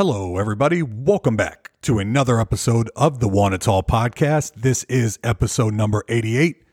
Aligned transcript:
Hello, 0.00 0.38
everybody. 0.38 0.82
Welcome 0.82 1.36
back 1.36 1.72
to 1.82 1.98
another 1.98 2.40
episode 2.40 2.90
of 2.96 3.20
the 3.20 3.28
Wanna 3.28 3.58
Tall 3.58 3.82
podcast. 3.82 4.54
This 4.54 4.84
is 4.84 5.18
episode 5.22 5.74
number 5.74 6.06
88. 6.08 6.64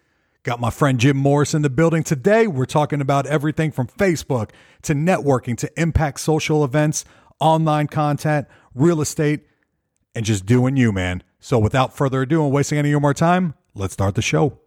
Got 0.43 0.61
my 0.61 0.69
friend 0.69 0.97
Jim 0.97 1.17
Morris 1.17 1.53
in 1.53 1.61
the 1.61 1.69
building 1.69 2.03
today. 2.03 2.47
We're 2.47 2.63
talking 2.63 3.01
about 3.01 3.25
everything 3.25 3.73
from 3.73 3.87
Facebook 3.87 4.51
to 4.83 4.93
networking 4.93 5.57
to 5.57 5.69
impact 5.77 6.21
social 6.21 6.63
events, 6.63 7.03
online 7.41 7.87
content, 7.87 8.47
real 8.73 9.01
estate, 9.01 9.41
and 10.15 10.23
just 10.23 10.45
doing 10.45 10.77
you, 10.77 10.93
man. 10.93 11.21
So, 11.41 11.59
without 11.59 11.93
further 11.93 12.21
ado 12.21 12.45
and 12.45 12.53
wasting 12.53 12.77
any 12.77 12.95
more 12.95 13.13
time, 13.13 13.55
let's 13.75 13.91
start 13.91 14.15
the 14.15 14.21
show. 14.21 14.57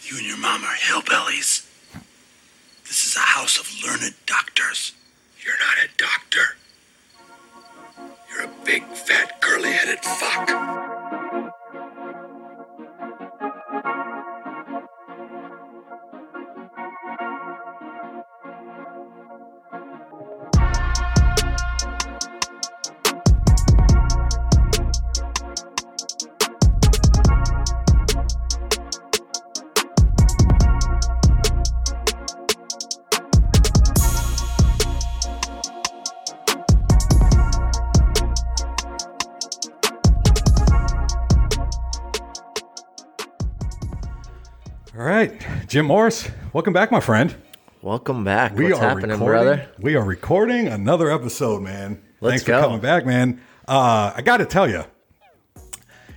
You 0.00 0.18
and 0.18 0.26
your 0.26 0.38
mom 0.38 0.64
are 0.64 0.74
hillbillies. 0.74 1.70
This 2.88 3.06
is 3.06 3.14
a 3.14 3.20
house 3.20 3.60
of 3.60 3.70
learned 3.86 4.12
doctors. 4.26 4.92
You're 5.38 5.54
not 5.60 5.84
a 5.84 5.88
doctor. 5.96 6.55
You're 8.36 8.46
a 8.46 8.50
big, 8.64 8.82
fat, 8.82 9.40
curly 9.40 9.72
headed 9.72 10.00
fuck. 10.00 10.95
Jim 45.66 45.86
Morris, 45.86 46.30
welcome 46.52 46.72
back, 46.72 46.92
my 46.92 47.00
friend. 47.00 47.34
Welcome 47.82 48.22
back. 48.22 48.54
We 48.54 48.66
What's 48.66 48.78
are 48.78 48.88
happening, 48.88 49.10
recording, 49.10 49.42
brother? 49.42 49.68
We 49.80 49.96
are 49.96 50.04
recording 50.04 50.68
another 50.68 51.10
episode, 51.10 51.62
man. 51.62 52.00
Let's 52.20 52.34
Thanks 52.34 52.44
go. 52.44 52.60
for 52.60 52.66
coming 52.66 52.80
back, 52.80 53.04
man. 53.04 53.40
Uh, 53.66 54.12
I 54.14 54.22
got 54.22 54.36
to 54.36 54.46
tell 54.46 54.70
you, 54.70 54.84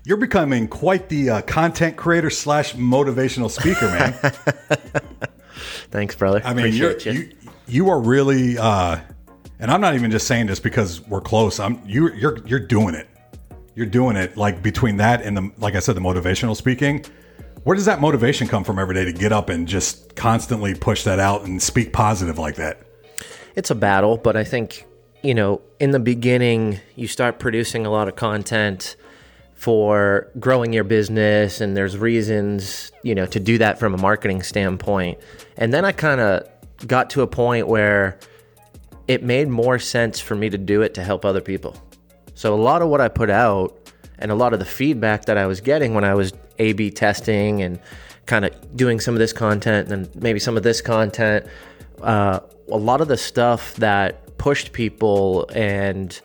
you're 0.04 0.18
becoming 0.18 0.68
quite 0.68 1.10
the 1.10 1.30
uh, 1.32 1.42
content 1.42 1.98
creator 1.98 2.30
slash 2.30 2.76
motivational 2.76 3.50
speaker, 3.50 3.88
man. 3.88 4.14
Thanks, 5.90 6.16
brother. 6.16 6.42
I 6.46 6.54
mean, 6.54 6.74
you're, 6.74 6.92
Appreciate 6.92 7.16
you. 7.16 7.22
you 7.22 7.52
you 7.68 7.90
are 7.90 8.00
really, 8.00 8.58
uh, 8.58 9.00
and 9.60 9.72
I'm 9.72 9.82
not 9.82 9.96
even 9.96 10.12
just 10.12 10.28
saying 10.28 10.46
this 10.46 10.60
because 10.60 11.02
we're 11.08 11.22
close. 11.22 11.60
I'm 11.60 11.82
you 11.88 12.14
you're 12.14 12.46
you're 12.46 12.60
doing 12.60 12.94
it. 12.94 13.08
You're 13.74 13.88
doing 13.88 14.16
it 14.16 14.38
like 14.38 14.62
between 14.62 14.98
that 14.98 15.24
and 15.24 15.36
the 15.36 15.52
like 15.58 15.76
I 15.76 15.80
said, 15.80 15.96
the 15.96 16.02
motivational 16.02 16.56
speaking. 16.56 17.04
Where 17.64 17.76
does 17.76 17.86
that 17.86 18.00
motivation 18.00 18.48
come 18.48 18.64
from 18.64 18.80
every 18.80 18.96
day 18.96 19.06
to 19.06 19.12
get 19.12 19.34
up 19.34 19.50
and 19.50 19.68
just 19.68 20.16
constantly 20.16 20.76
push 20.76 21.04
that 21.04 21.20
out 21.20 21.46
and 21.46 21.62
speak 21.62 21.92
positive 21.92 22.38
like 22.38 22.56
that? 22.56 22.80
It's 23.56 23.70
a 23.70 23.76
battle, 23.76 24.18
but 24.18 24.38
I 24.38 24.44
think, 24.44 24.86
you 25.24 25.34
know, 25.34 25.62
in 25.80 25.92
the 25.92 26.00
beginning, 26.00 26.80
you 26.96 27.08
start 27.08 27.40
producing 27.40 27.86
a 27.86 27.90
lot 27.90 28.08
of 28.08 28.16
content 28.16 28.96
for 29.56 30.32
growing 30.40 30.72
your 30.72 30.86
business, 30.86 31.60
and 31.60 31.76
there's 31.76 31.98
reasons, 31.98 32.94
you 33.04 33.14
know, 33.14 33.26
to 33.26 33.42
do 33.42 33.58
that 33.58 33.78
from 33.78 33.94
a 33.94 33.98
marketing 33.98 34.42
standpoint. 34.42 35.20
And 35.58 35.74
then 35.74 35.84
I 35.84 35.92
kind 35.92 36.22
of 36.22 36.48
got 36.88 37.10
to 37.10 37.24
a 37.24 37.28
point 37.28 37.68
where 37.68 38.18
it 39.10 39.22
made 39.22 39.50
more 39.50 39.80
sense 39.80 40.22
for 40.22 40.36
me 40.36 40.50
to 40.50 40.58
do 40.58 40.82
it 40.82 40.94
to 40.94 41.04
help 41.04 41.26
other 41.26 41.42
people. 41.42 41.76
So 42.36 42.54
a 42.54 42.62
lot 42.62 42.82
of 42.82 42.88
what 42.88 43.02
I 43.02 43.10
put 43.10 43.30
out 43.30 43.79
and 44.20 44.32
a 44.32 44.36
lot 44.36 44.54
of 44.54 44.60
the 44.60 44.66
feedback 44.66 45.26
that 45.26 45.38
I 45.38 45.48
was 45.48 45.62
getting 45.62 45.94
when 45.94 46.04
I 46.04 46.14
was 46.14 46.34
A 46.60 46.74
B 46.74 46.92
testing 46.92 47.62
and 47.62 47.80
kind 48.26 48.46
of 48.46 48.52
doing 48.76 49.00
some 49.00 49.16
of 49.16 49.20
this 49.20 49.34
content 49.34 49.92
and 49.92 50.14
maybe 50.16 50.40
some 50.40 50.56
of 50.56 50.64
this 50.64 50.82
content, 50.82 51.48
uh, 52.02 52.40
a 52.72 52.78
lot 52.78 53.02
of 53.02 53.08
the 53.08 53.18
stuff 53.18 53.76
that 53.76 54.38
pushed 54.38 54.72
people 54.72 55.50
and 55.54 56.22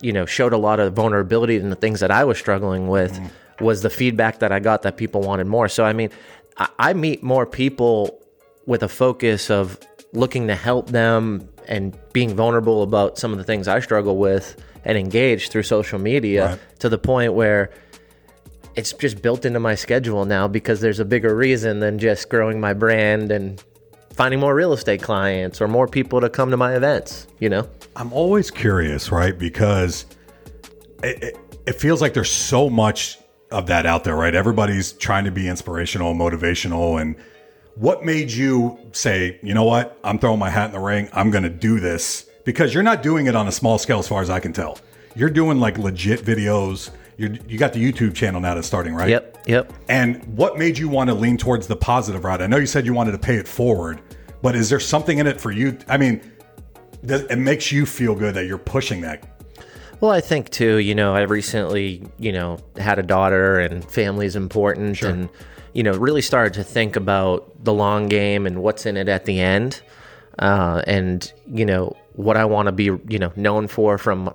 you 0.00 0.12
know 0.12 0.26
showed 0.26 0.52
a 0.52 0.58
lot 0.58 0.80
of 0.80 0.94
vulnerability 0.94 1.56
in 1.56 1.70
the 1.70 1.76
things 1.76 2.00
that 2.00 2.10
I 2.10 2.24
was 2.24 2.38
struggling 2.38 2.88
with 2.88 3.18
was 3.60 3.82
the 3.82 3.90
feedback 3.90 4.38
that 4.40 4.52
I 4.52 4.58
got 4.58 4.82
that 4.82 4.96
people 4.96 5.20
wanted 5.20 5.46
more. 5.46 5.68
So 5.68 5.84
I 5.84 5.92
mean, 5.92 6.10
I, 6.56 6.68
I 6.78 6.92
meet 6.94 7.22
more 7.22 7.46
people 7.46 8.18
with 8.66 8.82
a 8.82 8.88
focus 8.88 9.50
of 9.50 9.78
looking 10.12 10.48
to 10.48 10.54
help 10.54 10.88
them 10.88 11.48
and 11.68 11.96
being 12.12 12.34
vulnerable 12.34 12.82
about 12.82 13.18
some 13.18 13.32
of 13.32 13.38
the 13.38 13.44
things 13.44 13.68
I 13.68 13.80
struggle 13.80 14.16
with 14.16 14.62
and 14.84 14.96
engage 14.96 15.50
through 15.50 15.62
social 15.64 15.98
media 15.98 16.46
Right. 16.46 16.58
to 16.80 16.88
the 16.88 16.98
point 16.98 17.34
where 17.34 17.70
it's 18.76 18.92
just 18.92 19.20
built 19.20 19.44
into 19.44 19.60
my 19.60 19.74
schedule 19.74 20.24
now 20.24 20.48
because 20.48 20.80
there's 20.80 21.00
a 21.00 21.04
bigger 21.04 21.34
reason 21.34 21.80
than 21.80 21.98
just 21.98 22.28
growing 22.28 22.60
my 22.60 22.72
brand 22.72 23.30
and 23.32 23.62
finding 24.14 24.40
more 24.40 24.54
real 24.54 24.72
estate 24.72 25.02
clients 25.02 25.60
or 25.60 25.68
more 25.68 25.86
people 25.86 26.20
to 26.20 26.28
come 26.28 26.50
to 26.50 26.56
my 26.56 26.74
events, 26.76 27.26
you 27.38 27.48
know? 27.48 27.68
I'm 27.96 28.12
always 28.12 28.50
curious, 28.50 29.10
right? 29.10 29.36
Because 29.36 30.06
it, 31.02 31.22
it, 31.22 31.38
it 31.66 31.72
feels 31.74 32.00
like 32.00 32.14
there's 32.14 32.30
so 32.30 32.70
much 32.70 33.18
of 33.50 33.66
that 33.66 33.86
out 33.86 34.04
there, 34.04 34.14
right? 34.16 34.34
Everybody's 34.34 34.92
trying 34.92 35.24
to 35.24 35.30
be 35.30 35.48
inspirational, 35.48 36.14
motivational. 36.14 37.00
And 37.00 37.16
what 37.80 38.04
made 38.04 38.30
you 38.30 38.78
say, 38.92 39.40
you 39.42 39.54
know 39.54 39.64
what? 39.64 39.98
I'm 40.04 40.18
throwing 40.18 40.38
my 40.38 40.50
hat 40.50 40.66
in 40.66 40.72
the 40.72 40.78
ring. 40.78 41.08
I'm 41.14 41.30
going 41.30 41.44
to 41.44 41.50
do 41.50 41.80
this 41.80 42.28
because 42.44 42.74
you're 42.74 42.82
not 42.82 43.02
doing 43.02 43.26
it 43.26 43.34
on 43.34 43.48
a 43.48 43.52
small 43.52 43.78
scale, 43.78 43.98
as 43.98 44.06
far 44.06 44.20
as 44.20 44.28
I 44.28 44.38
can 44.38 44.52
tell. 44.52 44.78
You're 45.16 45.30
doing 45.30 45.58
like 45.58 45.78
legit 45.78 46.20
videos. 46.20 46.90
You're, 47.16 47.30
you 47.48 47.56
got 47.56 47.72
the 47.72 47.82
YouTube 47.82 48.14
channel 48.14 48.38
now 48.38 48.54
that's 48.54 48.66
starting, 48.66 48.94
right? 48.94 49.08
Yep, 49.08 49.44
yep. 49.46 49.72
And 49.88 50.22
what 50.36 50.58
made 50.58 50.76
you 50.76 50.90
want 50.90 51.08
to 51.08 51.14
lean 51.14 51.38
towards 51.38 51.66
the 51.66 51.76
positive 51.76 52.22
route? 52.22 52.42
I 52.42 52.46
know 52.48 52.58
you 52.58 52.66
said 52.66 52.84
you 52.84 52.92
wanted 52.92 53.12
to 53.12 53.18
pay 53.18 53.36
it 53.36 53.48
forward, 53.48 54.02
but 54.42 54.54
is 54.54 54.68
there 54.68 54.78
something 54.78 55.16
in 55.16 55.26
it 55.26 55.40
for 55.40 55.50
you? 55.50 55.78
I 55.88 55.96
mean, 55.96 56.20
it 57.02 57.38
makes 57.38 57.72
you 57.72 57.86
feel 57.86 58.14
good 58.14 58.34
that 58.34 58.44
you're 58.44 58.58
pushing 58.58 59.00
that. 59.00 59.24
Well, 60.02 60.10
I 60.10 60.20
think 60.20 60.50
too, 60.50 60.76
you 60.76 60.94
know, 60.94 61.14
I 61.14 61.22
recently, 61.22 62.06
you 62.18 62.32
know, 62.32 62.58
had 62.76 62.98
a 62.98 63.02
daughter 63.02 63.58
and 63.58 63.82
family 63.90 64.26
is 64.26 64.36
important 64.36 65.00
and, 65.02 65.30
you 65.72 65.82
know, 65.82 65.92
really 65.92 66.22
started 66.22 66.54
to 66.54 66.64
think 66.64 66.96
about 66.96 67.64
the 67.64 67.72
long 67.72 68.08
game 68.08 68.46
and 68.46 68.62
what's 68.62 68.86
in 68.86 68.96
it 68.96 69.08
at 69.08 69.24
the 69.24 69.40
end. 69.40 69.80
Uh, 70.38 70.82
and, 70.86 71.32
you 71.46 71.66
know, 71.66 71.96
what 72.14 72.36
I 72.36 72.44
want 72.44 72.66
to 72.66 72.72
be, 72.72 72.84
you 72.84 73.18
know, 73.18 73.32
known 73.36 73.68
for 73.68 73.98
from 73.98 74.32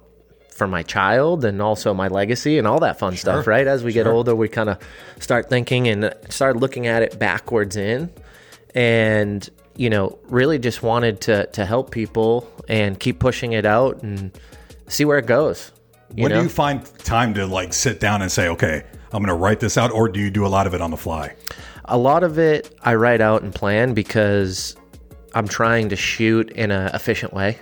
from 0.50 0.72
my 0.72 0.84
child 0.84 1.44
and 1.44 1.62
also 1.62 1.94
my 1.94 2.08
legacy 2.08 2.58
and 2.58 2.66
all 2.66 2.80
that 2.80 2.98
fun 2.98 3.18
stuff, 3.18 3.46
right? 3.48 3.68
As 3.68 3.84
we 3.84 3.92
get 3.92 4.08
older, 4.08 4.34
we 4.34 4.48
kind 4.48 4.70
of 4.70 4.78
start 5.20 5.50
thinking 5.50 5.90
and 5.90 6.14
start 6.30 6.56
looking 6.56 6.88
at 6.88 7.04
it 7.04 7.20
backwards 7.20 7.76
in. 7.76 8.10
And, 8.74 9.50
you 9.76 9.90
know, 9.90 10.18
really 10.30 10.58
just 10.58 10.82
wanted 10.82 11.20
to 11.22 11.48
to 11.48 11.66
help 11.66 11.92
people 11.92 12.50
and 12.70 12.98
keep 13.00 13.20
pushing 13.20 13.52
it 13.52 13.66
out 13.66 14.02
and 14.02 14.32
see 14.88 15.04
where 15.04 15.18
it 15.18 15.26
goes. 15.26 15.72
When 16.16 16.30
know? 16.30 16.38
do 16.38 16.44
you 16.44 16.50
find 16.50 16.86
time 17.00 17.34
to 17.36 17.46
like 17.46 17.74
sit 17.74 18.00
down 18.00 18.22
and 18.22 18.32
say, 18.32 18.48
okay, 18.50 18.84
I'm 19.12 19.24
going 19.24 19.28
to 19.28 19.34
write 19.34 19.60
this 19.60 19.78
out, 19.78 19.92
or 19.92 20.10
do 20.10 20.20
you 20.20 20.30
do 20.30 20.46
a 20.46 20.50
lot 20.50 20.68
of 20.68 20.74
it 20.74 20.82
on 20.82 20.92
the 20.92 20.98
fly? 20.98 21.36
a 21.88 21.98
lot 21.98 22.24
of 22.24 22.38
it 22.40 22.76
I 22.82 22.96
write 22.96 23.22
out 23.22 23.44
and 23.44 23.54
plan 23.54 23.94
because 23.94 24.76
I'm 25.34 25.48
trying 25.48 25.90
to 25.90 25.96
shoot 25.96 26.50
in 26.52 26.72
an 26.72 26.94
efficient 26.94 27.34
way, 27.34 27.60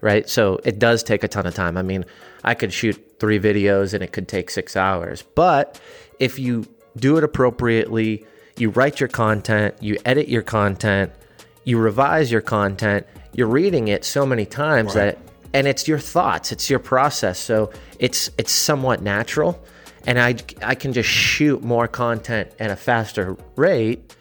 right? 0.00 0.28
So 0.28 0.60
it 0.64 0.78
does 0.78 1.02
take 1.02 1.24
a 1.24 1.28
ton 1.28 1.46
of 1.46 1.54
time. 1.54 1.76
I 1.76 1.82
mean, 1.82 2.04
I 2.44 2.54
could 2.54 2.72
shoot 2.72 3.18
three 3.18 3.40
videos 3.40 3.94
and 3.94 4.02
it 4.02 4.12
could 4.12 4.28
take 4.28 4.50
six 4.50 4.76
hours. 4.76 5.22
But 5.22 5.80
if 6.20 6.38
you 6.38 6.66
do 6.96 7.16
it 7.16 7.24
appropriately, 7.24 8.24
you 8.56 8.70
write 8.70 9.00
your 9.00 9.08
content, 9.08 9.74
you 9.80 9.96
edit 10.04 10.28
your 10.28 10.42
content, 10.42 11.12
you 11.64 11.78
revise 11.78 12.30
your 12.30 12.40
content, 12.40 13.06
you're 13.32 13.48
reading 13.48 13.88
it 13.88 14.04
so 14.04 14.24
many 14.24 14.46
times 14.46 14.94
that 14.94 15.18
and 15.52 15.66
it's 15.66 15.86
your 15.88 15.98
thoughts, 15.98 16.52
it's 16.52 16.68
your 16.68 16.78
process. 16.78 17.38
So 17.38 17.70
it's 17.98 18.30
it's 18.38 18.52
somewhat 18.52 19.02
natural 19.02 19.62
and 20.06 20.20
I 20.20 20.36
I 20.62 20.74
can 20.74 20.92
just 20.92 21.08
shoot 21.08 21.62
more 21.62 21.88
content 21.88 22.50
at 22.58 22.70
a 22.70 22.76
faster 22.76 23.36
rate. 23.56 24.14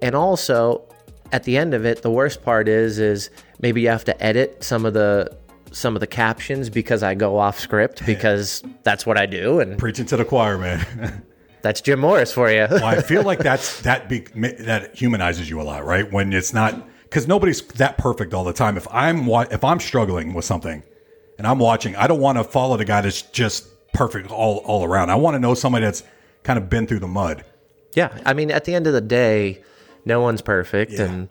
And 0.00 0.14
also 0.14 0.84
at 1.32 1.44
the 1.44 1.56
end 1.56 1.74
of 1.74 1.84
it, 1.84 2.02
the 2.02 2.10
worst 2.10 2.42
part 2.42 2.68
is 2.68 2.98
is 2.98 3.30
maybe 3.60 3.80
you 3.82 3.88
have 3.88 4.04
to 4.04 4.22
edit 4.22 4.62
some 4.62 4.86
of 4.86 4.94
the 4.94 5.36
some 5.72 5.94
of 5.94 6.00
the 6.00 6.06
captions 6.06 6.68
because 6.68 7.02
I 7.02 7.14
go 7.14 7.38
off 7.38 7.58
script 7.58 8.04
because 8.06 8.62
that's 8.82 9.06
what 9.06 9.16
I 9.16 9.26
do 9.26 9.60
and 9.60 9.78
Preaching 9.78 10.06
to 10.06 10.16
the 10.16 10.24
choir, 10.24 10.58
man. 10.58 11.24
that's 11.62 11.80
Jim 11.80 12.00
Morris 12.00 12.32
for 12.32 12.50
you. 12.50 12.66
well, 12.70 12.84
I 12.84 13.02
feel 13.02 13.22
like 13.22 13.38
that's 13.50 13.82
that 13.82 14.08
be, 14.08 14.20
that 14.20 14.94
humanizes 14.96 15.50
you 15.50 15.60
a 15.60 15.64
lot, 15.64 15.84
right? 15.84 16.10
When 16.10 16.32
it's 16.32 16.52
not 16.52 16.88
because 17.10 17.26
nobody's 17.28 17.60
that 17.62 17.98
perfect 17.98 18.32
all 18.32 18.44
the 18.44 18.52
time. 18.52 18.76
If 18.76 18.86
I'm 18.90 19.26
wa- 19.26 19.46
if 19.50 19.62
I'm 19.64 19.80
struggling 19.80 20.32
with 20.32 20.44
something 20.44 20.82
and 21.38 21.46
I'm 21.46 21.58
watching, 21.58 21.94
I 21.96 22.06
don't 22.06 22.20
want 22.20 22.38
to 22.38 22.44
follow 22.44 22.76
the 22.76 22.84
guy 22.84 23.00
that's 23.02 23.22
just 23.22 23.66
perfect 23.92 24.30
all 24.30 24.58
all 24.58 24.84
around. 24.84 25.10
I 25.10 25.16
want 25.16 25.34
to 25.34 25.38
know 25.38 25.54
somebody 25.54 25.84
that's 25.84 26.02
kind 26.44 26.58
of 26.58 26.68
been 26.70 26.86
through 26.86 27.00
the 27.00 27.08
mud. 27.08 27.44
yeah, 27.94 28.16
I 28.24 28.32
mean 28.34 28.50
at 28.50 28.64
the 28.64 28.74
end 28.74 28.86
of 28.86 28.92
the 28.92 29.00
day, 29.00 29.62
no 30.04 30.20
one's 30.20 30.40
perfect 30.42 30.92
and 30.92 31.28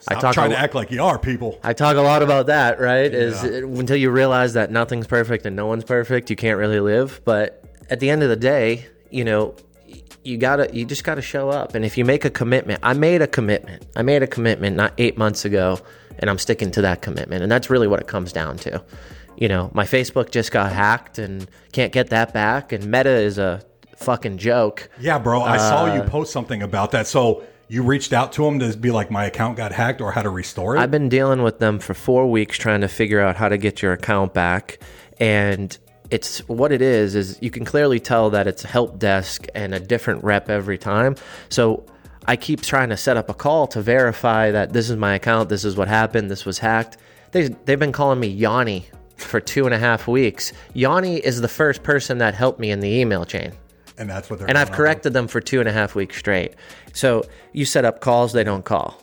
Stop 0.00 0.20
talk 0.20 0.34
trying 0.34 0.50
a- 0.52 0.56
to 0.56 0.60
act 0.60 0.74
like 0.74 0.90
you 0.90 1.02
are, 1.02 1.16
people. 1.18 1.58
I 1.62 1.72
talk 1.74 1.96
a 1.96 2.00
lot 2.00 2.22
about 2.22 2.46
that, 2.46 2.80
right? 2.80 3.12
Is 3.14 3.42
Yeah. 3.42 3.50
it- 3.50 3.64
until 3.64 3.96
you 3.96 4.10
realize 4.10 4.52
that 4.54 4.70
nothing's 4.70 5.06
perfect 5.06 5.46
and 5.46 5.54
no 5.56 5.66
one's 5.66 5.84
perfect, 5.84 6.28
you 6.28 6.34
can't 6.36 6.58
really 6.58 6.80
live. 6.80 7.20
But 7.24 7.62
at 7.88 8.00
the 8.00 8.10
end 8.10 8.22
of 8.24 8.28
the 8.28 8.34
day, 8.36 8.86
you 9.10 9.22
know, 9.24 9.54
you 10.24 10.36
gotta, 10.38 10.68
you 10.72 10.84
just 10.84 11.04
gotta 11.04 11.22
show 11.22 11.50
up. 11.50 11.74
And 11.74 11.84
if 11.84 11.98
you 11.98 12.04
make 12.04 12.24
a 12.24 12.30
commitment, 12.30 12.80
I 12.82 12.92
made 12.94 13.22
a 13.22 13.26
commitment. 13.26 13.86
I 13.96 14.02
made 14.02 14.22
a 14.22 14.26
commitment 14.26 14.76
not 14.76 14.92
eight 14.98 15.18
months 15.18 15.44
ago, 15.44 15.78
and 16.18 16.30
I'm 16.30 16.38
sticking 16.38 16.70
to 16.72 16.82
that 16.82 17.02
commitment. 17.02 17.42
And 17.42 17.50
that's 17.50 17.70
really 17.70 17.88
what 17.88 18.00
it 18.00 18.06
comes 18.06 18.32
down 18.32 18.56
to. 18.58 18.82
You 19.36 19.48
know, 19.48 19.70
my 19.74 19.84
Facebook 19.84 20.30
just 20.30 20.52
got 20.52 20.72
hacked 20.72 21.18
and 21.18 21.48
can't 21.72 21.92
get 21.92 22.10
that 22.10 22.32
back. 22.32 22.72
And 22.72 22.86
Meta 22.86 23.10
is 23.10 23.38
a 23.38 23.62
fucking 23.96 24.38
joke. 24.38 24.88
Yeah, 25.00 25.18
bro. 25.18 25.42
I 25.42 25.56
saw 25.56 25.86
Uh, 25.86 25.96
you 25.96 26.02
post 26.02 26.32
something 26.32 26.62
about 26.62 26.90
that. 26.92 27.06
So 27.06 27.42
you 27.68 27.82
reached 27.82 28.12
out 28.12 28.32
to 28.34 28.44
them 28.44 28.58
to 28.58 28.76
be 28.76 28.90
like, 28.90 29.10
my 29.10 29.24
account 29.24 29.56
got 29.56 29.72
hacked 29.72 30.00
or 30.00 30.12
how 30.12 30.22
to 30.22 30.28
restore 30.28 30.76
it. 30.76 30.80
I've 30.80 30.90
been 30.90 31.08
dealing 31.08 31.42
with 31.42 31.58
them 31.58 31.78
for 31.78 31.94
four 31.94 32.30
weeks 32.30 32.58
trying 32.58 32.82
to 32.82 32.88
figure 32.88 33.20
out 33.20 33.36
how 33.36 33.48
to 33.48 33.56
get 33.56 33.80
your 33.80 33.92
account 33.92 34.34
back. 34.34 34.78
And 35.18 35.76
it's 36.12 36.46
what 36.46 36.72
it 36.72 36.82
is, 36.82 37.14
is 37.14 37.38
you 37.40 37.50
can 37.50 37.64
clearly 37.64 37.98
tell 37.98 38.28
that 38.30 38.46
it's 38.46 38.64
a 38.64 38.68
help 38.68 38.98
desk 38.98 39.46
and 39.54 39.74
a 39.74 39.80
different 39.80 40.22
rep 40.22 40.50
every 40.50 40.76
time. 40.76 41.16
So 41.48 41.86
I 42.26 42.36
keep 42.36 42.60
trying 42.60 42.90
to 42.90 42.98
set 42.98 43.16
up 43.16 43.30
a 43.30 43.34
call 43.34 43.66
to 43.68 43.80
verify 43.80 44.50
that 44.50 44.74
this 44.74 44.90
is 44.90 44.96
my 44.96 45.14
account, 45.14 45.48
this 45.48 45.64
is 45.64 45.74
what 45.74 45.88
happened, 45.88 46.30
this 46.30 46.44
was 46.44 46.58
hacked. 46.58 46.98
They, 47.32 47.48
they've 47.48 47.78
been 47.78 47.92
calling 47.92 48.20
me 48.20 48.28
Yanni 48.28 48.86
for 49.16 49.40
two 49.40 49.64
and 49.64 49.74
a 49.74 49.78
half 49.78 50.06
weeks. 50.06 50.52
Yanni 50.74 51.16
is 51.16 51.40
the 51.40 51.48
first 51.48 51.82
person 51.82 52.18
that 52.18 52.34
helped 52.34 52.60
me 52.60 52.70
in 52.70 52.80
the 52.80 52.88
email 52.88 53.24
chain 53.24 53.52
and 53.98 54.10
that's 54.10 54.28
what 54.28 54.38
they're 54.38 54.48
and 54.48 54.58
I've 54.58 54.68
going 54.68 54.74
on. 54.74 54.76
corrected 54.76 55.12
them 55.12 55.28
for 55.28 55.40
two 55.40 55.60
and 55.60 55.68
a 55.68 55.72
half 55.72 55.94
weeks 55.94 56.18
straight. 56.18 56.54
So 56.92 57.24
you 57.52 57.64
set 57.64 57.84
up 57.84 58.00
calls, 58.00 58.32
they 58.32 58.44
don't 58.44 58.64
call. 58.64 59.01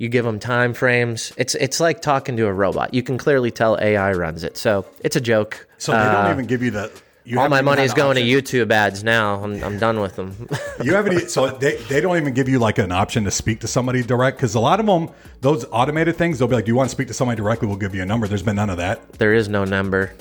You 0.00 0.08
give 0.08 0.24
them 0.24 0.38
time 0.38 0.72
frames. 0.72 1.30
It's 1.36 1.54
it's 1.56 1.78
like 1.78 2.00
talking 2.00 2.34
to 2.38 2.46
a 2.46 2.52
robot. 2.54 2.94
You 2.94 3.02
can 3.02 3.18
clearly 3.18 3.50
tell 3.50 3.78
AI 3.78 4.12
runs 4.14 4.44
it. 4.44 4.56
So 4.56 4.86
it's 5.00 5.14
a 5.14 5.20
joke. 5.20 5.66
So 5.76 5.92
they 5.92 5.98
Uh, 5.98 6.22
don't 6.22 6.32
even 6.32 6.46
give 6.46 6.62
you 6.62 6.70
the. 6.70 6.90
You 7.24 7.38
all 7.38 7.50
my 7.50 7.60
money 7.60 7.82
is 7.82 7.92
going 7.92 8.16
to 8.16 8.22
YouTube 8.22 8.72
ads 8.72 9.04
now. 9.04 9.44
I'm, 9.44 9.62
I'm 9.62 9.78
done 9.78 10.00
with 10.00 10.16
them. 10.16 10.48
You 10.82 10.94
haven't. 10.94 11.28
So 11.30 11.48
they, 11.50 11.76
they 11.90 12.00
don't 12.00 12.16
even 12.16 12.32
give 12.32 12.48
you 12.48 12.58
like 12.58 12.78
an 12.78 12.90
option 12.90 13.24
to 13.24 13.30
speak 13.30 13.60
to 13.60 13.68
somebody 13.68 14.02
direct 14.02 14.38
because 14.38 14.54
a 14.54 14.60
lot 14.60 14.80
of 14.80 14.86
them, 14.86 15.10
those 15.42 15.66
automated 15.66 16.16
things, 16.16 16.38
they'll 16.38 16.48
be 16.48 16.54
like, 16.54 16.64
"Do 16.64 16.70
you 16.70 16.76
want 16.76 16.88
to 16.88 16.94
speak 16.96 17.08
to 17.08 17.14
somebody 17.14 17.36
directly? 17.36 17.68
We'll 17.68 17.76
give 17.76 17.94
you 17.94 18.00
a 18.00 18.06
number." 18.06 18.26
There's 18.26 18.42
been 18.42 18.56
none 18.56 18.70
of 18.70 18.78
that. 18.78 19.12
there 19.18 19.34
is 19.34 19.50
no 19.50 19.66
number. 19.66 20.14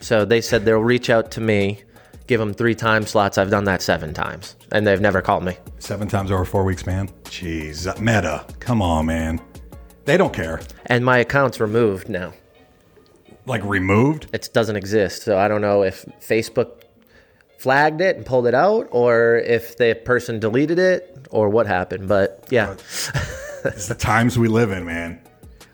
So 0.00 0.24
they 0.24 0.40
said 0.40 0.64
they'll 0.64 0.78
reach 0.78 1.10
out 1.10 1.30
to 1.32 1.42
me, 1.42 1.82
give 2.32 2.40
them 2.40 2.54
three 2.54 2.74
time 2.74 3.04
slots. 3.06 3.36
I've 3.36 3.50
done 3.50 3.64
that 3.64 3.82
seven 3.82 4.14
times, 4.14 4.56
and 4.72 4.86
they've 4.86 5.00
never 5.02 5.20
called 5.20 5.44
me. 5.44 5.54
Seven 5.78 6.08
times 6.08 6.30
over 6.30 6.46
four 6.46 6.64
weeks, 6.64 6.86
man. 6.86 7.08
Jeez, 7.24 7.84
Meta, 8.00 8.46
come 8.58 8.80
on, 8.80 9.04
man. 9.04 9.38
They 10.06 10.16
don't 10.16 10.32
care. 10.32 10.62
And 10.86 11.04
my 11.04 11.18
account's 11.18 11.60
removed 11.60 12.08
now. 12.08 12.32
Like 13.44 13.62
removed. 13.64 14.28
it 14.32 14.48
doesn't 14.54 14.76
exist. 14.76 15.22
So 15.24 15.36
I 15.36 15.46
don't 15.46 15.60
know 15.60 15.82
if 15.82 16.06
Facebook 16.20 16.84
flagged 17.58 18.00
it 18.00 18.16
and 18.16 18.24
pulled 18.24 18.46
it 18.46 18.54
out, 18.54 18.88
or 18.92 19.36
if 19.36 19.76
the 19.76 19.94
person 19.94 20.40
deleted 20.40 20.78
it, 20.78 21.26
or 21.30 21.50
what 21.50 21.66
happened. 21.66 22.08
But 22.08 22.46
yeah, 22.50 22.76
It's 23.64 23.88
the 23.88 23.94
times 23.94 24.38
we 24.38 24.48
live 24.48 24.70
in, 24.70 24.86
man. 24.86 25.20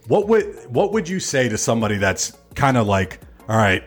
What 0.08 0.26
would 0.26 0.46
what 0.68 0.92
would 0.92 1.08
you 1.08 1.20
say 1.20 1.48
to 1.50 1.56
somebody 1.56 1.98
that's 1.98 2.32
kind 2.56 2.76
of 2.76 2.88
like, 2.88 3.20
all 3.48 3.56
right, 3.56 3.84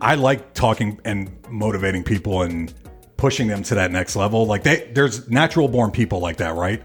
I 0.00 0.14
like 0.14 0.54
talking 0.54 1.00
and 1.04 1.30
motivating 1.48 2.04
people 2.04 2.42
and 2.42 2.72
pushing 3.16 3.48
them 3.48 3.62
to 3.64 3.74
that 3.74 3.90
next 3.90 4.16
level. 4.16 4.46
Like 4.46 4.62
they 4.62 4.90
there's 4.94 5.28
natural 5.28 5.68
born 5.68 5.90
people 5.90 6.20
like 6.20 6.38
that, 6.38 6.54
right? 6.54 6.82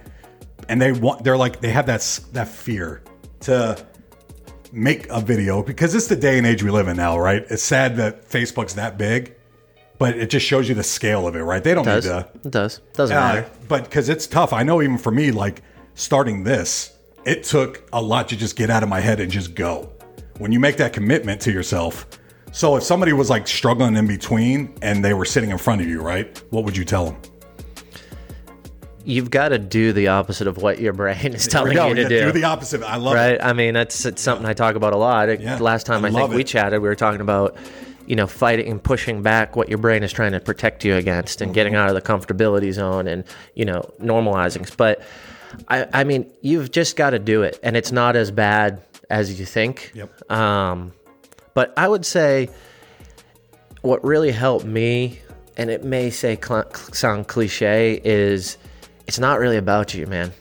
And 0.67 0.81
they 0.81 0.91
want 0.91 1.23
they're 1.23 1.37
like 1.37 1.61
they 1.61 1.69
have 1.69 1.85
that 1.85 2.19
that 2.33 2.47
fear 2.47 3.01
to 3.41 3.83
make 4.71 5.07
a 5.09 5.21
video 5.21 5.63
because 5.63 5.95
it's 5.95 6.07
the 6.07 6.15
day 6.15 6.37
and 6.37 6.45
age 6.45 6.61
we 6.61 6.69
live 6.69 6.87
in 6.87 6.97
now, 6.97 7.17
right? 7.17 7.45
It's 7.49 7.63
sad 7.63 7.95
that 7.97 8.27
Facebook's 8.27 8.75
that 8.75 8.97
big, 8.97 9.35
but 9.97 10.17
it 10.17 10.29
just 10.29 10.45
shows 10.45 10.67
you 10.67 10.75
the 10.75 10.83
scale 10.83 11.25
of 11.27 11.35
it, 11.35 11.43
right? 11.43 11.63
They 11.63 11.73
don't 11.73 11.85
does 11.85 12.05
need 12.05 12.11
to 12.11 12.29
it 12.43 12.51
does 12.51 12.81
doesn't 12.93 13.15
uh, 13.15 13.19
matter. 13.19 13.51
but 13.69 13.85
because 13.85 14.09
it's 14.09 14.27
tough. 14.27 14.51
I 14.51 14.63
know 14.63 14.81
even 14.81 14.97
for 14.97 15.11
me, 15.11 15.31
like 15.31 15.61
starting 15.93 16.43
this, 16.43 16.97
it 17.23 17.43
took 17.43 17.87
a 17.93 18.01
lot 18.01 18.27
to 18.29 18.35
just 18.35 18.57
get 18.57 18.69
out 18.69 18.83
of 18.83 18.89
my 18.89 18.99
head 18.99 19.21
and 19.21 19.31
just 19.31 19.55
go. 19.55 19.91
When 20.37 20.51
you 20.51 20.59
make 20.59 20.75
that 20.77 20.91
commitment 20.91 21.39
to 21.41 21.51
yourself. 21.51 22.05
So 22.55 22.77
if 22.77 22.83
somebody 22.83 23.11
was 23.11 23.29
like 23.29 23.49
struggling 23.49 23.97
in 23.97 24.07
between 24.07 24.73
and 24.81 25.03
they 25.03 25.13
were 25.13 25.25
sitting 25.25 25.49
in 25.51 25.57
front 25.57 25.81
of 25.81 25.89
you, 25.89 26.01
right? 26.01 26.41
What 26.51 26.63
would 26.63 26.77
you 26.77 26.85
tell 26.85 27.03
them? 27.03 27.17
You've 29.03 29.29
got 29.29 29.49
to 29.49 29.59
do 29.59 29.91
the 29.91 30.07
opposite 30.07 30.47
of 30.47 30.55
what 30.61 30.79
your 30.79 30.93
brain 30.93 31.33
is 31.33 31.47
telling 31.49 31.73
you 31.73 31.95
to 31.95 32.01
yeah, 32.03 32.07
do. 32.07 32.25
do 32.27 32.31
the 32.31 32.45
opposite. 32.45 32.81
I 32.81 32.95
love 32.95 33.13
it. 33.13 33.17
right? 33.17 33.43
I 33.43 33.51
mean, 33.51 33.73
that's 33.73 34.05
it's 34.05 34.21
something 34.21 34.45
I 34.47 34.53
talk 34.53 34.75
about 34.75 34.93
a 34.93 34.97
lot. 34.97 35.37
Yeah, 35.41 35.57
Last 35.57 35.85
time 35.85 36.05
I 36.05 36.07
I, 36.07 36.11
think 36.11 36.21
love 36.21 36.33
we 36.33 36.45
chatted, 36.45 36.81
we 36.81 36.87
were 36.87 36.95
talking 36.95 37.19
about, 37.19 37.57
you 38.07 38.15
know, 38.15 38.25
fighting 38.25 38.71
and 38.71 38.81
pushing 38.81 39.21
back 39.21 39.57
what 39.57 39.67
your 39.67 39.77
brain 39.77 40.01
is 40.01 40.13
trying 40.13 40.31
to 40.31 40.39
protect 40.39 40.85
you 40.85 40.95
against, 40.95 41.41
and 41.41 41.49
Mm-hmm. 41.49 41.55
getting 41.55 41.75
out 41.75 41.89
of 41.89 41.95
the 41.95 42.01
comfortability 42.01 42.71
zone, 42.71 43.09
and 43.09 43.25
you 43.55 43.65
know, 43.65 43.81
normalizing. 44.01 44.73
But 44.77 45.01
I, 45.67 45.87
I 45.93 46.03
mean, 46.05 46.31
you've 46.39 46.71
just 46.71 46.95
got 46.95 47.09
to 47.09 47.19
do 47.19 47.43
it, 47.43 47.59
and 47.63 47.75
it's 47.75 47.91
not 47.91 48.15
as 48.15 48.31
bad 48.31 48.81
as 49.09 49.37
you 49.37 49.45
think. 49.45 49.91
Yep. 49.93 50.31
Um, 50.31 50.93
but 51.55 51.73
I 51.75 51.87
would 51.87 52.05
say 52.05 52.49
what 53.81 54.03
really 54.03 54.31
helped 54.31 54.65
me, 54.65 55.19
and 55.57 55.69
it 55.71 55.83
may 55.83 56.09
say 56.11 56.37
cl- 56.41 56.71
sound 56.93 57.27
cliche, 57.27 57.99
is 58.03 58.57
it's 59.07 59.19
not 59.19 59.39
really 59.39 59.57
about 59.57 59.93
you, 59.93 60.05
man. 60.07 60.31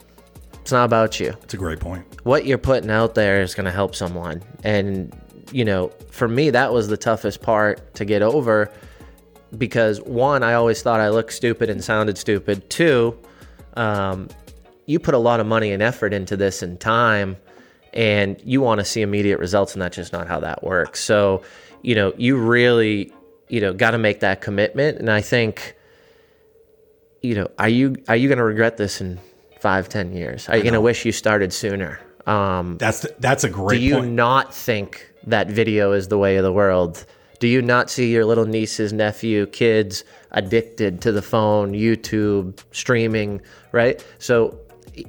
It's 0.61 0.73
not 0.73 0.87
about 0.87 1.21
you 1.21 1.35
It's 1.43 1.53
a 1.53 1.59
great 1.59 1.79
point. 1.79 2.05
what 2.23 2.47
you're 2.47 2.57
putting 2.57 2.91
out 2.91 3.15
there 3.15 3.43
is 3.43 3.55
going 3.55 3.67
to 3.67 3.71
help 3.71 3.95
someone. 3.95 4.43
And, 4.63 5.15
you 5.53 5.63
know, 5.63 5.89
for 6.11 6.27
me, 6.27 6.49
that 6.51 6.73
was 6.73 6.89
the 6.89 6.97
toughest 6.97 7.43
part 7.43 7.95
to 7.97 8.07
get 8.07 8.23
over 8.23 8.73
because 9.59 10.01
one, 10.01 10.43
I 10.43 10.55
always 10.55 10.81
thought 10.81 11.01
I 11.01 11.11
looked 11.11 11.35
stupid 11.35 11.69
and 11.69 11.85
sounded 11.85 12.17
stupid. 12.17 12.71
Two, 12.71 13.17
um, 13.75 14.29
you 14.87 14.99
put 14.99 15.13
a 15.15 15.19
lot 15.19 15.39
of 15.39 15.47
money 15.47 15.71
and 15.73 15.83
effort 15.83 16.15
into 16.15 16.35
this 16.35 16.63
and 16.63 16.81
time, 16.81 17.37
and 17.95 18.41
you 18.45 18.61
want 18.61 18.81
to 18.81 18.85
see 18.85 19.01
immediate 19.01 19.39
results, 19.39 19.73
and 19.73 19.81
that's 19.81 19.97
just 19.97 20.13
not 20.13 20.27
how 20.27 20.41
that 20.41 20.63
works. 20.63 21.01
So, 21.03 21.43
you 21.83 21.95
know, 21.95 22.13
you 22.17 22.37
really, 22.37 23.13
you 23.49 23.61
know, 23.61 23.73
got 23.73 23.93
to 23.93 23.99
make 23.99 24.21
that 24.21 24.41
commitment. 24.41 24.99
And 24.99 25.11
I 25.11 25.21
think, 25.23 25.77
you 27.23 27.35
know, 27.37 27.49
are 27.59 27.69
you 27.69 27.97
are 28.09 28.17
you 28.17 28.29
going 28.29 28.39
to 28.39 28.45
regret 28.45 28.77
this 28.77 29.01
in 29.01 29.21
five, 29.61 29.89
ten 29.89 30.13
years? 30.13 30.49
Are 30.49 30.57
you 30.57 30.63
going 30.63 30.75
to 30.75 30.81
wish 30.81 31.07
you 31.07 31.13
started 31.13 31.53
sooner? 31.53 32.01
Um, 32.27 32.79
That's 32.79 33.07
that's 33.19 33.45
a 33.45 33.51
great 33.51 33.79
do 33.79 33.85
you 33.85 33.95
point. 33.97 34.13
not 34.13 34.55
think 34.55 35.11
that 35.27 35.49
video 35.49 35.93
is 35.93 36.09
the 36.09 36.19
way 36.19 36.37
of 36.37 36.43
the 36.43 36.53
world? 36.53 37.07
Do 37.39 37.49
you 37.49 37.61
not 37.61 37.91
see 37.91 38.11
your 38.11 38.25
little 38.25 38.47
nieces, 38.47 38.93
nephew, 38.93 39.47
kids 39.47 40.05
addicted 40.31 41.03
to 41.03 41.13
the 41.13 41.21
phone, 41.21 41.73
YouTube, 41.73 42.59
streaming, 42.73 43.43
right? 43.73 44.03
So 44.19 44.59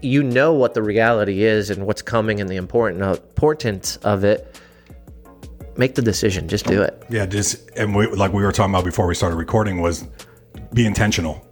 you 0.01 0.23
know 0.23 0.53
what 0.53 0.73
the 0.73 0.81
reality 0.81 1.43
is 1.43 1.69
and 1.69 1.85
what's 1.85 2.01
coming 2.01 2.41
and 2.41 2.49
the 2.49 2.55
important 2.55 3.01
importance 3.01 3.97
of 3.97 4.23
it. 4.23 4.59
Make 5.77 5.95
the 5.95 6.01
decision. 6.01 6.47
Just 6.47 6.65
do 6.65 6.81
it. 6.81 7.03
Yeah, 7.09 7.25
just 7.25 7.69
and 7.75 7.93
we 7.93 8.07
like 8.07 8.31
we 8.31 8.43
were 8.43 8.51
talking 8.51 8.73
about 8.73 8.85
before 8.85 9.07
we 9.07 9.15
started 9.15 9.35
recording 9.35 9.81
was 9.81 10.07
be 10.73 10.85
intentional. 10.85 11.45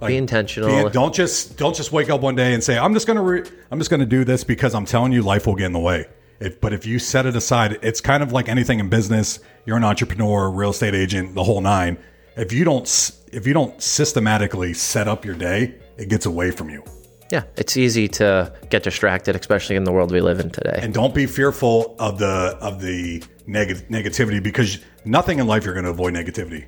Like, 0.00 0.08
Be 0.08 0.16
intentional. 0.16 0.84
Be- 0.84 0.90
don't 0.90 1.14
just 1.14 1.56
don't 1.56 1.74
just 1.74 1.92
wake 1.92 2.10
up 2.10 2.20
one 2.20 2.34
day 2.34 2.54
and 2.54 2.62
say 2.62 2.78
I'm 2.78 2.94
just 2.94 3.06
gonna 3.06 3.22
re- 3.22 3.44
I'm 3.70 3.78
just 3.78 3.90
gonna 3.90 4.06
do 4.06 4.24
this 4.24 4.44
because 4.44 4.74
I'm 4.74 4.86
telling 4.86 5.12
you 5.12 5.22
life 5.22 5.46
will 5.46 5.54
get 5.54 5.66
in 5.66 5.72
the 5.72 5.78
way. 5.78 6.06
If, 6.38 6.60
but 6.60 6.74
if 6.74 6.84
you 6.84 6.98
set 6.98 7.24
it 7.24 7.34
aside, 7.34 7.78
it's 7.82 8.00
kind 8.02 8.22
of 8.22 8.30
like 8.30 8.48
anything 8.48 8.78
in 8.78 8.90
business. 8.90 9.40
You're 9.64 9.78
an 9.78 9.84
entrepreneur, 9.84 10.50
real 10.50 10.70
estate 10.70 10.94
agent, 10.94 11.34
the 11.34 11.44
whole 11.44 11.62
nine. 11.62 11.98
If 12.36 12.52
you 12.52 12.64
don't 12.64 12.86
if 13.32 13.46
you 13.46 13.54
don't 13.54 13.80
systematically 13.82 14.74
set 14.74 15.08
up 15.08 15.24
your 15.24 15.34
day, 15.34 15.76
it 15.96 16.08
gets 16.08 16.26
away 16.26 16.50
from 16.50 16.68
you. 16.68 16.84
Yeah, 17.30 17.44
it's 17.56 17.76
easy 17.76 18.08
to 18.08 18.52
get 18.70 18.82
distracted, 18.82 19.36
especially 19.36 19.76
in 19.76 19.84
the 19.84 19.92
world 19.92 20.12
we 20.12 20.20
live 20.20 20.40
in 20.40 20.50
today. 20.50 20.78
And 20.80 20.94
don't 20.94 21.14
be 21.14 21.26
fearful 21.26 21.96
of 21.98 22.18
the 22.18 22.56
of 22.60 22.80
the 22.80 23.22
neg- 23.46 23.88
negativity 23.88 24.42
because 24.42 24.78
nothing 25.04 25.38
in 25.38 25.46
life 25.46 25.64
you're 25.64 25.74
going 25.74 25.84
to 25.84 25.90
avoid 25.90 26.14
negativity. 26.14 26.66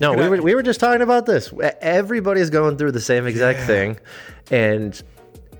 No, 0.00 0.12
we 0.12 0.28
were, 0.28 0.42
we 0.42 0.54
were 0.54 0.62
just 0.62 0.80
talking 0.80 1.02
about 1.02 1.24
this. 1.24 1.52
Everybody's 1.80 2.50
going 2.50 2.76
through 2.76 2.92
the 2.92 3.00
same 3.00 3.26
exact 3.26 3.60
thing. 3.60 3.98
And 4.50 5.00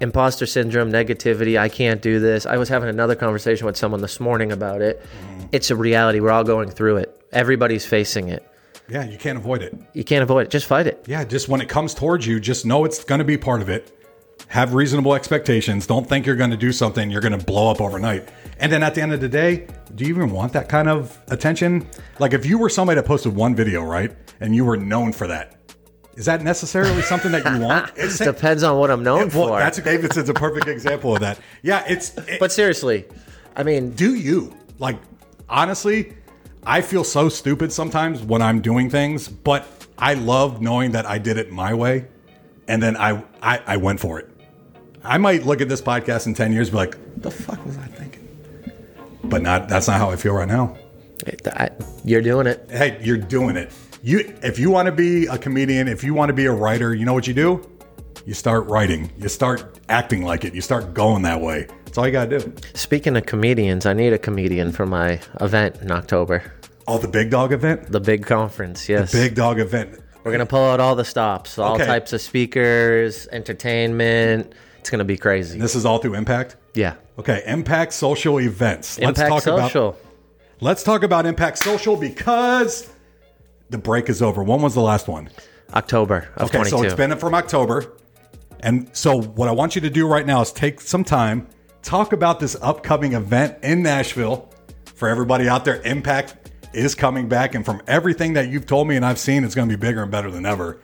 imposter 0.01 0.45
syndrome, 0.45 0.91
negativity, 0.91 1.59
I 1.59 1.69
can't 1.69 2.03
do 2.03 2.19
this. 2.19 2.45
I 2.45 2.57
was 2.57 2.69
having 2.69 2.89
another 2.89 3.15
conversation 3.15 3.65
with 3.67 3.77
someone 3.77 4.01
this 4.01 4.19
morning 4.19 4.51
about 4.51 4.83
it. 4.83 5.01
Mm-hmm. 5.01 5.47
It's 5.53 5.71
a 5.71 5.77
reality. 5.77 6.21
We're 6.21 6.33
all 6.33 6.45
going 6.45 6.71
through 6.71 6.97
it. 6.99 7.25
Everybody's 7.33 7.87
facing 7.87 8.29
it. 8.29 8.45
Yeah, 8.89 9.05
you 9.05 9.17
can't 9.17 9.39
avoid 9.39 9.63
it. 9.63 9.75
You 9.95 10.05
can't 10.05 10.23
avoid 10.23 10.47
it. 10.47 10.51
Just 10.51 10.67
fight 10.67 10.87
it. 10.87 11.05
Yeah, 11.07 11.25
just 11.25 11.49
when 11.49 11.61
it 11.61 11.69
comes 11.69 11.95
towards 11.95 12.27
you, 12.27 12.39
just 12.39 12.67
know 12.67 12.85
it's 12.85 13.03
going 13.03 13.21
to 13.21 13.25
be 13.25 13.39
part 13.39 13.63
of 13.63 13.69
it. 13.69 14.04
Have 14.49 14.75
reasonable 14.75 15.15
expectations. 15.15 15.87
Don't 15.87 16.09
think 16.09 16.27
you're 16.27 16.37
going 16.37 16.51
to 16.51 16.57
do 16.57 16.71
something 16.73 17.11
you're 17.11 17.21
going 17.21 17.37
to 17.39 17.45
blow 17.45 17.71
up 17.71 17.81
overnight. 17.81 18.29
And 18.59 18.71
then 18.71 18.83
at 18.83 18.95
the 18.95 19.03
end 19.03 19.13
of 19.13 19.21
the 19.21 19.29
day, 19.29 19.67
do 19.95 20.05
you 20.05 20.11
even 20.11 20.31
want 20.31 20.53
that 20.53 20.69
kind 20.69 20.89
of 20.89 21.19
attention? 21.29 21.87
Like 22.21 22.33
if 22.35 22.47
you 22.47 22.59
were 22.59 22.69
somebody 22.69 23.01
that 23.01 23.07
posted 23.07 23.35
one 23.35 23.55
video, 23.57 23.83
right? 23.83 24.15
And 24.41 24.55
you 24.55 24.65
were 24.65 24.77
known 24.77 25.13
for 25.13 25.27
that. 25.27 25.57
Is 26.15 26.27
that 26.27 26.43
necessarily 26.43 27.03
something 27.03 27.33
that 27.33 27.45
you 27.45 27.61
want? 27.65 27.91
It 27.97 28.17
Depends 28.19 28.63
on 28.63 28.79
what 28.79 28.91
I'm 28.91 29.03
known 29.03 29.31
well, 29.31 29.49
for. 29.49 29.59
that's 29.59 29.79
Davidson's 29.81 30.29
a 30.29 30.35
perfect 30.35 30.69
example 30.69 31.15
of 31.15 31.21
that. 31.21 31.41
Yeah, 31.63 31.85
it's. 31.89 32.17
it- 32.17 32.39
but 32.39 32.53
seriously, 32.53 33.07
I 33.57 33.65
mean, 33.65 33.91
do 33.91 34.15
you 34.15 34.55
like? 34.79 34.97
Honestly, 35.49 36.15
I 36.65 36.81
feel 36.83 37.03
so 37.03 37.29
stupid 37.29 37.73
sometimes 37.73 38.23
when 38.23 38.43
I'm 38.43 38.61
doing 38.61 38.91
things, 38.91 39.27
but 39.27 39.67
I 39.99 40.15
love 40.15 40.61
knowing 40.63 40.93
that 40.93 41.05
I 41.05 41.19
did 41.19 41.37
it 41.37 41.51
my 41.51 41.75
way, 41.75 42.07
and 42.69 42.81
then 42.81 42.97
I 42.97 43.23
I, 43.43 43.61
I 43.67 43.77
went 43.79 43.99
for 43.99 44.21
it. 44.21 44.31
I 45.05 45.19
might 45.19 45.45
look 45.45 45.61
at 45.61 45.69
this 45.69 45.83
podcast 45.83 46.27
in 46.27 46.35
ten 46.35 46.53
years, 46.53 46.69
and 46.69 46.73
be 46.73 46.79
like, 46.79 47.21
"The 47.23 47.31
fuck 47.31 47.65
was 47.65 47.77
I 47.79 47.87
thinking?" 47.87 48.29
But 49.25 49.43
not. 49.43 49.69
That's 49.69 49.87
not 49.89 49.99
how 49.99 50.11
I 50.11 50.17
feel 50.17 50.35
right 50.35 50.49
now. 50.49 50.77
I, 51.47 51.71
you're 52.05 52.21
doing 52.23 52.47
it. 52.47 52.67
hey, 52.71 52.99
you're 53.03 53.17
doing 53.17 53.57
it. 53.57 53.73
You 54.03 54.35
if 54.43 54.59
you 54.59 54.71
want 54.71 54.87
to 54.87 54.93
be 54.93 55.27
a 55.27 55.39
comedian, 55.39 55.89
if 55.89 56.05
you 56.05 56.13
want 56.15 56.29
to 56.29 56.35
be 56.35 56.47
a 56.47 56.53
writer, 56.53 56.95
you 56.95 57.05
know 57.07 57.15
what 57.15 57.27
you 57.27 57.35
do? 57.35 57.69
You 58.27 58.35
start 58.35 58.67
writing. 58.67 59.11
You 59.19 59.29
start 59.29 59.79
acting 59.89 60.23
like 60.25 60.45
it. 60.45 60.55
You 60.55 60.61
start 60.61 60.95
going 60.95 61.23
that 61.23 61.41
way. 61.41 61.67
That's 61.85 61.99
all 61.99 62.07
you 62.07 62.13
gotta 62.13 62.39
do. 62.39 62.53
Speaking 62.75 63.17
of 63.17 63.27
comedians, 63.27 63.87
I 63.87 63.93
need 63.93 64.13
a 64.13 64.19
comedian 64.19 64.73
for 64.73 64.85
my 64.87 65.21
event 65.41 65.77
in 65.81 65.91
October. 65.91 66.43
Oh, 66.87 66.99
the 66.99 67.09
big 67.09 67.31
dog 67.31 67.53
event? 67.53 67.91
The 67.91 68.01
big 68.01 68.27
conference, 68.27 68.89
yes. 68.89 69.13
Big 69.13 69.35
dog 69.35 69.59
event. 69.61 70.01
We're 70.23 70.33
gonna 70.33 70.45
pull 70.47 70.65
out 70.65 70.81
all 70.81 70.95
the 70.97 71.05
stops, 71.05 71.59
all 71.59 71.75
Okay. 71.75 71.87
types 71.87 72.13
of 72.13 72.21
speakers, 72.21 73.27
entertainment. 73.33 74.53
It's 74.85 74.91
gonna 74.91 75.03
be 75.03 75.17
crazy. 75.17 75.59
This 75.59 75.75
is 75.75 75.87
all 75.87 75.97
through 75.97 76.13
Impact. 76.15 76.57
yeah. 76.75 76.97
Okay, 77.19 77.43
Impact 77.47 77.95
Social 77.95 78.39
Events. 78.39 78.99
Let's 78.99 79.19
Impact 79.19 79.29
talk 79.31 79.43
Social. 79.43 79.89
about 79.89 80.01
Let's 80.61 80.83
talk 80.83 81.03
about 81.03 81.25
Impact 81.25 81.57
Social 81.57 81.97
because 81.97 82.91
the 83.71 83.79
break 83.79 84.11
is 84.11 84.21
over. 84.21 84.43
When 84.43 84.61
was 84.61 84.75
the 84.75 84.83
last 84.83 85.09
one? 85.09 85.31
October 85.73 86.29
of 86.37 86.49
Okay, 86.51 86.59
22. 86.59 86.69
so 86.77 86.83
it's 86.83 86.93
been 86.95 87.17
from 87.17 87.35
October. 87.35 87.95
And 88.61 88.91
so 88.93 89.23
what 89.23 89.49
I 89.49 89.53
want 89.53 89.75
you 89.75 89.81
to 89.81 89.89
do 89.89 90.07
right 90.07 90.27
now 90.27 90.43
is 90.43 90.53
take 90.53 90.83
some 90.83 91.03
time, 91.03 91.47
talk 91.81 92.13
about 92.13 92.39
this 92.39 92.55
upcoming 92.61 93.15
event 93.15 93.57
in 93.63 93.83
Nashville. 93.83 94.51
For 94.97 95.09
everybody 95.09 95.49
out 95.49 95.65
there, 95.65 95.81
Impact 95.83 96.51
is 96.75 96.95
coming 96.95 97.27
back. 97.27 97.55
And 97.55 97.65
from 97.65 97.81
everything 97.87 98.35
that 98.35 98.51
you've 98.51 98.67
told 98.67 98.87
me 98.87 98.97
and 98.97 99.05
I've 99.07 99.19
seen, 99.19 99.45
it's 99.45 99.55
going 99.55 99.67
to 99.67 99.75
be 99.75 99.81
bigger 99.81 100.03
and 100.03 100.11
better 100.13 100.31
than 100.31 100.45
ever. 100.45 100.79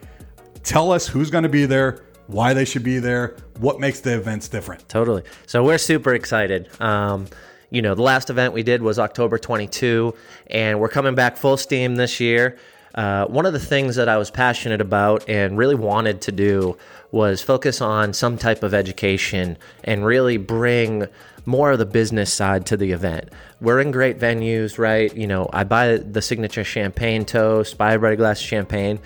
Tell 0.63 0.91
us 0.91 1.07
who's 1.07 1.29
going 1.31 1.43
to 1.45 1.51
be 1.51 1.67
there, 1.67 2.03
why 2.31 2.55
they 2.55 2.65
should 2.65 2.85
be 2.85 2.99
there, 2.99 3.37
what 3.59 3.81
makes 3.81 4.01
the 4.01 4.15
events 4.15 4.49
different. 4.49 4.89
Totally. 4.89 5.23
So 5.47 5.65
we're 5.65 5.79
super 5.79 6.15
excited. 6.15 6.69
Um, 6.81 7.27
you 7.71 7.83
know, 7.83 7.95
the 7.95 8.03
last 8.03 8.31
event 8.31 8.53
we 8.53 8.63
did 8.63 8.83
was 8.83 8.99
October 8.99 9.39
22, 9.39 10.15
and 10.49 10.81
we're 10.81 10.89
coming 10.89 11.15
back 11.15 11.37
full 11.37 11.57
steam 11.57 11.97
this 11.97 12.21
year. 12.21 12.59
Uh, 12.95 13.25
one 13.27 13.47
of 13.47 13.53
the 13.53 13.61
things 13.61 13.97
that 13.97 14.09
I 14.09 14.17
was 14.17 14.31
passionate 14.31 14.81
about 14.81 15.29
and 15.29 15.57
really 15.57 15.77
wanted 15.77 16.21
to 16.23 16.33
do 16.33 16.77
was 17.13 17.41
focus 17.41 17.81
on 17.81 18.13
some 18.13 18.37
type 18.37 18.63
of 18.63 18.75
education 18.75 19.57
and 19.85 20.05
really 20.05 20.37
bring 20.37 21.07
more 21.47 21.73
of 21.73 21.79
the 21.79 21.87
business 21.87 22.33
side 22.33 22.67
to 22.67 22.77
the 22.77 22.93
event. 22.93 23.29
We're 23.61 23.81
in 23.81 23.91
great 23.91 24.19
venues, 24.19 24.79
right? 24.79 25.15
You 25.17 25.27
know, 25.27 25.49
I 25.53 25.65
buy 25.65 25.99
the 25.99 26.23
signature 26.23 26.65
champagne 26.65 27.25
toast, 27.25 27.79
buy 27.79 27.95
a 27.95 27.99
red 27.99 28.19
glass 28.19 28.39
champagne. 28.39 28.99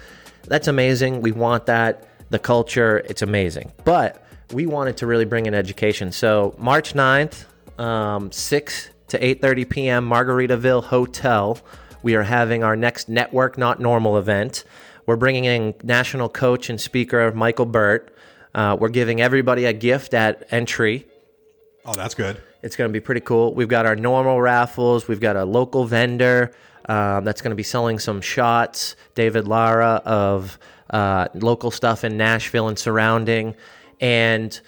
That's 0.46 0.68
amazing. 0.68 1.20
We 1.20 1.32
want 1.32 1.66
that. 1.66 2.08
The 2.34 2.40
culture, 2.40 2.98
it's 3.08 3.22
amazing. 3.22 3.70
But 3.84 4.26
we 4.52 4.66
wanted 4.66 4.96
to 4.96 5.06
really 5.06 5.24
bring 5.24 5.46
in 5.46 5.54
education. 5.54 6.10
So 6.10 6.56
March 6.58 6.92
9th, 6.92 7.44
um, 7.78 8.32
6 8.32 8.90
to 9.06 9.20
8.30 9.20 9.70
p.m., 9.70 10.10
Margaritaville 10.10 10.82
Hotel. 10.82 11.60
We 12.02 12.16
are 12.16 12.24
having 12.24 12.64
our 12.64 12.74
next 12.74 13.08
Network 13.08 13.56
Not 13.56 13.78
Normal 13.78 14.18
event. 14.18 14.64
We're 15.06 15.14
bringing 15.14 15.44
in 15.44 15.74
national 15.84 16.28
coach 16.28 16.68
and 16.68 16.80
speaker 16.80 17.30
Michael 17.30 17.66
Burt. 17.66 18.12
Uh, 18.52 18.76
we're 18.80 18.88
giving 18.88 19.20
everybody 19.20 19.66
a 19.66 19.72
gift 19.72 20.12
at 20.12 20.44
entry. 20.50 21.06
Oh, 21.84 21.92
that's 21.92 22.16
good. 22.16 22.42
It's 22.64 22.74
going 22.74 22.88
to 22.88 22.92
be 22.92 22.98
pretty 22.98 23.20
cool. 23.20 23.54
We've 23.54 23.68
got 23.68 23.86
our 23.86 23.94
normal 23.94 24.40
raffles. 24.40 25.06
We've 25.06 25.20
got 25.20 25.36
a 25.36 25.44
local 25.44 25.84
vendor 25.84 26.52
um, 26.88 27.24
that's 27.24 27.40
going 27.40 27.50
to 27.50 27.56
be 27.56 27.62
selling 27.62 28.00
some 28.00 28.20
shots. 28.20 28.96
David 29.14 29.46
Lara 29.46 30.02
of 30.04 30.58
uh, 30.90 31.28
local 31.34 31.70
stuff 31.70 32.04
in 32.04 32.16
Nashville 32.16 32.68
and 32.68 32.78
surrounding, 32.78 33.54
and 34.00 34.60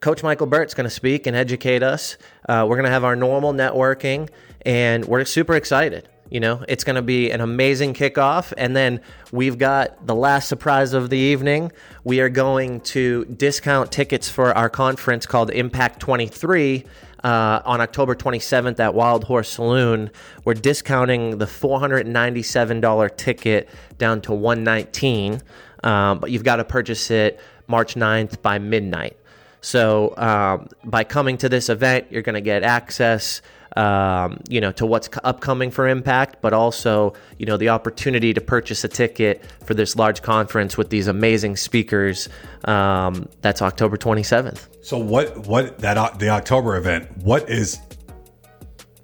Coach 0.00 0.22
Michael 0.22 0.46
Burt's 0.46 0.74
going 0.74 0.84
to 0.84 0.90
speak 0.90 1.26
and 1.26 1.36
educate 1.36 1.82
us. 1.82 2.16
Uh, 2.48 2.64
we're 2.68 2.76
going 2.76 2.86
to 2.86 2.90
have 2.90 3.04
our 3.04 3.16
normal 3.16 3.52
networking, 3.52 4.28
and 4.64 5.04
we're 5.04 5.24
super 5.24 5.54
excited. 5.54 6.08
You 6.30 6.40
know, 6.40 6.62
it's 6.68 6.84
going 6.84 6.96
to 6.96 7.02
be 7.02 7.30
an 7.30 7.40
amazing 7.40 7.94
kickoff. 7.94 8.52
And 8.56 8.76
then 8.76 9.00
we've 9.32 9.56
got 9.56 10.06
the 10.06 10.14
last 10.14 10.48
surprise 10.48 10.92
of 10.92 11.08
the 11.08 11.16
evening. 11.16 11.72
We 12.04 12.20
are 12.20 12.28
going 12.28 12.82
to 12.82 13.24
discount 13.24 13.90
tickets 13.90 14.28
for 14.28 14.56
our 14.56 14.68
conference 14.68 15.24
called 15.24 15.50
Impact 15.50 16.00
23 16.00 16.84
uh, 17.24 17.60
on 17.64 17.80
October 17.80 18.14
27th 18.14 18.78
at 18.80 18.94
Wild 18.94 19.24
Horse 19.24 19.50
Saloon. 19.50 20.10
We're 20.44 20.54
discounting 20.54 21.38
the 21.38 21.46
$497 21.46 23.16
ticket 23.16 23.68
down 23.98 24.20
to 24.22 24.32
119 24.32 25.42
um, 25.84 26.18
but 26.18 26.30
you've 26.30 26.44
got 26.44 26.56
to 26.56 26.64
purchase 26.64 27.10
it 27.10 27.40
March 27.66 27.94
9th 27.94 28.42
by 28.42 28.58
midnight. 28.58 29.16
So 29.60 30.14
um, 30.16 30.68
by 30.84 31.04
coming 31.04 31.36
to 31.38 31.48
this 31.48 31.68
event, 31.68 32.06
you're 32.10 32.22
going 32.22 32.34
to 32.34 32.40
get 32.40 32.62
access, 32.62 33.42
um, 33.76 34.40
you 34.48 34.60
know, 34.60 34.70
to 34.72 34.86
what's 34.86 35.08
upcoming 35.24 35.70
for 35.70 35.88
Impact, 35.88 36.36
but 36.40 36.52
also, 36.52 37.14
you 37.38 37.46
know, 37.46 37.56
the 37.56 37.68
opportunity 37.68 38.32
to 38.32 38.40
purchase 38.40 38.84
a 38.84 38.88
ticket 38.88 39.44
for 39.64 39.74
this 39.74 39.96
large 39.96 40.22
conference 40.22 40.76
with 40.76 40.90
these 40.90 41.08
amazing 41.08 41.56
speakers. 41.56 42.28
Um, 42.64 43.28
that's 43.40 43.60
October 43.60 43.96
27th. 43.96 44.68
So 44.88 44.96
what 44.96 45.36
what 45.46 45.80
that 45.80 46.18
the 46.18 46.30
October 46.30 46.78
event, 46.78 47.14
what 47.18 47.50
is 47.50 47.78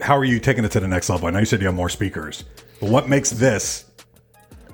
how 0.00 0.16
are 0.16 0.24
you 0.24 0.40
taking 0.40 0.64
it 0.64 0.72
to 0.72 0.80
the 0.80 0.88
next 0.88 1.10
level? 1.10 1.28
I 1.28 1.30
know 1.30 1.40
you 1.40 1.44
said 1.44 1.60
you 1.60 1.66
have 1.66 1.76
more 1.76 1.90
speakers. 1.90 2.44
But 2.80 2.88
what 2.88 3.06
makes 3.06 3.28
this 3.28 3.84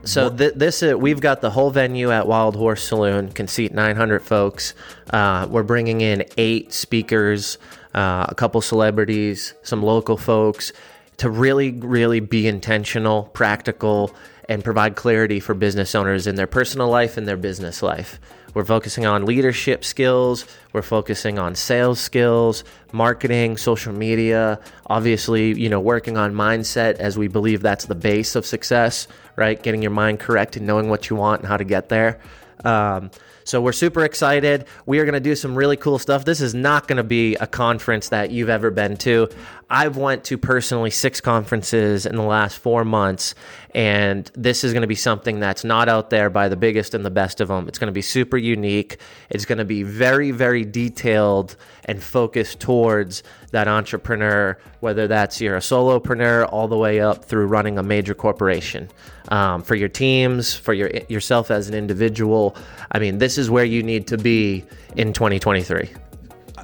So 0.05 0.31
th- 0.31 0.55
this 0.55 0.85
uh, 0.85 0.97
we've 0.97 1.21
got 1.21 1.41
the 1.41 1.51
whole 1.51 1.73
venue 1.73 2.13
at 2.13 2.29
Wild 2.29 2.55
Horse 2.55 2.85
Saloon 2.85 3.33
can 3.33 3.49
seat 3.49 3.75
900 3.75 4.23
folks. 4.23 4.73
Uh, 5.13 5.49
we're 5.51 5.65
bringing 5.65 6.01
in 6.01 6.27
eight 6.39 6.73
speakers, 6.73 7.59
uh, 7.93 8.27
a 8.29 8.35
couple 8.37 8.61
celebrities, 8.61 9.55
some 9.65 9.83
local 9.83 10.17
folks 10.17 10.73
to 11.17 11.29
really, 11.29 11.73
really 11.73 12.21
be 12.21 12.47
intentional, 12.47 13.25
practical, 13.25 14.15
and 14.49 14.63
provide 14.63 14.95
clarity 14.95 15.41
for 15.41 15.55
business 15.55 15.97
owners 15.97 16.29
in 16.29 16.37
their 16.37 16.47
personal 16.47 16.89
life 16.89 17.17
and 17.17 17.27
their 17.27 17.37
business 17.37 17.83
life. 17.83 18.21
We're 18.55 18.65
focusing 18.65 19.07
on 19.07 19.25
leadership 19.27 19.85
skills. 19.85 20.45
We're 20.73 20.83
focusing 20.83 21.39
on 21.39 21.55
sales 21.55 22.01
skills, 22.01 22.65
marketing, 22.93 23.57
social 23.57 23.93
media. 23.93 24.61
Obviously, 24.87 25.59
you 25.59 25.69
know, 25.69 25.81
working 25.81 26.17
on 26.17 26.35
mindset 26.35 26.95
as 26.95 27.17
we 27.17 27.29
believe 27.29 27.63
that's 27.63 27.87
the 27.87 27.95
base 27.95 28.35
of 28.35 28.45
success, 28.45 29.07
right? 29.37 29.63
Getting 29.63 29.83
your 29.83 29.93
mind 29.93 30.21
correct 30.21 30.57
and 30.57 30.67
knowing 30.67 30.89
what 30.89 31.11
you 31.11 31.17
want 31.17 31.41
and 31.41 31.49
how 31.49 31.57
to 31.57 31.65
get 31.65 31.89
there. 31.89 32.21
Um, 32.65 33.11
so 33.51 33.61
we're 33.61 33.73
super 33.73 34.05
excited. 34.05 34.65
We 34.87 35.01
are 35.01 35.05
going 35.05 35.15
to 35.15 35.19
do 35.19 35.35
some 35.35 35.57
really 35.57 35.77
cool 35.77 35.99
stuff. 35.99 36.25
This 36.25 36.41
is 36.41 36.55
not 36.55 36.87
going 36.87 36.99
to 36.99 37.03
be 37.03 37.35
a 37.35 37.49
conference 37.49 38.11
that 38.11 38.31
you've 38.31 38.49
ever 38.49 38.71
been 38.71 38.97
to. 38.99 39.29
I've 39.69 39.97
went 39.97 40.23
to 40.25 40.39
personally 40.39 40.91
six 40.91 41.21
conferences 41.21 42.07
in 42.07 42.15
the 42.15 42.23
last 42.23 42.59
four 42.59 42.85
months, 42.85 43.35
and 43.75 44.31
this 44.35 44.63
is 44.63 44.73
going 44.73 44.83
to 44.83 44.87
be 44.87 44.95
something 44.95 45.41
that's 45.41 45.65
not 45.65 45.89
out 45.89 46.11
there 46.11 46.31
by 46.31 46.49
the 46.49 46.57
biggest 46.57 46.95
and 46.95 47.05
the 47.05 47.11
best 47.11 47.41
of 47.41 47.49
them. 47.49 47.67
It's 47.67 47.79
going 47.79 47.89
to 47.89 47.93
be 47.93 48.03
super 48.03 48.37
unique. 48.37 48.99
It's 49.31 49.45
going 49.45 49.59
to 49.59 49.65
be 49.65 49.83
very, 49.83 50.31
very 50.31 50.65
detailed 50.65 51.57
and 51.85 52.01
focused 52.01 52.61
towards 52.61 53.25
that 53.51 53.67
entrepreneur, 53.67 54.59
whether 54.79 55.09
that's 55.09 55.41
you're 55.41 55.57
a 55.57 55.61
solopreneur 55.61 56.49
all 56.53 56.69
the 56.69 56.79
way 56.79 57.01
up 57.01 57.25
through 57.25 57.47
running 57.47 57.79
a 57.79 57.83
major 57.83 58.15
corporation. 58.15 58.89
Um, 59.31 59.63
for 59.63 59.77
your 59.77 59.89
teams, 59.89 60.55
for 60.55 60.75
your 60.75 60.91
yourself 61.09 61.53
as 61.53 61.69
an 61.69 61.75
individual, 61.75 62.57
I 62.91 62.99
mean, 62.99 63.19
this 63.19 63.39
is 63.39 63.49
where 63.49 63.65
you 63.65 63.81
need 63.83 64.09
to 64.09 64.19
be 64.19 64.65
in 64.97 65.13
2023. 65.13 65.89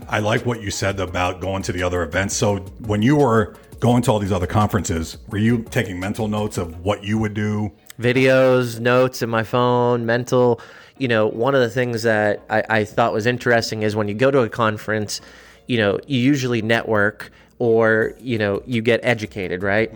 I 0.09 0.19
like 0.19 0.45
what 0.45 0.61
you 0.61 0.73
said 0.73 0.99
about 0.99 1.41
going 1.41 1.63
to 1.63 1.73
the 1.73 1.83
other 1.83 2.03
events. 2.03 2.35
So 2.37 2.59
when 2.81 3.03
you 3.03 3.17
were 3.17 3.57
going 3.79 4.03
to 4.03 4.11
all 4.11 4.19
these 4.19 4.33
other 4.33 4.49
conferences, 4.49 5.19
were 5.29 5.39
you 5.39 5.63
taking 5.71 6.01
mental 6.01 6.27
notes 6.27 6.59
of 6.59 6.81
what 6.81 7.05
you 7.05 7.19
would 7.19 7.35
do? 7.35 7.71
videos, 8.01 8.81
notes 8.81 9.23
in 9.23 9.31
my 9.31 9.43
phone, 9.43 10.07
mental. 10.07 10.61
You 10.99 11.09
know, 11.09 11.27
one 11.27 11.55
of 11.55 11.61
the 11.61 11.71
things 11.71 12.03
that 12.03 12.43
I, 12.49 12.63
I 12.69 12.85
thought 12.85 13.13
was 13.13 13.27
interesting 13.27 13.83
is 13.83 13.95
when 13.97 14.09
you 14.09 14.15
go 14.15 14.31
to 14.31 14.41
a 14.41 14.49
conference, 14.49 15.21
you 15.67 15.79
know, 15.79 15.99
you 16.07 16.21
usually 16.21 16.63
network 16.63 17.31
or, 17.59 18.15
you 18.19 18.39
know, 18.39 18.63
you 18.67 18.83
get 18.83 19.01
educated, 19.03 19.63
right? 19.63 19.93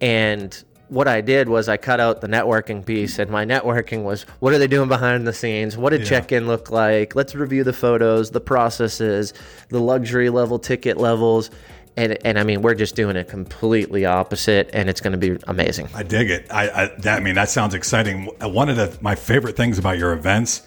And 0.00 0.62
what 0.92 1.08
I 1.08 1.22
did 1.22 1.48
was 1.48 1.70
I 1.70 1.78
cut 1.78 2.00
out 2.00 2.20
the 2.20 2.26
networking 2.26 2.84
piece, 2.84 3.18
and 3.18 3.30
my 3.30 3.46
networking 3.46 4.02
was 4.02 4.24
what 4.40 4.52
are 4.52 4.58
they 4.58 4.66
doing 4.66 4.88
behind 4.88 5.26
the 5.26 5.32
scenes? 5.32 5.74
What 5.74 5.90
did 5.90 6.04
check 6.04 6.32
in 6.32 6.46
look 6.46 6.70
like? 6.70 7.16
Let's 7.16 7.34
review 7.34 7.64
the 7.64 7.72
photos, 7.72 8.30
the 8.30 8.42
processes, 8.42 9.32
the 9.70 9.80
luxury 9.80 10.28
level 10.28 10.58
ticket 10.58 10.98
levels. 10.98 11.50
and 11.96 12.18
and 12.26 12.38
I 12.38 12.44
mean 12.44 12.60
we're 12.60 12.74
just 12.74 12.94
doing 12.94 13.16
it 13.16 13.26
completely 13.26 14.04
opposite, 14.04 14.68
and 14.74 14.90
it's 14.90 15.00
going 15.00 15.18
to 15.18 15.18
be 15.18 15.42
amazing. 15.48 15.88
I 15.94 16.02
dig 16.02 16.30
it. 16.30 16.46
I, 16.50 16.68
I 16.68 16.86
that 16.98 17.16
I 17.16 17.20
mean 17.20 17.36
that 17.36 17.48
sounds 17.48 17.72
exciting. 17.72 18.26
One 18.42 18.68
of 18.68 18.76
the 18.76 18.96
my 19.00 19.14
favorite 19.14 19.56
things 19.56 19.78
about 19.78 19.96
your 19.96 20.12
events, 20.12 20.62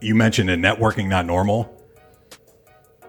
you 0.00 0.16
mentioned 0.16 0.50
in 0.50 0.60
networking 0.60 1.06
not 1.08 1.26
normal. 1.26 1.80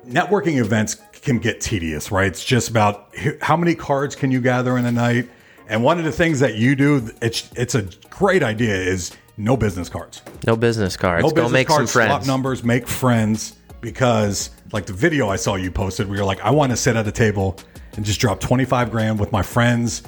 Networking 0.06 0.58
events 0.60 0.98
can 1.24 1.40
get 1.40 1.60
tedious, 1.60 2.12
right? 2.12 2.28
It's 2.28 2.46
just 2.46 2.70
about 2.70 3.12
how 3.42 3.58
many 3.58 3.74
cards 3.74 4.16
can 4.16 4.30
you 4.30 4.42
gather 4.42 4.78
in 4.78 4.86
a 4.86 4.92
night. 4.92 5.28
And 5.68 5.84
one 5.84 5.98
of 5.98 6.06
the 6.06 6.12
things 6.12 6.40
that 6.42 6.56
you 6.56 6.76
do, 6.76 7.10
it's 7.22 7.50
it's 7.56 7.76
a 7.76 7.84
great 8.10 8.44
idea, 8.44 8.76
is 8.76 9.12
no 9.38 9.58
business 9.58 9.90
cards. 9.90 10.22
No 10.46 10.56
business 10.56 10.96
cards. 10.96 11.24
No 11.24 11.30
Go 11.30 11.36
business 11.36 11.52
make 11.52 11.68
cards. 11.68 11.92
some 11.92 12.02
friends. 12.02 12.12
Swap 12.26 12.28
numbers. 12.28 12.64
Make 12.64 12.88
friends 12.88 13.56
because, 13.82 14.52
like 14.72 14.86
the 14.86 14.94
video 14.94 15.30
I 15.30 15.36
saw 15.36 15.56
you 15.56 15.72
posted, 15.72 16.08
where 16.08 16.18
you're 16.18 16.26
like, 16.26 16.42
I 16.42 16.52
want 16.52 16.72
to 16.72 16.78
sit 16.78 16.96
at 16.96 17.08
a 17.08 17.12
table 17.12 17.58
and 17.96 18.06
just 18.06 18.20
drop 18.20 18.40
25 18.40 18.92
grand 18.92 19.20
with 19.20 19.32
my 19.32 19.42
friends, 19.42 20.04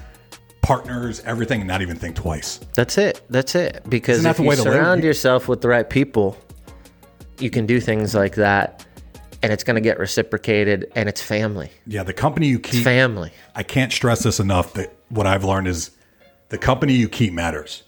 partners, 0.62 1.22
everything, 1.22 1.62
and 1.62 1.68
not 1.68 1.82
even 1.82 1.96
think 1.98 2.16
twice. 2.16 2.60
That's 2.76 2.98
it. 2.98 3.22
That's 3.30 3.56
it. 3.56 3.84
Because 3.90 4.20
Isn't 4.20 4.32
if 4.32 4.40
you 4.40 4.44
to 4.46 4.50
live? 4.50 4.60
surround 4.60 5.04
yourself 5.04 5.48
with 5.48 5.62
the 5.62 5.68
right 5.70 5.90
people, 5.90 6.38
you 7.40 7.50
can 7.50 7.66
do 7.66 7.80
things 7.80 8.14
like 8.16 8.36
that, 8.36 8.86
and 9.41 9.51
it's 9.51 9.63
going 9.63 9.75
to 9.75 9.82
get 9.82 10.00
reciprocated, 10.00 10.91
and 10.96 11.08
it's 11.08 11.22
family. 11.22 11.70
Yeah, 11.86 12.03
the 12.03 12.13
company 12.13 12.48
you 12.48 12.60
keep. 12.60 12.84
Family. 12.84 13.32
I 13.56 13.63
can't 13.63 13.91
stress 13.91 14.24
this 14.24 14.39
enough. 14.39 14.74
That 14.74 14.94
what 15.10 15.27
I've 15.27 15.44
learned 15.44 15.67
is 15.67 15.91
the 16.50 16.58
company 16.58 16.94
you 16.94 17.10
keep 17.10 17.34
matters. 17.34 17.84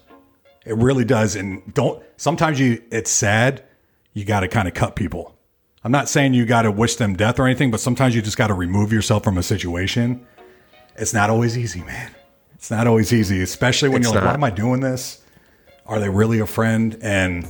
It 0.64 0.76
really 0.76 1.04
does. 1.04 1.36
And 1.36 1.74
don't 1.74 2.02
sometimes 2.16 2.60
you 2.60 2.82
it's 2.90 3.10
sad. 3.10 3.64
You 4.12 4.24
got 4.24 4.40
to 4.40 4.48
kind 4.48 4.68
of 4.68 4.74
cut 4.74 4.96
people. 4.96 5.36
I'm 5.82 5.92
not 5.92 6.08
saying 6.08 6.34
you 6.34 6.44
got 6.44 6.62
to 6.62 6.70
wish 6.70 6.96
them 6.96 7.14
death 7.14 7.38
or 7.38 7.46
anything, 7.46 7.70
but 7.70 7.80
sometimes 7.80 8.14
you 8.14 8.20
just 8.20 8.36
got 8.36 8.48
to 8.48 8.54
remove 8.54 8.92
yourself 8.92 9.24
from 9.24 9.38
a 9.38 9.42
situation. 9.42 10.26
It's 10.96 11.14
not 11.14 11.30
always 11.30 11.56
easy, 11.56 11.82
man. 11.82 12.10
It's 12.54 12.70
not 12.70 12.86
always 12.86 13.12
easy, 13.12 13.40
especially 13.40 13.88
when 13.88 14.02
It's 14.02 14.12
you're 14.12 14.20
like, 14.20 14.28
"Why 14.28 14.34
am 14.34 14.44
I 14.44 14.50
doing 14.50 14.80
this? 14.80 15.22
Are 15.86 15.98
they 15.98 16.10
really 16.10 16.40
a 16.40 16.46
friend?" 16.46 16.98
And 17.00 17.48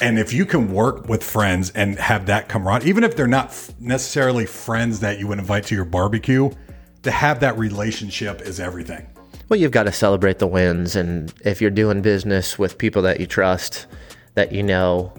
and 0.00 0.18
if 0.18 0.32
you 0.32 0.44
can 0.44 0.72
work 0.72 1.08
with 1.08 1.22
friends 1.22 1.70
and 1.70 1.98
have 1.98 2.26
that 2.26 2.48
camaraderie, 2.48 2.88
even 2.88 3.04
if 3.04 3.16
they're 3.16 3.26
not 3.26 3.46
f- 3.46 3.72
necessarily 3.78 4.46
friends 4.46 5.00
that 5.00 5.18
you 5.18 5.26
would 5.28 5.38
invite 5.38 5.64
to 5.66 5.74
your 5.74 5.84
barbecue, 5.84 6.50
to 7.02 7.10
have 7.10 7.40
that 7.40 7.56
relationship 7.58 8.40
is 8.40 8.58
everything. 8.58 9.06
Well, 9.48 9.60
you've 9.60 9.72
got 9.72 9.84
to 9.84 9.92
celebrate 9.92 10.38
the 10.38 10.46
wins, 10.46 10.96
and 10.96 11.32
if 11.44 11.60
you're 11.60 11.70
doing 11.70 12.02
business 12.02 12.58
with 12.58 12.78
people 12.78 13.02
that 13.02 13.20
you 13.20 13.26
trust, 13.26 13.86
that 14.34 14.52
you 14.52 14.62
know, 14.62 15.12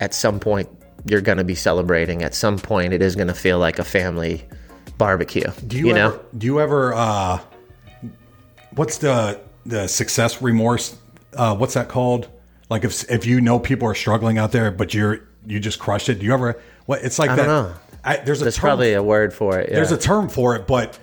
at 0.00 0.14
some 0.14 0.40
point 0.40 0.68
you're 1.04 1.20
going 1.20 1.38
to 1.38 1.44
be 1.44 1.54
celebrating. 1.54 2.22
At 2.22 2.34
some 2.34 2.58
point, 2.58 2.92
it 2.92 3.02
is 3.02 3.14
going 3.14 3.28
to 3.28 3.34
feel 3.34 3.58
like 3.58 3.78
a 3.78 3.84
family 3.84 4.44
barbecue. 4.96 5.50
Do 5.66 5.78
you, 5.78 5.92
know? 5.92 6.08
ever, 6.14 6.24
Do 6.36 6.46
you 6.46 6.60
ever? 6.60 6.94
Uh, 6.94 7.40
what's 8.74 8.98
the 8.98 9.40
the 9.66 9.86
success 9.86 10.42
remorse? 10.42 10.96
Uh, 11.34 11.54
what's 11.54 11.74
that 11.74 11.88
called? 11.88 12.28
Like 12.70 12.84
if 12.84 13.10
if 13.10 13.26
you 13.26 13.40
know 13.40 13.58
people 13.58 13.88
are 13.88 13.94
struggling 13.94 14.38
out 14.38 14.52
there, 14.52 14.70
but 14.70 14.92
you're 14.94 15.20
you 15.46 15.60
just 15.60 15.78
crushed 15.78 16.08
it. 16.08 16.18
Do 16.20 16.26
you 16.26 16.34
ever? 16.34 16.60
What 16.86 17.02
it's 17.02 17.18
like 17.18 17.30
I 17.30 17.36
that. 17.36 17.46
don't 17.46 17.70
know. 17.70 17.74
I, 18.04 18.16
there's 18.18 18.40
a 18.40 18.44
There's 18.44 18.56
term, 18.56 18.62
probably 18.62 18.92
a 18.94 19.02
word 19.02 19.34
for 19.34 19.58
it. 19.58 19.68
Yeah. 19.68 19.76
there's 19.76 19.92
a 19.92 19.98
term 19.98 20.28
for 20.28 20.54
it, 20.54 20.66
but 20.66 20.98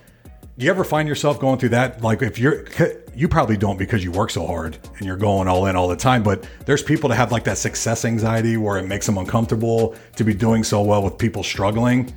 do 0.57 0.65
you 0.65 0.72
ever 0.72 0.84
find 0.86 1.07
yourself 1.07 1.39
going 1.39 1.60
through 1.60 1.69
that? 1.69 2.01
Like 2.01 2.22
if 2.22 2.39
you're, 2.39 2.65
you 3.13 3.27
probably 3.27 3.57
don't 3.57 3.77
because 3.77 4.03
you 4.03 4.12
work 4.12 4.29
so 4.29 4.48
hard 4.48 4.77
and 4.98 5.05
you're 5.05 5.17
going 5.17 5.50
all 5.50 5.65
in 5.65 5.75
all 5.75 5.89
the 5.89 5.98
time. 5.98 6.24
But 6.24 6.48
there's 6.65 6.81
people 6.81 7.10
that 7.10 7.17
have 7.17 7.31
like 7.31 7.43
that 7.43 7.57
success 7.57 8.05
anxiety 8.05 8.55
where 8.55 8.77
it 8.77 8.84
makes 8.84 9.05
them 9.05 9.17
uncomfortable 9.17 9.95
to 10.15 10.24
be 10.24 10.34
doing 10.34 10.63
so 10.63 10.81
well 10.81 11.03
with 11.03 11.17
people 11.17 11.43
struggling. 11.43 12.13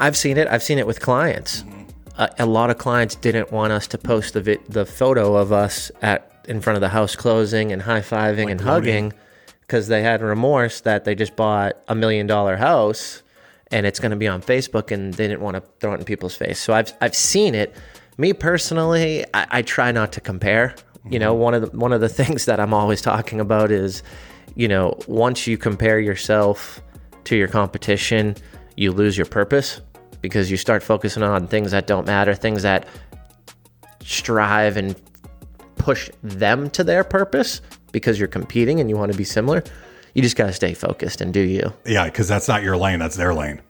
I've 0.00 0.16
seen 0.16 0.36
it. 0.36 0.48
I've 0.48 0.62
seen 0.64 0.78
it 0.78 0.86
with 0.86 1.00
clients. 1.00 1.62
Mm-hmm. 1.62 1.82
A, 2.18 2.30
a 2.40 2.46
lot 2.46 2.70
of 2.70 2.78
clients 2.78 3.14
didn't 3.14 3.52
want 3.52 3.72
us 3.72 3.86
to 3.88 3.98
post 3.98 4.34
the 4.34 4.40
vi- 4.42 4.58
the 4.68 4.84
photo 4.84 5.36
of 5.36 5.52
us 5.52 5.92
at 6.02 6.32
in 6.46 6.60
front 6.60 6.76
of 6.76 6.80
the 6.80 6.88
house 6.88 7.16
closing 7.16 7.72
and 7.72 7.82
high 7.82 8.00
fiving 8.00 8.50
and 8.50 8.60
hugging 8.60 9.12
because 9.60 9.88
they 9.88 10.02
had 10.02 10.20
remorse 10.20 10.80
that 10.82 11.04
they 11.04 11.14
just 11.14 11.36
bought 11.36 11.76
a 11.88 11.94
million 11.94 12.26
dollar 12.26 12.56
house 12.56 13.22
and 13.70 13.86
it's 13.86 13.98
going 13.98 14.10
to 14.10 14.16
be 14.16 14.28
on 14.28 14.42
Facebook 14.42 14.90
and 14.90 15.14
they 15.14 15.26
didn't 15.26 15.40
want 15.40 15.56
to 15.56 15.62
throw 15.80 15.92
it 15.94 15.98
in 15.98 16.04
people's 16.04 16.36
face. 16.36 16.60
So 16.60 16.72
I've 16.72 16.92
I've 17.00 17.14
seen 17.14 17.54
it. 17.54 17.74
Me 18.16 18.32
personally, 18.32 19.24
I, 19.34 19.46
I 19.50 19.62
try 19.62 19.90
not 19.90 20.12
to 20.12 20.20
compare. 20.20 20.74
You 21.10 21.18
know, 21.18 21.32
mm-hmm. 21.32 21.42
one 21.42 21.54
of 21.54 21.70
the 21.70 21.78
one 21.78 21.92
of 21.92 22.00
the 22.00 22.08
things 22.20 22.44
that 22.46 22.60
I'm 22.60 22.74
always 22.74 23.02
talking 23.02 23.40
about 23.40 23.70
is, 23.70 24.02
you 24.54 24.68
know, 24.68 24.98
once 25.06 25.46
you 25.46 25.58
compare 25.58 25.98
yourself 25.98 26.80
to 27.24 27.36
your 27.36 27.48
competition, 27.48 28.36
you 28.76 28.92
lose 28.92 29.16
your 29.16 29.26
purpose 29.26 29.80
because 30.20 30.50
you 30.50 30.56
start 30.56 30.82
focusing 30.82 31.22
on 31.22 31.46
things 31.48 31.70
that 31.72 31.86
don't 31.86 32.06
matter, 32.06 32.34
things 32.34 32.62
that 32.62 32.86
strive 34.02 34.76
and 34.76 34.94
push 35.76 36.10
them 36.22 36.70
to 36.70 36.84
their 36.84 37.04
purpose 37.04 37.60
because 37.92 38.18
you're 38.18 38.28
competing 38.28 38.80
and 38.80 38.90
you 38.90 38.96
want 38.96 39.12
to 39.12 39.18
be 39.18 39.24
similar. 39.24 39.62
You 40.14 40.22
just 40.22 40.36
got 40.36 40.46
to 40.46 40.52
stay 40.52 40.74
focused 40.74 41.20
and 41.20 41.32
do 41.32 41.40
you. 41.40 41.72
Yeah, 41.84 42.04
because 42.04 42.28
that's 42.28 42.48
not 42.48 42.62
your 42.62 42.76
lane, 42.76 42.98
that's 42.98 43.16
their 43.16 43.34
lane. 43.34 43.60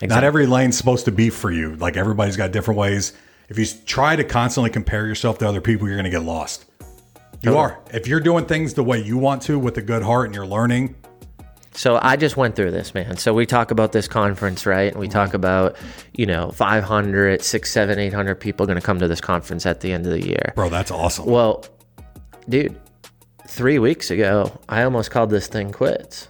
Not 0.00 0.24
every 0.24 0.46
lane's 0.46 0.76
supposed 0.76 1.04
to 1.04 1.12
be 1.12 1.30
for 1.30 1.50
you. 1.50 1.76
Like 1.76 1.96
everybody's 1.96 2.36
got 2.36 2.50
different 2.50 2.78
ways. 2.78 3.12
If 3.48 3.58
you 3.58 3.66
try 3.86 4.16
to 4.16 4.24
constantly 4.24 4.70
compare 4.70 5.06
yourself 5.06 5.38
to 5.38 5.48
other 5.48 5.60
people, 5.60 5.86
you're 5.86 5.96
going 5.96 6.04
to 6.04 6.10
get 6.10 6.24
lost. 6.24 6.64
You 7.42 7.56
are. 7.58 7.80
If 7.92 8.06
you're 8.06 8.20
doing 8.20 8.46
things 8.46 8.74
the 8.74 8.84
way 8.84 9.02
you 9.02 9.18
want 9.18 9.42
to 9.42 9.58
with 9.58 9.76
a 9.76 9.82
good 9.82 10.02
heart 10.02 10.26
and 10.26 10.34
you're 10.34 10.46
learning, 10.46 10.94
So 11.74 11.98
I 12.00 12.16
just 12.16 12.36
went 12.36 12.54
through 12.54 12.70
this, 12.70 12.94
man. 12.94 13.16
So 13.16 13.32
we 13.32 13.46
talk 13.46 13.70
about 13.70 13.92
this 13.92 14.06
conference, 14.06 14.66
right? 14.66 14.92
And 14.92 15.00
we 15.00 15.06
mm-hmm. 15.06 15.12
talk 15.12 15.34
about, 15.34 15.76
you 16.12 16.26
know, 16.26 16.50
500, 16.50 17.42
6, 17.42 17.70
7, 17.70 17.98
800 17.98 18.34
people 18.36 18.66
going 18.66 18.78
to 18.78 18.84
come 18.84 18.98
to 18.98 19.08
this 19.08 19.20
conference 19.20 19.64
at 19.64 19.80
the 19.80 19.92
end 19.92 20.06
of 20.06 20.12
the 20.12 20.26
year. 20.26 20.52
bro, 20.54 20.68
that's 20.68 20.90
awesome. 20.90 21.26
Well, 21.26 21.64
dude, 22.48 22.78
three 23.48 23.78
weeks 23.78 24.10
ago, 24.10 24.58
I 24.68 24.82
almost 24.82 25.10
called 25.10 25.30
this 25.30 25.46
thing 25.46 25.72
quits. 25.72 26.28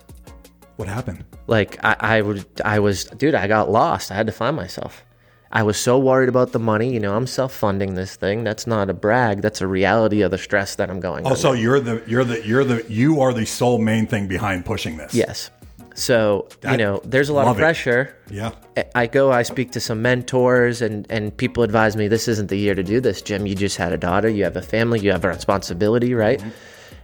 what 0.76 0.88
happened? 0.88 1.24
Like 1.48 1.83
I, 1.85 1.96
I 1.98 2.20
would, 2.22 2.46
I 2.64 2.78
was, 2.78 3.05
dude, 3.05 3.35
I 3.35 3.48
got 3.48 3.70
lost. 3.70 4.12
I 4.12 4.14
had 4.14 4.26
to 4.26 4.33
find 4.33 4.55
myself. 4.55 5.05
I 5.52 5.62
was 5.62 5.76
so 5.76 5.98
worried 5.98 6.30
about 6.30 6.52
the 6.52 6.58
money. 6.58 6.92
You 6.92 7.00
know, 7.00 7.14
I'm 7.14 7.26
self-funding 7.26 7.94
this 7.94 8.16
thing. 8.16 8.42
That's 8.42 8.66
not 8.66 8.88
a 8.88 8.94
brag. 8.94 9.42
That's 9.42 9.60
a 9.60 9.66
reality 9.66 10.22
of 10.22 10.30
the 10.30 10.38
stress 10.38 10.76
that 10.76 10.90
I'm 10.90 10.98
going. 10.98 11.26
Oh, 11.26 11.34
so 11.34 11.52
you're 11.52 11.78
the 11.78 12.02
you're 12.06 12.24
the 12.24 12.44
you're 12.46 12.64
the 12.64 12.84
you 12.88 13.20
are 13.20 13.34
the 13.34 13.44
sole 13.44 13.78
main 13.78 14.06
thing 14.06 14.28
behind 14.28 14.64
pushing 14.64 14.96
this. 14.96 15.14
yes. 15.14 15.50
So 15.94 16.48
you 16.64 16.78
know, 16.78 17.02
there's 17.04 17.28
a 17.28 17.34
lot 17.34 17.48
of 17.48 17.58
it. 17.58 17.60
pressure. 17.60 18.16
Yeah. 18.30 18.52
I 18.94 19.06
go, 19.06 19.30
I 19.30 19.42
speak 19.42 19.72
to 19.72 19.80
some 19.80 20.00
mentors, 20.00 20.80
and 20.80 21.06
and 21.10 21.36
people 21.36 21.62
advise 21.62 21.96
me 21.96 22.08
this 22.08 22.28
isn't 22.28 22.48
the 22.48 22.56
year 22.56 22.74
to 22.74 22.82
do 22.82 22.98
this, 23.00 23.20
Jim. 23.20 23.46
You 23.46 23.54
just 23.54 23.76
had 23.76 23.92
a 23.92 23.98
daughter, 23.98 24.30
you 24.30 24.44
have 24.44 24.56
a 24.56 24.62
family, 24.62 25.00
you 25.00 25.12
have 25.12 25.24
a 25.24 25.28
responsibility, 25.28 26.14
right? 26.14 26.38
Mm-hmm. 26.38 26.50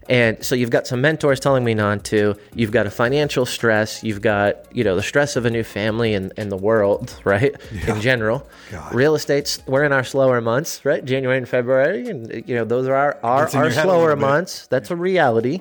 And 0.09 0.43
so 0.43 0.55
you've 0.55 0.71
got 0.71 0.87
some 0.87 1.01
mentors 1.01 1.39
telling 1.39 1.65
me 1.65 1.75
not 1.75 2.05
to. 2.05 2.35
You've 2.55 2.71
got 2.71 2.87
a 2.87 2.91
financial 2.91 3.45
stress. 3.45 4.03
You've 4.03 4.23
got 4.23 4.65
you 4.75 4.83
know 4.83 4.97
the 4.97 5.03
stress 5.03 5.37
of 5.37 5.45
a 5.45 5.51
new 5.51 5.63
family 5.63 6.15
and, 6.15 6.33
and 6.37 6.51
the 6.51 6.57
world, 6.57 7.21
right? 7.25 7.55
In 7.87 8.01
general, 8.01 8.49
God. 8.71 8.95
real 8.95 9.15
estate's 9.15 9.61
we're 9.67 9.85
in 9.85 9.93
our 9.93 10.05
slower 10.05 10.41
months, 10.41 10.85
right? 10.85 11.05
January 11.05 11.37
and 11.37 11.49
February, 11.49 12.09
and 12.09 12.45
you 12.49 12.55
know 12.55 12.65
those 12.65 12.89
are 12.89 12.95
our 12.95 13.19
our, 13.23 13.47
our 13.49 13.51
your 13.53 13.71
head 13.71 13.79
a 13.79 13.83
slower. 13.83 14.13
Mm-hmm. 14.13 14.21
months. 14.23 14.67
That's 14.69 14.91
a 14.91 14.97
reality. 14.97 15.61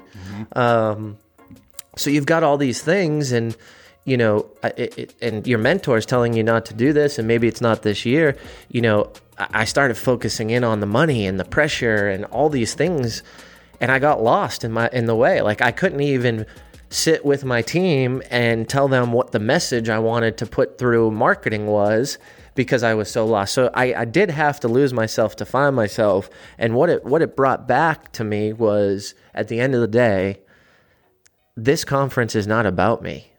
Um, 0.53 1.17
so 1.97 2.09
you've 2.09 2.25
got 2.25 2.43
all 2.43 2.57
these 2.57 2.81
things 2.81 3.31
and 3.31 3.57
you 4.05 4.15
know 4.17 4.49
it, 4.63 4.97
it, 4.97 5.15
and 5.21 5.45
your 5.45 5.57
mentor 5.57 5.97
is 5.97 6.05
telling 6.05 6.33
you 6.33 6.43
not 6.43 6.65
to 6.67 6.73
do 6.73 6.93
this 6.93 7.19
and 7.19 7.27
maybe 7.27 7.47
it's 7.47 7.59
not 7.59 7.81
this 7.81 8.05
year 8.05 8.37
you 8.69 8.81
know 8.81 9.11
I 9.37 9.65
started 9.65 9.97
focusing 9.97 10.49
in 10.49 10.63
on 10.63 10.79
the 10.79 10.85
money 10.85 11.27
and 11.27 11.39
the 11.39 11.45
pressure 11.45 12.07
and 12.07 12.25
all 12.25 12.49
these 12.49 12.73
things 12.73 13.21
and 13.79 13.91
I 13.91 13.99
got 13.99 14.21
lost 14.21 14.63
in 14.63 14.71
my 14.71 14.89
in 14.91 15.05
the 15.05 15.15
way 15.15 15.41
like 15.41 15.61
I 15.61 15.71
couldn't 15.71 16.01
even 16.01 16.45
sit 16.89 17.25
with 17.25 17.43
my 17.43 17.61
team 17.61 18.21
and 18.29 18.67
tell 18.67 18.87
them 18.87 19.11
what 19.11 19.31
the 19.31 19.39
message 19.39 19.89
I 19.89 19.99
wanted 19.99 20.37
to 20.37 20.45
put 20.45 20.77
through 20.77 21.11
marketing 21.11 21.67
was 21.67 22.17
because 22.55 22.81
I 22.81 22.93
was 22.93 23.09
so 23.11 23.25
lost. 23.25 23.53
So 23.53 23.69
I, 23.73 23.93
I 23.93 24.05
did 24.05 24.31
have 24.31 24.59
to 24.61 24.67
lose 24.67 24.93
myself 24.93 25.35
to 25.37 25.45
find 25.45 25.75
myself. 25.75 26.29
And 26.57 26.75
what 26.75 26.89
it 26.89 27.05
what 27.05 27.21
it 27.21 27.35
brought 27.35 27.67
back 27.67 28.11
to 28.13 28.23
me 28.23 28.53
was 28.53 29.13
at 29.33 29.47
the 29.47 29.59
end 29.59 29.75
of 29.75 29.81
the 29.81 29.87
day, 29.87 30.41
this 31.55 31.83
conference 31.83 32.35
is 32.35 32.47
not 32.47 32.65
about 32.65 33.01
me. 33.01 33.31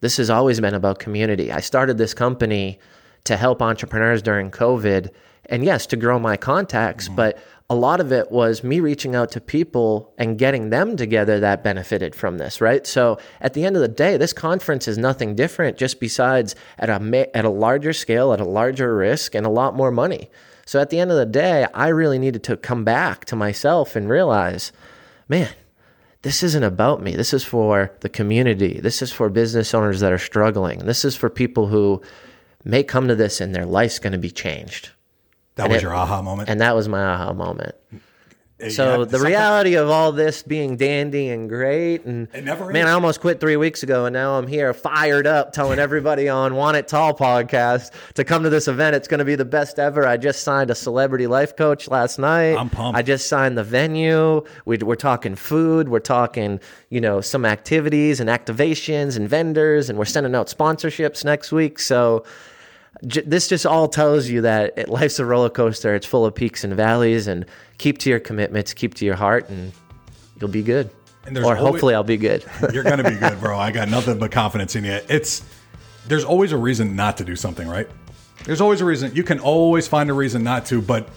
This 0.00 0.16
has 0.18 0.28
always 0.28 0.60
been 0.60 0.74
about 0.74 0.98
community. 0.98 1.50
I 1.50 1.60
started 1.60 1.98
this 1.98 2.14
company 2.14 2.78
to 3.24 3.36
help 3.36 3.62
entrepreneurs 3.62 4.22
during 4.22 4.50
COVID 4.50 5.10
and 5.46 5.64
yes, 5.64 5.86
to 5.86 5.96
grow 5.96 6.18
my 6.18 6.36
contacts, 6.36 7.06
mm-hmm. 7.06 7.16
but 7.16 7.38
a 7.70 7.74
lot 7.74 8.00
of 8.00 8.12
it 8.12 8.30
was 8.30 8.62
me 8.62 8.78
reaching 8.78 9.14
out 9.14 9.30
to 9.32 9.40
people 9.40 10.12
and 10.18 10.38
getting 10.38 10.68
them 10.68 10.96
together 10.96 11.40
that 11.40 11.64
benefited 11.64 12.14
from 12.14 12.36
this, 12.36 12.60
right? 12.60 12.86
So 12.86 13.18
at 13.40 13.54
the 13.54 13.64
end 13.64 13.74
of 13.74 13.82
the 13.82 13.88
day, 13.88 14.18
this 14.18 14.34
conference 14.34 14.86
is 14.86 14.98
nothing 14.98 15.34
different 15.34 15.78
just 15.78 15.98
besides 15.98 16.54
at 16.78 16.90
a 16.90 17.36
at 17.36 17.44
a 17.44 17.50
larger 17.50 17.94
scale, 17.94 18.32
at 18.34 18.40
a 18.40 18.44
larger 18.44 18.94
risk 18.94 19.34
and 19.34 19.46
a 19.46 19.50
lot 19.50 19.74
more 19.74 19.90
money. 19.90 20.30
So 20.66 20.80
at 20.80 20.90
the 20.90 20.98
end 20.98 21.10
of 21.10 21.16
the 21.16 21.26
day, 21.26 21.66
I 21.72 21.88
really 21.88 22.18
needed 22.18 22.42
to 22.44 22.56
come 22.56 22.84
back 22.84 23.24
to 23.26 23.36
myself 23.36 23.96
and 23.96 24.08
realize, 24.08 24.72
man, 25.28 25.52
this 26.22 26.42
isn't 26.42 26.62
about 26.62 27.02
me. 27.02 27.16
This 27.16 27.34
is 27.34 27.44
for 27.44 27.92
the 28.00 28.08
community. 28.08 28.80
This 28.80 29.02
is 29.02 29.12
for 29.12 29.28
business 29.28 29.74
owners 29.74 30.00
that 30.00 30.12
are 30.12 30.18
struggling. 30.18 30.80
This 30.80 31.04
is 31.04 31.16
for 31.16 31.28
people 31.28 31.66
who 31.66 32.02
may 32.64 32.82
come 32.82 33.08
to 33.08 33.14
this 33.14 33.40
and 33.40 33.54
their 33.54 33.66
life's 33.66 33.98
going 33.98 34.14
to 34.14 34.18
be 34.18 34.30
changed. 34.30 34.90
That 35.56 35.68
was 35.68 35.78
it- 35.78 35.82
your 35.82 35.94
aha 35.94 36.20
moment. 36.22 36.48
And 36.48 36.60
that 36.60 36.74
was 36.74 36.88
my 36.88 37.02
aha 37.02 37.32
moment. 37.32 37.74
Yeah, 38.60 38.68
So 38.68 39.04
the 39.04 39.18
reality 39.18 39.74
of 39.74 39.90
all 39.90 40.12
this 40.12 40.44
being 40.44 40.76
dandy 40.76 41.28
and 41.28 41.48
great, 41.48 42.04
and 42.04 42.28
It 42.32 42.44
never 42.44 42.66
man, 42.72 42.84
is. 42.86 42.90
I 42.90 42.92
almost 42.92 43.20
quit 43.20 43.40
three 43.40 43.56
weeks 43.56 43.82
ago, 43.82 44.06
and 44.06 44.12
now 44.14 44.38
I'm 44.38 44.46
here 44.46 44.72
fired 44.72 45.26
up, 45.26 45.52
telling 45.52 45.78
everybody 45.80 46.28
on 46.28 46.54
Want 46.54 46.76
It 46.76 46.86
Tall 46.86 47.12
podcast 47.14 47.90
to 48.14 48.22
come 48.22 48.44
to 48.44 48.50
this 48.50 48.68
event. 48.68 48.94
It's 48.94 49.08
going 49.08 49.18
to 49.18 49.24
be 49.24 49.34
the 49.34 49.44
best 49.44 49.80
ever. 49.80 50.06
I 50.06 50.16
just 50.18 50.44
signed 50.44 50.70
a 50.70 50.74
celebrity 50.76 51.26
life 51.26 51.56
coach 51.56 51.88
last 51.88 52.16
night. 52.20 52.56
I'm 52.56 52.70
pumped. 52.70 52.96
I 52.96 53.02
just 53.02 53.28
signed 53.28 53.58
the 53.58 53.64
venue. 53.64 54.44
We, 54.66 54.78
we're 54.78 54.94
talking 54.94 55.34
food. 55.34 55.88
We're 55.88 55.98
talking, 55.98 56.60
you 56.90 57.00
know, 57.00 57.20
some 57.20 57.44
activities 57.44 58.20
and 58.20 58.30
activations 58.30 59.16
and 59.16 59.28
vendors, 59.28 59.90
and 59.90 59.98
we're 59.98 60.04
sending 60.04 60.34
out 60.36 60.46
sponsorships 60.46 61.24
next 61.24 61.50
week. 61.50 61.80
So 61.80 62.24
j- 63.06 63.22
this 63.22 63.48
just 63.48 63.66
all 63.66 63.88
tells 63.88 64.28
you 64.28 64.40
that 64.42 64.72
it, 64.76 64.88
life's 64.88 65.18
a 65.18 65.24
roller 65.24 65.50
coaster. 65.50 65.94
It's 65.94 66.06
full 66.06 66.24
of 66.26 66.34
peaks 66.34 66.64
and 66.64 66.74
valleys, 66.74 67.26
and 67.26 67.44
keep 67.78 67.98
to 67.98 68.10
your 68.10 68.20
commitments, 68.20 68.72
keep 68.74 68.94
to 68.94 69.04
your 69.04 69.16
heart, 69.16 69.48
and 69.48 69.72
you'll 70.40 70.50
be 70.50 70.62
good. 70.62 70.90
And 71.26 71.38
or 71.38 71.44
always- 71.44 71.58
hopefully, 71.60 71.94
I'll 71.94 72.02
be 72.04 72.16
good. 72.18 72.44
You're 72.72 72.84
gonna 72.84 73.08
be 73.08 73.16
good, 73.18 73.40
bro. 73.40 73.58
I 73.58 73.70
got 73.70 73.88
nothing 73.88 74.18
but 74.18 74.30
confidence 74.30 74.76
in 74.76 74.84
you. 74.84 75.00
It's 75.08 75.42
there's 76.06 76.24
always 76.24 76.52
a 76.52 76.56
reason 76.58 76.94
not 76.96 77.16
to 77.18 77.24
do 77.24 77.34
something, 77.34 77.66
right? 77.66 77.88
There's 78.44 78.60
always 78.60 78.80
a 78.82 78.84
reason. 78.84 79.14
You 79.14 79.22
can 79.22 79.40
always 79.40 79.88
find 79.88 80.10
a 80.10 80.12
reason 80.12 80.44
not 80.44 80.66
to, 80.66 80.82
but 80.82 81.08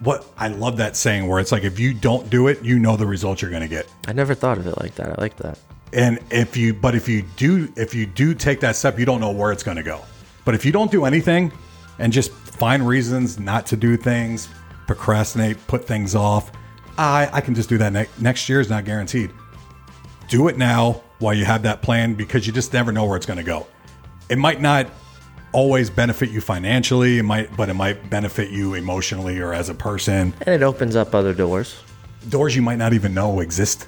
what 0.00 0.26
I 0.36 0.48
love 0.48 0.76
that 0.78 0.96
saying 0.96 1.28
where 1.28 1.38
it's 1.38 1.52
like 1.52 1.62
if 1.62 1.78
you 1.78 1.94
don't 1.94 2.28
do 2.30 2.48
it, 2.48 2.62
you 2.64 2.78
know 2.80 2.96
the 2.96 3.06
results 3.06 3.42
you're 3.42 3.50
gonna 3.50 3.68
get. 3.68 3.86
I 4.08 4.12
never 4.12 4.34
thought 4.34 4.58
of 4.58 4.66
it 4.66 4.76
like 4.80 4.94
that. 4.96 5.16
I 5.18 5.20
like 5.22 5.36
that. 5.36 5.58
And 5.92 6.18
if 6.30 6.56
you 6.56 6.74
but 6.74 6.94
if 6.96 7.08
you 7.08 7.22
do 7.36 7.72
if 7.76 7.94
you 7.94 8.06
do 8.06 8.34
take 8.34 8.58
that 8.60 8.74
step, 8.76 8.98
you 8.98 9.06
don't 9.06 9.20
know 9.20 9.30
where 9.30 9.52
it's 9.52 9.62
gonna 9.62 9.82
go. 9.84 10.00
But 10.48 10.54
if 10.54 10.64
you 10.64 10.72
don't 10.72 10.90
do 10.90 11.04
anything 11.04 11.52
and 11.98 12.10
just 12.10 12.32
find 12.32 12.88
reasons 12.88 13.38
not 13.38 13.66
to 13.66 13.76
do 13.76 13.98
things, 13.98 14.48
procrastinate, 14.86 15.58
put 15.66 15.86
things 15.86 16.14
off, 16.14 16.52
I 16.96 17.28
I 17.30 17.42
can 17.42 17.54
just 17.54 17.68
do 17.68 17.76
that 17.76 17.92
ne- 17.92 18.08
next 18.18 18.48
year 18.48 18.58
is 18.58 18.70
not 18.70 18.86
guaranteed. 18.86 19.30
Do 20.28 20.48
it 20.48 20.56
now 20.56 21.02
while 21.18 21.34
you 21.34 21.44
have 21.44 21.64
that 21.64 21.82
plan 21.82 22.14
because 22.14 22.46
you 22.46 22.54
just 22.54 22.72
never 22.72 22.92
know 22.92 23.04
where 23.04 23.18
it's 23.18 23.26
going 23.26 23.36
to 23.36 23.44
go. 23.44 23.66
It 24.30 24.38
might 24.38 24.62
not 24.62 24.86
always 25.52 25.90
benefit 25.90 26.30
you 26.30 26.40
financially, 26.40 27.18
it 27.18 27.24
might 27.24 27.54
but 27.54 27.68
it 27.68 27.74
might 27.74 28.08
benefit 28.08 28.48
you 28.48 28.72
emotionally 28.72 29.40
or 29.40 29.52
as 29.52 29.68
a 29.68 29.74
person. 29.74 30.32
And 30.46 30.54
it 30.54 30.62
opens 30.62 30.96
up 30.96 31.14
other 31.14 31.34
doors. 31.34 31.78
Doors 32.30 32.56
you 32.56 32.62
might 32.62 32.78
not 32.78 32.94
even 32.94 33.12
know 33.12 33.40
exist. 33.40 33.86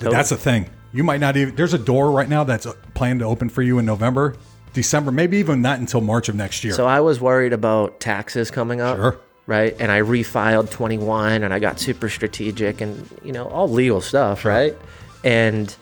That's 0.00 0.30
the 0.30 0.36
thing. 0.36 0.70
You 0.92 1.04
might 1.04 1.20
not 1.20 1.36
even 1.36 1.54
there's 1.54 1.72
a 1.72 1.78
door 1.78 2.10
right 2.10 2.28
now 2.28 2.42
that's 2.42 2.66
uh, 2.66 2.72
planned 2.94 3.20
to 3.20 3.26
open 3.26 3.48
for 3.48 3.62
you 3.62 3.78
in 3.78 3.86
November, 3.86 4.34
December, 4.74 5.12
maybe 5.12 5.38
even 5.38 5.62
not 5.62 5.78
until 5.78 6.00
March 6.00 6.28
of 6.28 6.34
next 6.34 6.64
year. 6.64 6.74
So 6.74 6.84
I 6.84 7.00
was 7.00 7.20
worried 7.20 7.52
about 7.52 8.00
taxes 8.00 8.50
coming 8.50 8.80
up. 8.80 8.96
Sure. 8.96 9.20
Right. 9.46 9.76
And 9.78 9.92
I 9.92 10.00
refiled 10.00 10.70
21 10.70 11.42
and 11.42 11.52
I 11.54 11.58
got 11.58 11.78
super 11.78 12.08
strategic 12.08 12.80
and, 12.80 13.08
you 13.22 13.32
know, 13.32 13.46
all 13.46 13.68
legal 13.68 14.00
stuff. 14.00 14.44
Right. 14.44 14.76
And, 15.22 15.74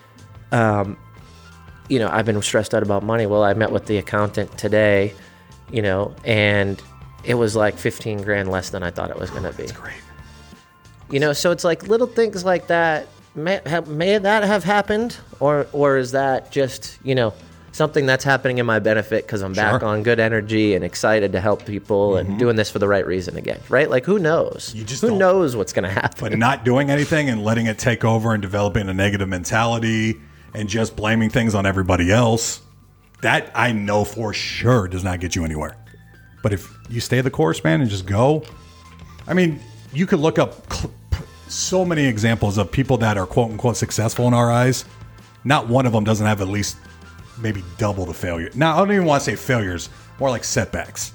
um, 0.50 0.96
you 1.88 1.98
know, 1.98 2.08
I've 2.08 2.26
been 2.26 2.40
stressed 2.42 2.74
out 2.74 2.82
about 2.82 3.02
money. 3.02 3.26
Well, 3.26 3.42
I 3.42 3.54
met 3.54 3.72
with 3.72 3.86
the 3.86 3.98
accountant 3.98 4.56
today, 4.58 5.14
you 5.70 5.80
know, 5.82 6.14
and 6.24 6.82
it 7.24 7.34
was 7.34 7.56
like 7.56 7.78
15 7.78 8.22
grand 8.22 8.50
less 8.50 8.70
than 8.70 8.82
I 8.82 8.90
thought 8.90 9.10
it 9.10 9.18
was 9.18 9.30
going 9.30 9.44
to 9.44 9.52
be. 9.52 9.68
Great. 9.72 9.94
You 11.10 11.20
know, 11.20 11.32
so 11.32 11.50
it's 11.50 11.64
like 11.64 11.88
little 11.88 12.06
things 12.06 12.44
like 12.44 12.66
that. 12.66 13.06
May, 13.34 13.60
have, 13.64 13.88
may 13.88 14.18
that 14.18 14.44
have 14.44 14.62
happened, 14.62 15.16
or 15.40 15.66
or 15.72 15.96
is 15.96 16.12
that 16.12 16.50
just 16.52 16.98
you 17.02 17.14
know 17.14 17.32
something 17.72 18.04
that's 18.06 18.22
happening 18.24 18.58
in 18.58 18.66
my 18.66 18.78
benefit 18.78 19.26
because 19.26 19.42
I'm 19.42 19.52
back 19.54 19.70
Sure. 19.72 19.78
Mm-hmm. 19.80 19.88
on 19.88 20.02
good 20.02 20.20
energy 20.20 20.74
and 20.74 20.84
excited 20.84 21.32
to 21.32 21.40
help 21.40 21.64
people 21.64 22.16
and 22.18 22.38
doing 22.38 22.56
this 22.56 22.70
for 22.70 22.78
the 22.78 22.86
right 22.88 23.06
reason 23.06 23.36
again, 23.36 23.60
right? 23.68 23.88
Like 23.90 24.04
who 24.04 24.18
knows? 24.18 24.72
You 24.74 24.84
just 24.84 25.00
who 25.02 25.16
knows 25.18 25.56
what's 25.56 25.72
gonna 25.72 25.90
happen? 25.90 26.30
But 26.30 26.38
not 26.38 26.64
doing 26.64 26.90
anything 26.90 27.28
and 27.30 27.42
letting 27.42 27.66
it 27.66 27.78
take 27.78 28.04
over 28.04 28.32
and 28.34 28.42
developing 28.42 28.88
a 28.88 28.94
negative 28.94 29.28
mentality 29.28 30.20
and 30.54 30.68
just 30.68 30.94
blaming 30.96 31.30
things 31.30 31.54
on 31.54 31.64
everybody 31.64 32.12
else, 32.12 32.60
that 33.22 33.50
I 33.54 33.72
know 33.72 34.04
for 34.04 34.34
sure 34.34 34.86
does 34.86 35.02
not 35.02 35.18
get 35.20 35.34
you 35.34 35.44
anywhere. 35.44 35.76
But 36.42 36.52
if 36.52 36.76
you 36.90 37.00
stay 37.00 37.20
the 37.22 37.30
course, 37.30 37.64
man, 37.64 37.80
and 37.80 37.88
just 37.88 38.04
go, 38.04 38.42
I 39.26 39.32
mean, 39.32 39.60
you 39.94 40.06
could 40.06 40.18
look 40.20 40.38
up 40.38 40.70
cl- 40.72 40.92
so 41.48 41.84
many 41.84 42.04
examples 42.04 42.58
of 42.58 42.70
people 42.70 42.98
that 42.98 43.16
are 43.16 43.24
quote 43.26 43.50
unquote 43.50 43.76
successful 43.78 44.26
in 44.26 44.34
our 44.34 44.50
eyes. 44.50 44.84
Not 45.44 45.68
one 45.68 45.86
of 45.86 45.92
them 45.92 46.04
doesn't 46.04 46.26
have 46.26 46.40
at 46.42 46.48
least 46.48 46.76
maybe 47.42 47.62
double 47.78 48.06
the 48.06 48.14
failure. 48.14 48.50
Now, 48.54 48.74
I 48.74 48.78
don't 48.78 48.92
even 48.92 49.06
want 49.06 49.22
to 49.24 49.30
say 49.30 49.36
failures, 49.36 49.88
more 50.18 50.30
like 50.30 50.44
setbacks. 50.44 51.12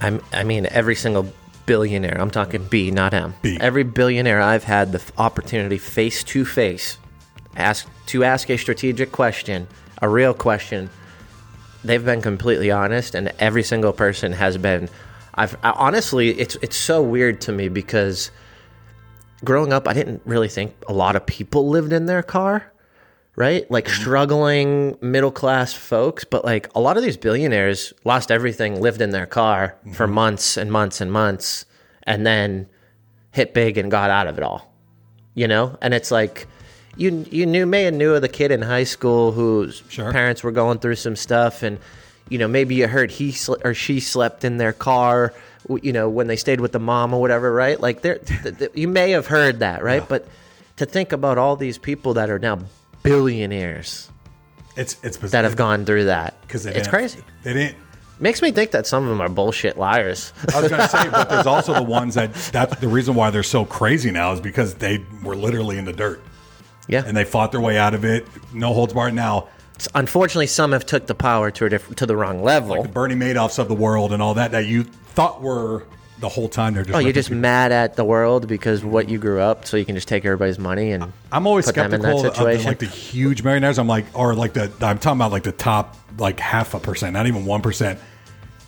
I'm, 0.00 0.20
I 0.32 0.42
mean, 0.42 0.66
every 0.66 0.94
single 0.94 1.32
billionaire, 1.66 2.20
I'm 2.20 2.30
talking 2.30 2.64
B, 2.64 2.90
not 2.90 3.14
M. 3.14 3.34
B. 3.42 3.58
Every 3.60 3.84
billionaire 3.84 4.40
I've 4.40 4.64
had 4.64 4.92
the 4.92 5.02
opportunity 5.18 5.78
face 5.78 6.24
to 6.24 6.44
face 6.44 6.98
ask 7.56 7.88
to 8.06 8.24
ask 8.24 8.50
a 8.50 8.56
strategic 8.56 9.12
question, 9.12 9.66
a 10.02 10.08
real 10.08 10.34
question. 10.34 10.90
They've 11.84 12.04
been 12.04 12.22
completely 12.22 12.70
honest, 12.70 13.14
and 13.14 13.32
every 13.38 13.62
single 13.62 13.92
person 13.92 14.32
has 14.32 14.56
been. 14.56 14.88
I've 15.34 15.56
I, 15.62 15.70
honestly, 15.70 16.30
it's 16.30 16.56
it's 16.56 16.76
so 16.76 17.02
weird 17.02 17.40
to 17.42 17.52
me 17.52 17.68
because 17.68 18.30
growing 19.44 19.72
up, 19.72 19.86
I 19.86 19.92
didn't 19.92 20.22
really 20.24 20.48
think 20.48 20.74
a 20.88 20.92
lot 20.92 21.16
of 21.16 21.26
people 21.26 21.68
lived 21.68 21.92
in 21.92 22.06
their 22.06 22.22
car 22.22 22.72
right? 23.36 23.68
Like 23.70 23.86
mm-hmm. 23.86 24.00
struggling 24.00 24.98
middle 25.00 25.32
class 25.32 25.72
folks, 25.72 26.24
but 26.24 26.44
like 26.44 26.70
a 26.74 26.80
lot 26.80 26.96
of 26.96 27.02
these 27.02 27.16
billionaires 27.16 27.92
lost 28.04 28.30
everything, 28.30 28.80
lived 28.80 29.00
in 29.00 29.10
their 29.10 29.26
car 29.26 29.76
for 29.92 30.06
mm-hmm. 30.06 30.14
months 30.14 30.56
and 30.56 30.70
months 30.70 31.00
and 31.00 31.12
months, 31.12 31.66
and 32.04 32.26
then 32.26 32.68
hit 33.32 33.54
big 33.54 33.76
and 33.78 33.90
got 33.90 34.10
out 34.10 34.26
of 34.26 34.38
it 34.38 34.44
all. 34.44 34.72
You 35.34 35.48
know? 35.48 35.76
And 35.82 35.94
it's 35.94 36.10
like 36.10 36.46
you 36.96 37.26
you 37.30 37.46
knew 37.46 37.66
may 37.66 37.84
have 37.84 37.94
knew 37.94 38.14
of 38.14 38.22
the 38.22 38.28
kid 38.28 38.50
in 38.50 38.62
high 38.62 38.84
school 38.84 39.32
whose 39.32 39.82
Sure. 39.88 40.12
parents 40.12 40.42
were 40.42 40.52
going 40.52 40.78
through 40.78 40.96
some 40.96 41.16
stuff 41.16 41.62
and 41.62 41.78
you 42.28 42.38
know 42.38 42.48
maybe 42.48 42.74
you 42.74 42.88
heard 42.88 43.10
he 43.10 43.32
sl- 43.32 43.56
or 43.64 43.74
she 43.74 44.00
slept 44.00 44.44
in 44.44 44.56
their 44.58 44.72
car 44.72 45.34
you 45.82 45.92
know 45.92 46.08
when 46.08 46.26
they 46.26 46.36
stayed 46.36 46.60
with 46.60 46.72
the 46.72 46.78
mom 46.78 47.12
or 47.12 47.20
whatever 47.20 47.52
right 47.52 47.80
like 47.80 48.02
there 48.02 48.18
th- 48.18 48.58
th- 48.58 48.70
you 48.74 48.88
may 48.88 49.10
have 49.10 49.26
heard 49.26 49.58
that 49.60 49.82
right 49.82 50.08
but 50.08 50.26
to 50.76 50.86
think 50.86 51.12
about 51.12 51.38
all 51.38 51.56
these 51.56 51.78
people 51.78 52.14
that 52.14 52.30
are 52.30 52.38
now 52.38 52.58
billionaires 53.04 54.10
It's 54.76 54.96
it's 55.04 55.18
that 55.18 55.44
have 55.44 55.54
gone 55.54 55.84
through 55.84 56.06
that. 56.06 56.40
Because 56.40 56.66
it's 56.66 56.88
crazy. 56.88 57.20
They 57.44 57.52
didn't. 57.52 57.76
makes 58.18 58.42
me 58.42 58.50
think 58.50 58.72
that 58.72 58.88
some 58.88 59.04
of 59.04 59.10
them 59.10 59.20
are 59.20 59.28
bullshit 59.28 59.78
liars. 59.78 60.32
I 60.52 60.60
was 60.60 60.70
going 60.70 60.82
to 60.82 60.88
say, 60.88 61.08
but 61.10 61.28
there's 61.28 61.46
also 61.46 61.74
the 61.74 61.82
ones 62.00 62.16
that 62.16 62.34
that's 62.34 62.80
the 62.80 62.88
reason 62.88 63.14
why 63.14 63.30
they're 63.30 63.44
so 63.44 63.64
crazy 63.64 64.10
now 64.10 64.32
is 64.32 64.40
because 64.40 64.74
they 64.74 65.04
were 65.22 65.36
literally 65.36 65.78
in 65.78 65.84
the 65.84 65.92
dirt. 65.92 66.20
Yeah. 66.88 67.04
And 67.06 67.16
they 67.16 67.24
fought 67.24 67.52
their 67.52 67.60
way 67.60 67.78
out 67.78 67.94
of 67.94 68.04
it. 68.04 68.26
No 68.52 68.74
holds 68.74 68.92
barred. 68.92 69.14
Now, 69.14 69.48
unfortunately 69.94 70.46
some 70.46 70.72
have 70.72 70.84
took 70.84 71.06
the 71.06 71.14
power 71.14 71.50
to 71.52 71.66
a 71.66 71.68
different 71.68 71.98
to 71.98 72.06
the 72.06 72.16
wrong 72.16 72.42
level. 72.42 72.82
The 72.82 72.88
Bernie 72.88 73.14
Madoffs 73.14 73.58
of 73.58 73.68
the 73.68 73.74
world 73.74 74.12
and 74.12 74.20
all 74.22 74.34
that 74.34 74.50
that 74.52 74.66
you 74.66 74.84
thought 74.84 75.40
were 75.40 75.86
the 76.24 76.28
whole 76.30 76.48
time 76.48 76.72
they're 76.72 76.84
just. 76.84 76.96
oh 76.96 77.00
you're 77.00 77.12
just 77.12 77.28
people. 77.28 77.42
mad 77.42 77.70
at 77.70 77.96
the 77.96 78.04
world 78.04 78.48
because 78.48 78.82
what 78.82 79.10
you 79.10 79.18
grew 79.18 79.40
up 79.40 79.66
so 79.66 79.76
you 79.76 79.84
can 79.84 79.94
just 79.94 80.08
take 80.08 80.24
everybody's 80.24 80.58
money 80.58 80.90
and 80.90 81.12
I'm 81.30 81.46
always 81.46 81.66
put 81.66 81.74
them 81.74 81.92
in 81.92 82.00
that 82.00 82.18
skeptical 82.18 82.46
of 82.46 82.58
the, 82.62 82.64
like 82.66 82.78
the 82.78 82.86
huge 82.86 83.42
millionaires. 83.42 83.78
I'm 83.78 83.86
like, 83.86 84.06
or 84.14 84.34
like 84.34 84.54
the 84.54 84.72
I'm 84.80 84.98
talking 84.98 85.18
about 85.18 85.32
like 85.32 85.42
the 85.42 85.52
top 85.52 85.98
like 86.16 86.40
half 86.40 86.72
a 86.72 86.80
percent, 86.80 87.12
not 87.12 87.26
even 87.26 87.44
one 87.44 87.60
percent. 87.60 88.00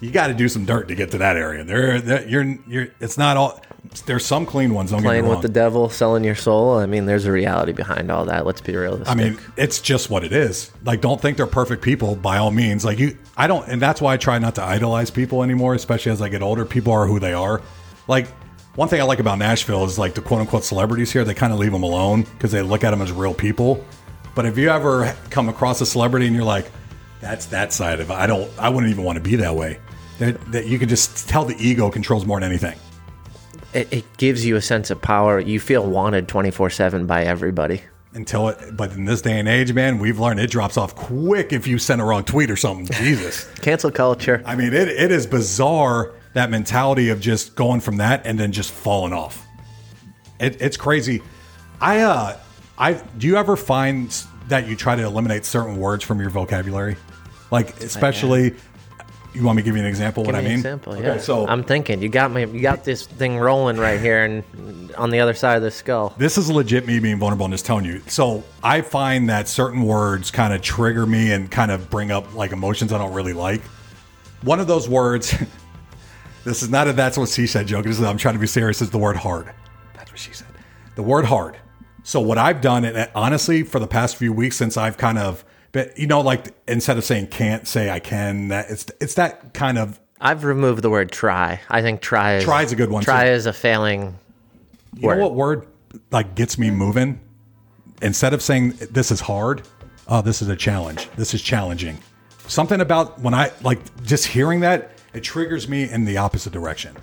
You 0.01 0.11
got 0.11 0.27
to 0.27 0.35
do 0.35 0.51
some 0.51 0.67
dirt 0.67 0.89
to 0.89 0.95
get 0.95 1.13
to 1.13 1.19
that 1.19 1.39
area. 1.39 1.65
There- 1.65 2.29
you're, 2.29 2.45
you're. 2.69 2.89
It's 3.01 3.17
not 3.17 3.39
all. 3.39 3.63
There's 4.03 4.25
some 4.25 4.47
clean 4.47 4.75
ones. 4.75 4.91
Don't 4.91 5.03
playing 5.03 5.27
with 5.29 5.43
the 5.43 5.49
devil, 5.49 5.89
selling 5.89 6.25
your 6.25 6.35
soul. 6.35 6.79
I 6.79 6.87
mean, 6.87 7.07
there's 7.07 7.25
a 7.25 7.33
reality 7.33 7.73
behind 7.73 8.11
all 8.11 8.25
that. 8.27 8.47
Let's 8.47 8.61
be 8.61 8.77
realistic. 8.77 9.09
I 9.09 9.15
mean, 9.15 9.39
it's 9.57 9.81
just 9.81 10.11
what 10.11 10.25
it 10.25 10.33
is. 10.33 10.71
Like, 10.85 11.01
don't 11.01 11.21
think 11.21 11.37
they're 11.37 11.47
perfect 11.47 11.83
people 11.83 12.17
by 12.17 12.39
all 12.39 12.51
means. 12.51 12.85
Like 12.85 12.99
you, 12.99 13.17
I 13.37 13.47
don't, 13.47 13.67
and 13.69 13.81
that's 13.81 14.01
why 14.01 14.15
I 14.15 14.17
try 14.17 14.39
not 14.39 14.55
to 14.57 14.63
idolize 14.63 15.11
people 15.11 15.43
anymore, 15.43 15.75
especially 15.75 16.13
as 16.13 16.23
I 16.23 16.29
get 16.29 16.43
older. 16.43 16.65
People 16.65 16.93
are 16.93 17.07
who 17.07 17.19
they 17.19 17.33
are. 17.33 17.63
Like, 18.09 18.29
one 18.77 18.89
thing 18.89 19.01
I 19.01 19.05
like 19.05 19.21
about 19.21 19.39
Nashville 19.39 19.85
is 19.85 19.99
like 19.99 20.15
the 20.15 20.21
quote 20.21 20.41
unquote 20.41 20.65
celebrities 20.65 21.11
here. 21.11 21.25
They 21.25 21.35
kind 21.35 21.53
of 21.53 21.59
leave 21.59 21.73
them 21.73 21.83
alone 21.83 22.23
because 22.23 22.53
they 22.53 22.63
look 22.63 22.85
at 22.85 22.91
them 22.91 23.03
as 23.03 23.11
real 23.11 23.35
people. 23.35 23.85
But 24.35 24.45
if 24.45 24.59
you 24.59 24.69
ever 24.69 25.17
come 25.31 25.49
across 25.49 25.81
a 25.81 25.87
celebrity 25.87 26.27
and 26.27 26.37
you're 26.37 26.45
like, 26.45 26.71
that's 27.21 27.47
that 27.47 27.73
side 27.73 28.01
of 28.01 28.11
it. 28.11 28.15
I 28.15 28.27
don't. 28.27 28.51
I 28.59 28.69
wouldn't 28.69 28.93
even 28.93 29.05
want 29.05 29.17
to 29.17 29.23
be 29.23 29.37
that 29.37 29.55
way. 29.55 29.81
That, 30.19 30.53
that 30.53 30.67
you 30.67 30.79
can 30.79 30.89
just 30.89 31.29
tell 31.29 31.45
the 31.45 31.57
ego 31.59 31.91
controls 31.91 32.25
more 32.25 32.39
than 32.41 32.49
anything. 32.49 32.79
It, 33.77 33.93
it 33.93 34.17
gives 34.17 34.45
you 34.45 34.57
a 34.57 34.63
sense 34.63 34.91
of 34.91 35.01
power. 35.03 35.39
You 35.39 35.61
feel 35.61 35.87
wanted 35.87 36.29
24 36.29 36.71
7 36.71 37.07
by 37.07 37.25
everybody. 37.25 37.83
Until 38.15 38.49
it, 38.49 38.77
but 38.77 38.93
in 38.93 39.05
this 39.05 39.21
day 39.21 39.39
and 39.39 39.47
age, 39.47 39.75
man, 39.75 39.99
we've 39.99 40.19
learned 40.19 40.41
it 40.41 40.51
drops 40.51 40.79
off 40.79 40.95
quick 40.95 41.53
if 41.53 41.67
you 41.67 41.79
send 41.79 42.01
a 42.01 42.05
wrong 42.05 42.25
tweet 42.25 42.51
or 42.51 42.57
something. 42.57 42.87
Jesus. 42.97 43.45
Cancel 43.61 43.91
culture. 43.91 44.43
I 44.47 44.57
mean, 44.57 44.73
it, 44.73 44.89
it 44.89 45.13
is 45.13 45.27
bizarre 45.27 46.15
that 46.33 46.51
mentality 46.51 47.11
of 47.11 47.21
just 47.21 47.55
going 47.55 47.81
from 47.81 47.99
that 47.99 48.27
and 48.27 48.39
then 48.39 48.53
just 48.53 48.71
falling 48.71 49.13
off. 49.13 49.47
It, 50.41 50.61
it's 50.63 50.79
crazy. 50.79 51.23
I 51.81 52.01
uh, 52.01 52.39
I 52.79 52.95
do 52.95 53.27
you 53.27 53.37
ever 53.37 53.57
find 53.57 54.11
that 54.49 54.67
you 54.67 54.77
try 54.77 54.97
to 54.97 55.03
eliminate 55.03 55.45
certain 55.45 55.77
words 55.77 56.03
from 56.03 56.21
your 56.21 56.31
vocabulary, 56.31 56.97
like 57.51 57.81
especially, 57.81 58.55
you 59.37 59.45
want 59.45 59.57
me 59.57 59.63
to 59.63 59.65
give 59.65 59.77
you 59.77 59.83
an 59.83 59.89
example 59.89 60.23
Give 60.25 60.33
what 60.33 60.35
I 60.35 60.41
me 60.41 60.47
an 60.47 60.51
mean? 60.53 60.59
example, 60.61 60.93
Okay, 60.95 61.03
yeah. 61.05 61.19
so 61.19 61.47
I'm 61.47 61.63
thinking 61.63 62.03
you 62.03 62.09
got 62.09 62.33
me. 62.33 62.41
You 62.47 62.61
got 62.61 62.85
this 62.85 63.07
thing 63.07 63.39
rolling 63.39 63.77
right 63.77 64.01
here, 64.01 64.25
and 64.25 64.93
on 64.97 65.11
the 65.11 65.21
other 65.21 65.35
side 65.35 65.57
of 65.57 65.63
the 65.63 65.71
skull. 65.71 66.15
this 66.19 66.39
is 66.39 66.51
legit 66.51 66.87
me 66.87 66.99
being 66.99 67.19
vulnerable 67.19 67.45
and 67.47 67.53
just 67.55 67.67
telling 67.67 67.85
you. 67.85 68.01
So 68.09 68.43
I 68.63 68.81
find 68.81 69.29
that 69.29 69.47
certain 69.49 69.83
words 69.83 70.31
kind 70.31 70.53
of 70.53 70.63
trigger 70.63 71.07
me 71.07 71.33
and 71.33 71.51
kind 71.51 71.71
of 71.71 71.89
bring 71.91 72.11
up 72.11 72.35
like 72.35 72.53
emotions 72.53 72.93
I 72.93 72.99
don't 72.99 73.13
really 73.15 73.33
like. 73.35 73.63
One 74.43 74.59
of 74.61 74.67
those 74.67 74.89
words, 74.89 75.35
this 76.45 76.63
is 76.63 76.71
not 76.71 76.89
a 76.89 76.93
that's 76.93 77.19
what 77.19 77.29
she 77.29 77.47
said 77.47 77.67
joke. 77.67 77.85
This 77.85 77.99
is, 77.99 78.05
I'm 78.05 78.17
trying 78.19 78.35
to 78.35 78.41
be 78.41 78.47
serious. 78.47 78.81
Is 78.83 78.91
the 78.91 78.99
word 78.99 79.17
hard. 79.17 79.53
That's 79.95 80.11
what 80.11 80.19
she 80.21 80.33
said. 80.33 80.49
The 80.95 81.03
word 81.03 81.25
hard. 81.27 81.57
So 82.03 82.21
what 82.21 82.39
I've 82.39 82.61
done, 82.61 82.85
and 82.85 83.11
honestly, 83.15 83.63
for 83.65 83.81
the 83.81 83.87
past 83.89 84.17
few 84.17 84.33
weeks 84.33 84.57
since 84.57 84.77
I've 84.77 84.97
kind 84.97 85.19
of, 85.19 85.45
been, 85.77 85.93
you 85.97 86.07
know, 86.07 86.21
like 86.21 86.55
instead 86.67 86.97
of 86.99 87.05
saying 87.05 87.29
can't, 87.29 87.67
say 87.69 87.91
I 87.91 88.01
can. 88.01 88.49
That 88.49 88.71
it's 88.71 88.87
it's 89.01 89.15
that 89.15 89.55
kind 89.55 89.79
of 89.79 90.01
I've 90.21 90.45
removed 90.45 90.83
the 90.83 90.91
word 90.91 91.13
try. 91.13 91.61
I 91.71 91.83
think 91.83 92.01
try 92.01 92.37
is 92.37 92.45
Try 92.45 92.63
is 92.63 92.73
a 92.73 92.77
good 92.77 92.91
one, 92.91 93.03
Try 93.05 93.27
too. 93.27 93.31
is 93.33 93.47
a 93.47 93.53
failing. 93.53 94.19
You 94.97 95.09
Word. 95.09 95.19
know 95.19 95.25
what 95.25 95.35
word 95.35 95.67
like 96.11 96.35
gets 96.35 96.59
me 96.59 96.71
moving? 96.71 97.21
Instead 98.03 98.33
of 98.35 98.43
saying 98.43 98.71
this 98.91 99.11
is 99.11 99.21
hard, 99.21 99.63
oh, 100.09 100.23
this 100.23 100.43
is 100.43 100.49
a 100.49 100.57
challenge. 100.57 101.09
This 101.17 101.35
is 101.35 101.43
challenging. 101.43 101.99
Something 102.49 102.81
about 102.81 103.19
when 103.21 103.35
I 103.35 103.51
like 103.63 103.79
just 104.05 104.27
hearing 104.27 104.61
that, 104.61 104.93
it 105.15 105.23
triggers 105.23 105.69
me 105.69 105.89
in 105.91 106.05
the 106.05 106.17
opposite 106.19 106.53
direction. 106.53 106.95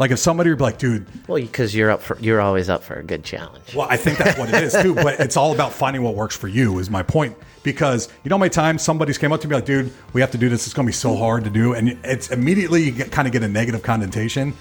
Like 0.00 0.12
if 0.12 0.18
somebody 0.18 0.48
would 0.48 0.56
be 0.56 0.64
like, 0.64 0.78
dude, 0.78 1.06
Well, 1.28 1.38
because 1.38 1.74
you're 1.74 1.90
up 1.90 2.00
for, 2.00 2.18
you're 2.20 2.40
always 2.40 2.70
up 2.70 2.82
for 2.82 2.94
a 2.94 3.02
good 3.02 3.22
challenge. 3.22 3.74
well, 3.74 3.86
I 3.90 3.98
think 3.98 4.16
that's 4.16 4.38
what 4.38 4.48
it 4.48 4.64
is 4.64 4.72
too, 4.72 4.94
but 4.94 5.20
it's 5.20 5.36
all 5.36 5.52
about 5.52 5.74
finding 5.74 6.02
what 6.02 6.14
works 6.14 6.34
for 6.34 6.48
you, 6.48 6.78
is 6.78 6.88
my 6.88 7.02
point. 7.02 7.36
Because 7.62 8.08
you 8.24 8.30
know, 8.30 8.38
my 8.38 8.48
time 8.48 8.78
somebody's 8.78 9.18
came 9.18 9.30
up 9.30 9.42
to 9.42 9.48
me 9.48 9.56
like, 9.56 9.66
dude, 9.66 9.92
we 10.14 10.22
have 10.22 10.30
to 10.30 10.38
do 10.38 10.48
this. 10.48 10.64
It's 10.64 10.72
going 10.72 10.86
to 10.86 10.88
be 10.88 10.94
so 10.94 11.16
hard 11.16 11.44
to 11.44 11.50
do. 11.50 11.74
And 11.74 11.98
it's 12.02 12.30
immediately 12.30 12.84
you 12.84 12.92
get, 12.92 13.12
kind 13.12 13.28
of 13.28 13.32
get 13.32 13.42
a 13.42 13.48
negative 13.48 13.82
connotation. 13.82 14.54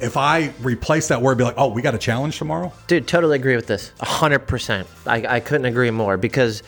If 0.00 0.16
I 0.16 0.54
replace 0.62 1.08
that 1.08 1.20
word, 1.20 1.36
be 1.36 1.44
like, 1.44 1.58
oh, 1.58 1.68
we 1.68 1.82
got 1.82 1.94
a 1.94 1.98
challenge 1.98 2.38
tomorrow. 2.38 2.72
Dude, 2.86 3.06
totally 3.06 3.36
agree 3.36 3.56
with 3.56 3.66
this. 3.66 3.92
A 4.00 4.06
hundred 4.06 4.38
percent. 4.46 4.88
I, 5.06 5.36
I 5.36 5.40
couldn't 5.40 5.66
agree 5.66 5.90
more 5.90 6.16
because 6.16 6.62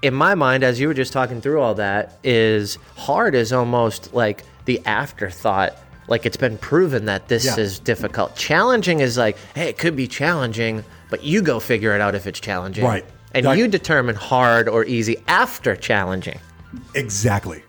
in 0.00 0.14
my 0.14 0.34
mind, 0.34 0.64
as 0.64 0.80
you 0.80 0.88
were 0.88 0.94
just 0.94 1.12
talking 1.12 1.42
through 1.42 1.60
all 1.60 1.74
that, 1.74 2.18
is 2.24 2.78
hard 2.96 3.34
is 3.34 3.52
almost 3.52 4.14
like 4.14 4.42
the 4.64 4.80
afterthought. 4.86 5.76
Like 6.08 6.26
it's 6.26 6.36
been 6.36 6.58
proven 6.58 7.04
that 7.04 7.28
this 7.28 7.44
Yeah. 7.44 7.56
is 7.58 7.78
difficult. 7.78 8.34
Challenging 8.34 9.00
is 9.00 9.16
like, 9.18 9.36
hey, 9.54 9.68
it 9.68 9.78
could 9.78 9.94
be 9.94 10.06
challenging, 10.08 10.84
but 11.10 11.22
you 11.22 11.42
go 11.42 11.60
figure 11.60 11.94
it 11.94 12.00
out 12.00 12.14
if 12.14 12.26
it's 12.26 12.40
challenging. 12.40 12.84
Right. 12.84 13.04
And 13.34 13.44
Like- 13.44 13.58
you 13.58 13.68
determine 13.68 14.14
hard 14.16 14.68
or 14.68 14.84
easy 14.84 15.22
after 15.28 15.76
challenging. 15.76 16.38
Exactly. 16.94 17.62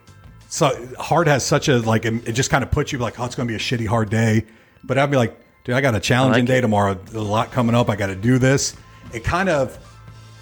So 0.47 0.87
hard 0.97 1.27
has 1.27 1.45
such 1.45 1.67
a 1.67 1.77
like 1.79 2.05
it 2.05 2.31
just 2.31 2.49
kind 2.49 2.63
of 2.63 2.71
puts 2.71 2.91
you 2.91 2.97
like, 2.99 3.19
oh, 3.19 3.25
it's 3.25 3.35
going 3.35 3.47
to 3.47 3.51
be 3.51 3.55
a 3.55 3.59
shitty 3.59 3.87
hard 3.87 4.09
day. 4.09 4.45
But 4.83 4.97
I'd 4.97 5.11
be 5.11 5.17
like, 5.17 5.37
dude, 5.63 5.75
I 5.75 5.81
got 5.81 5.93
a 5.95 5.99
challenging 5.99 6.43
like 6.43 6.47
day 6.47 6.57
it. 6.59 6.61
tomorrow. 6.61 6.93
There's 6.95 7.13
a 7.15 7.21
lot 7.21 7.51
coming 7.51 7.75
up. 7.75 7.89
I 7.89 7.95
got 7.95 8.07
to 8.07 8.15
do 8.15 8.39
this. 8.39 8.75
It 9.13 9.23
kind 9.23 9.49
of 9.49 9.77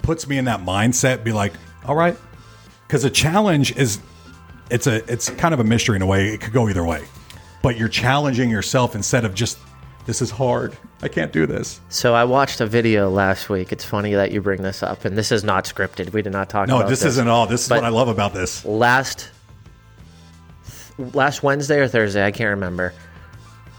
puts 0.02 0.26
me 0.26 0.38
in 0.38 0.44
that 0.46 0.60
mindset. 0.60 1.24
Be 1.24 1.32
like, 1.32 1.52
all 1.84 1.94
right, 1.96 2.16
because 2.86 3.04
a 3.04 3.10
challenge 3.10 3.76
is 3.76 3.98
it's 4.70 4.86
a 4.86 5.04
it's 5.12 5.28
kind 5.30 5.52
of 5.52 5.60
a 5.60 5.64
mystery 5.64 5.96
in 5.96 6.02
a 6.02 6.06
way. 6.06 6.28
It 6.28 6.40
could 6.40 6.52
go 6.52 6.68
either 6.68 6.84
way, 6.84 7.02
but 7.62 7.76
you're 7.76 7.88
challenging 7.88 8.50
yourself 8.50 8.94
instead 8.94 9.24
of 9.24 9.34
just 9.34 9.58
this 10.06 10.22
is 10.22 10.30
hard. 10.30 10.76
I 11.02 11.08
can't 11.08 11.32
do 11.32 11.46
this. 11.46 11.80
So 11.90 12.14
I 12.14 12.24
watched 12.24 12.60
a 12.62 12.66
video 12.66 13.10
last 13.10 13.50
week. 13.50 13.72
It's 13.72 13.84
funny 13.84 14.14
that 14.14 14.32
you 14.32 14.40
bring 14.40 14.62
this 14.62 14.82
up, 14.82 15.04
and 15.04 15.16
this 15.18 15.30
is 15.30 15.44
not 15.44 15.64
scripted. 15.66 16.12
We 16.12 16.22
did 16.22 16.32
not 16.32 16.48
talk 16.48 16.66
No, 16.68 16.78
about 16.78 16.88
this, 16.88 17.04
isn't 17.04 17.28
all. 17.28 17.46
This 17.46 17.62
is 17.64 17.68
But- 17.68 17.76
what 17.82 17.84
I 17.84 17.90
love 17.90 18.08
about 18.08 18.32
this. 18.32 18.64
last 18.64 19.28
last 21.14 21.42
Wednesday 21.42 21.78
or 21.78 21.88
Thursday, 21.88 22.24
I 22.24 22.30
can't 22.30 22.50
remember. 22.50 22.92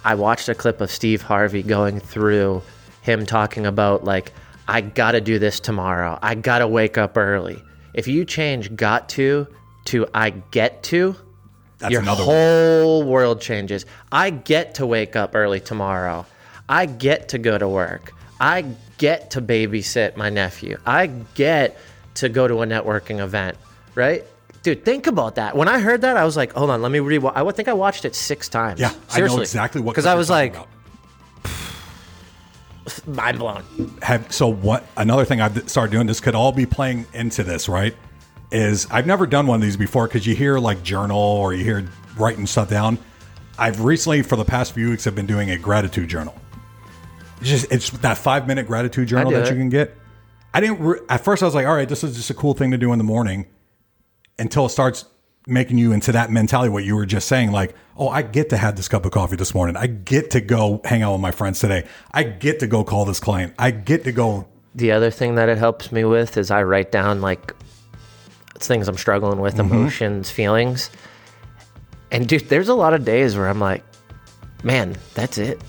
I 0.05 0.15
watched 0.15 0.47
a 0.49 0.55
clip 0.55 0.79
of 0.81 0.89
Steve 0.89 1.21
Harvey 1.21 1.61
going 1.63 1.99
through 1.99 2.61
him 3.01 3.25
talking 3.25 3.65
about 3.65 4.03
like 4.05 4.31
I 4.67 4.81
got 4.81 5.11
to 5.11 5.21
do 5.21 5.39
this 5.39 5.59
tomorrow. 5.59 6.17
I 6.21 6.35
got 6.35 6.59
to 6.59 6.67
wake 6.67 6.97
up 6.97 7.17
early. 7.17 7.61
If 7.93 8.07
you 8.07 8.23
change 8.23 8.75
got 8.75 9.09
to 9.09 9.47
to 9.85 10.05
I 10.13 10.29
get 10.29 10.83
to, 10.83 11.15
That's 11.79 11.91
your 11.91 12.01
another 12.01 12.25
one. 12.25 12.35
whole 12.35 13.03
world 13.03 13.41
changes. 13.41 13.85
I 14.11 14.29
get 14.29 14.75
to 14.75 14.85
wake 14.85 15.15
up 15.15 15.35
early 15.35 15.59
tomorrow. 15.59 16.25
I 16.67 16.85
get 16.85 17.29
to 17.29 17.37
go 17.37 17.57
to 17.57 17.67
work. 17.67 18.13
I 18.39 18.65
get 18.97 19.31
to 19.31 19.41
babysit 19.41 20.15
my 20.15 20.29
nephew. 20.29 20.77
I 20.85 21.07
get 21.07 21.77
to 22.15 22.29
go 22.29 22.47
to 22.47 22.61
a 22.61 22.65
networking 22.65 23.19
event, 23.19 23.57
right? 23.95 24.23
Dude, 24.61 24.83
think 24.83 25.07
about 25.07 25.35
that. 25.35 25.55
When 25.55 25.67
I 25.69 25.79
heard 25.79 26.01
that, 26.01 26.17
I 26.17 26.25
was 26.25 26.35
like, 26.35 26.51
hold 26.51 26.69
on, 26.69 26.81
let 26.81 26.91
me 26.91 26.99
rewatch. 26.99 27.33
I 27.35 27.49
think 27.51 27.69
I 27.69 27.73
watched 27.73 28.03
it 28.03 28.13
six 28.13 28.49
times. 28.49 28.79
Yeah, 28.79 28.93
I 29.11 29.21
know 29.21 29.39
exactly 29.39 29.81
what 29.81 29.93
Because 29.93 30.05
I 30.05 30.15
was 30.15 30.29
like, 30.29 30.55
mind 33.05 33.39
blown. 33.39 33.63
have 34.01 34.31
so 34.33 34.47
what 34.47 34.85
another 34.97 35.23
thing 35.25 35.39
I've 35.39 35.69
started 35.69 35.91
doing 35.91 36.07
this 36.07 36.19
could 36.19 36.35
all 36.35 36.51
be 36.51 36.65
playing 36.65 37.05
into 37.13 37.43
this 37.43 37.69
right 37.69 37.95
is 38.51 38.87
I've 38.89 39.05
never 39.05 39.27
done 39.27 39.47
one 39.47 39.57
of 39.57 39.61
these 39.61 39.77
before 39.77 40.07
because 40.07 40.25
you 40.25 40.35
hear 40.35 40.59
like 40.59 40.83
journal 40.83 41.17
or 41.17 41.53
you 41.53 41.63
hear 41.63 41.87
writing 42.17 42.47
stuff 42.47 42.69
down. 42.69 42.97
I've 43.57 43.81
recently 43.81 44.21
for 44.21 44.35
the 44.35 44.45
past 44.45 44.73
few 44.73 44.89
weeks 44.89 45.05
have 45.05 45.15
been 45.15 45.27
doing 45.27 45.51
a 45.51 45.57
gratitude 45.57 46.09
journal. 46.09 46.35
It's 47.41 47.49
just 47.49 47.71
it's 47.71 47.89
that 47.89 48.17
five 48.17 48.47
minute 48.47 48.67
gratitude 48.67 49.07
journal 49.07 49.31
that 49.31 49.47
it. 49.47 49.51
you 49.51 49.57
can 49.57 49.69
get. 49.69 49.95
I 50.53 50.61
didn't 50.61 50.79
re- 50.79 50.99
at 51.09 51.23
first 51.23 51.43
I 51.43 51.45
was 51.45 51.55
like, 51.55 51.67
all 51.67 51.75
right, 51.75 51.87
this 51.87 52.03
is 52.03 52.15
just 52.15 52.29
a 52.29 52.33
cool 52.33 52.53
thing 52.53 52.71
to 52.71 52.77
do 52.77 52.91
in 52.91 52.97
the 52.97 53.03
morning 53.03 53.45
until 54.37 54.65
it 54.65 54.69
starts 54.69 55.05
making 55.47 55.77
you 55.77 55.91
into 55.91 56.11
that 56.11 56.29
mentality 56.29 56.69
what 56.69 56.83
you 56.83 56.95
were 56.95 57.07
just 57.07 57.27
saying 57.27 57.51
like 57.51 57.73
oh 57.97 58.09
i 58.09 58.21
get 58.21 58.49
to 58.49 58.57
have 58.57 58.75
this 58.75 58.87
cup 58.87 59.03
of 59.03 59.11
coffee 59.11 59.37
this 59.37 59.55
morning 59.55 59.75
i 59.77 59.87
get 59.87 60.29
to 60.29 60.39
go 60.41 60.79
hang 60.83 61.01
out 61.01 61.13
with 61.13 61.21
my 61.21 61.31
friends 61.31 61.59
today 61.59 61.87
i 62.11 62.21
get 62.21 62.59
to 62.59 62.67
go 62.67 62.83
call 62.83 63.03
this 63.03 63.19
client 63.19 63.51
i 63.57 63.71
get 63.71 64.03
to 64.03 64.11
go 64.11 64.45
The 64.75 64.91
other 64.91 65.09
thing 65.09 65.35
that 65.35 65.49
it 65.49 65.57
helps 65.57 65.91
me 65.91 66.03
with 66.03 66.37
is 66.37 66.51
I 66.51 66.63
write 66.63 66.91
down 66.91 67.21
like 67.21 67.55
things 68.67 68.87
I'm 68.87 68.97
struggling 68.97 69.39
with, 69.39 69.55
Mm-hmm. 69.55 69.73
emotions, 69.73 70.31
feelings. 70.31 70.89
And 72.11 72.27
dude, 72.27 72.49
there's 72.49 72.69
a 72.69 72.73
lot 72.73 72.93
of 72.93 73.05
days 73.05 73.35
where 73.37 73.47
I'm 73.47 73.59
like, 73.59 73.83
man, 74.63 74.95
that's 75.13 75.37
it. 75.37 75.61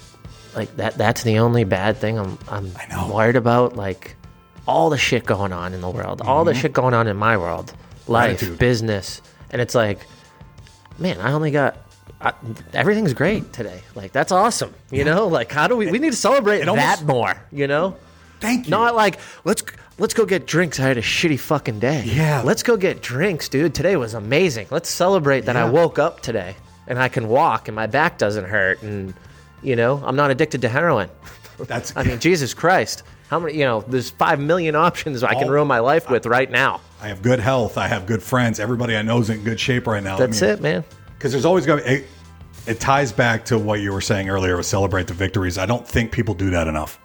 Like 0.55 0.75
that 0.77 0.95
that's 0.95 1.23
the 1.23 1.39
only 1.39 1.65
bad 1.65 1.97
thing 1.99 2.19
I'm 2.19 2.39
I'm 2.49 2.73
worried 3.11 3.37
about. 3.37 3.77
Like 3.77 4.17
all 4.67 4.91
the 4.91 4.99
shit 4.99 5.25
going 5.27 5.53
on 5.53 5.75
in 5.75 5.81
the 5.81 5.91
world, 5.91 6.23
all 6.23 6.45
the 6.45 6.55
shit 6.55 6.73
going 6.73 6.95
on 6.95 7.07
in 7.07 7.17
my 7.17 7.37
world, 7.37 7.73
life, 8.09 8.41
Mm-hmm. 8.41 8.55
Business. 8.57 9.23
And 9.51 9.61
it's 9.61 9.75
like, 9.75 10.01
man, 10.99 11.21
I 11.21 11.33
only 11.33 11.51
got 11.51 11.77
I, 12.21 12.33
everything's 12.73 13.13
great 13.15 13.53
today. 13.53 13.83
Like 13.95 14.13
that's 14.13 14.33
awesome. 14.33 14.75
You 14.91 15.05
know, 15.05 15.29
like 15.29 15.53
how 15.53 15.69
do 15.69 15.77
we 15.77 15.91
we 15.91 15.99
need 15.99 16.11
to 16.11 16.17
celebrate 16.17 16.67
almost- 16.67 17.01
that 17.01 17.07
more, 17.07 17.35
you 17.53 17.67
know? 17.67 17.97
thank 18.41 18.65
you 18.67 18.71
Not 18.71 18.95
like 18.97 19.21
let's 19.45 19.63
let's 20.01 20.15
go 20.15 20.25
get 20.25 20.47
drinks. 20.47 20.81
I 20.81 20.85
had 20.89 20.97
a 20.97 21.03
shitty 21.03 21.39
fucking 21.39 21.79
day. 21.79 22.03
Yeah. 22.07 22.43
Let's 22.45 22.63
go 22.63 22.77
get 22.77 23.03
drinks, 23.03 23.49
dude. 23.49 23.75
Today 23.75 23.97
was 23.97 24.15
amazing. 24.15 24.67
Let's 24.71 24.89
celebrate 24.89 25.43
that 25.43 25.57
I 25.57 25.69
woke 25.69 25.99
up 25.99 26.21
today 26.21 26.57
and 26.89 26.99
I 26.99 27.09
can 27.09 27.29
walk 27.29 27.69
and 27.69 27.75
my 27.77 27.87
back 27.87 28.19
doesn't 28.19 28.47
hurt 28.47 28.83
and 28.83 29.15
you 29.63 29.77
know 29.77 30.03
I'm 30.05 30.17
not 30.17 30.31
addicted 30.31 30.63
to 30.63 30.69
heroin. 30.69 31.11
that's 31.59 31.95
I 31.97 32.03
mean, 32.03 32.19
Jesus 32.19 32.55
Christ, 32.55 33.03
how 33.29 33.39
many? 33.39 33.59
You 33.59 33.65
know, 33.65 33.83
there's 33.83 34.11
five 34.11 34.41
million 34.41 34.75
options 34.75 35.23
I 35.23 35.35
can 35.35 35.51
ruin 35.51 35.69
my 35.69 35.79
life 35.81 36.09
with 36.11 36.27
right 36.27 36.51
now. 36.51 36.81
i 37.03 37.09
have 37.09 37.23
good 37.23 37.39
health 37.41 37.79
i 37.79 37.87
have 37.89 38.05
good 38.07 38.23
friends 38.23 38.59
everybody 38.61 38.95
i 38.97 39.03
know 39.03 39.21
is 39.21 39.31
in 39.31 39.43
good 39.45 39.59
shape 39.61 39.87
right 39.87 40.03
now 40.03 40.17
That's 40.19 40.43
it, 40.43 40.61
man. 40.61 40.85
because 41.17 41.33
there's 41.33 41.45
always 41.47 41.65
going 41.65 41.83
to 41.83 41.91
it, 41.91 42.05
it 42.67 42.79
ties 42.81 43.11
back 43.13 43.45
to 43.47 43.59
what 43.59 43.81
you 43.81 43.91
were 43.93 44.03
saying 44.03 44.29
earlier 44.29 44.57
with 44.59 44.67
celebrate 44.67 45.07
the 45.07 45.15
victories 45.15 45.57
i 45.57 45.65
don't 45.65 45.87
think 45.89 46.13
people 46.13 46.35
do 46.35 46.51
that 46.51 46.69
enough 46.69 46.99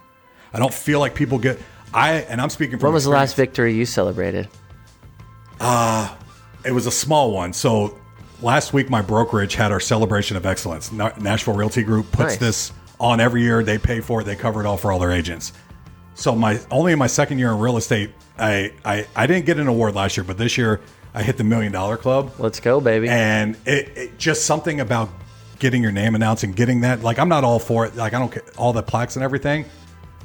i 0.52 0.58
don't 0.58 0.74
feel 0.74 1.00
like 1.00 1.14
people 1.14 1.38
get 1.38 1.58
i 1.96 2.12
and 2.28 2.40
i'm 2.40 2.50
speaking 2.50 2.78
from 2.78 2.88
When 2.88 2.94
was 2.94 3.04
the 3.04 3.10
last 3.10 3.34
victory 3.34 3.74
you 3.74 3.84
celebrated? 3.86 4.48
Uh, 5.58 6.14
it 6.64 6.72
was 6.72 6.86
a 6.86 6.90
small 6.90 7.32
one. 7.32 7.52
So 7.54 7.96
last 8.42 8.72
week, 8.74 8.90
my 8.90 9.00
brokerage 9.00 9.54
had 9.54 9.72
our 9.72 9.80
celebration 9.80 10.36
of 10.36 10.44
excellence. 10.44 10.92
Na- 10.92 11.12
Nashville 11.18 11.54
Realty 11.54 11.82
Group 11.82 12.10
puts 12.12 12.32
Nice. 12.32 12.36
this 12.36 12.72
on 13.00 13.20
every 13.20 13.42
year. 13.42 13.62
They 13.62 13.78
pay 13.78 14.00
for 14.00 14.20
it. 14.20 14.24
They 14.24 14.36
cover 14.36 14.60
it 14.60 14.66
all 14.66 14.76
for 14.76 14.92
all 14.92 14.98
their 14.98 15.12
agents. 15.12 15.52
So 16.14 16.34
my 16.34 16.60
only 16.70 16.92
in 16.92 16.98
my 16.98 17.06
second 17.06 17.38
year 17.38 17.50
in 17.52 17.58
real 17.58 17.76
estate, 17.78 18.10
I 18.38 18.72
I, 18.84 19.06
I 19.16 19.26
didn't 19.26 19.46
get 19.46 19.58
an 19.58 19.66
award 19.66 19.94
last 19.94 20.16
year, 20.18 20.24
but 20.24 20.36
this 20.36 20.58
year 20.58 20.80
I 21.14 21.22
hit 21.22 21.38
the 21.38 21.44
million 21.44 21.72
dollar 21.72 21.96
club, 21.96 22.32
Let's 22.38 22.60
go, 22.60 22.80
baby. 22.80 23.08
and 23.08 23.56
it, 23.64 23.96
it 23.96 24.18
just 24.18 24.44
something 24.44 24.80
about 24.80 25.08
getting 25.58 25.82
your 25.82 25.92
name 25.92 26.14
announced 26.14 26.44
and 26.44 26.54
getting 26.54 26.82
that. 26.82 27.02
Like 27.02 27.18
I'm 27.18 27.30
not 27.30 27.44
all 27.44 27.58
for 27.58 27.86
it. 27.86 27.96
Like 27.96 28.12
I 28.12 28.18
don't 28.18 28.32
get 28.34 28.44
all 28.58 28.74
the 28.74 28.82
plaques 28.82 29.16
and 29.16 29.24
everything, 29.24 29.64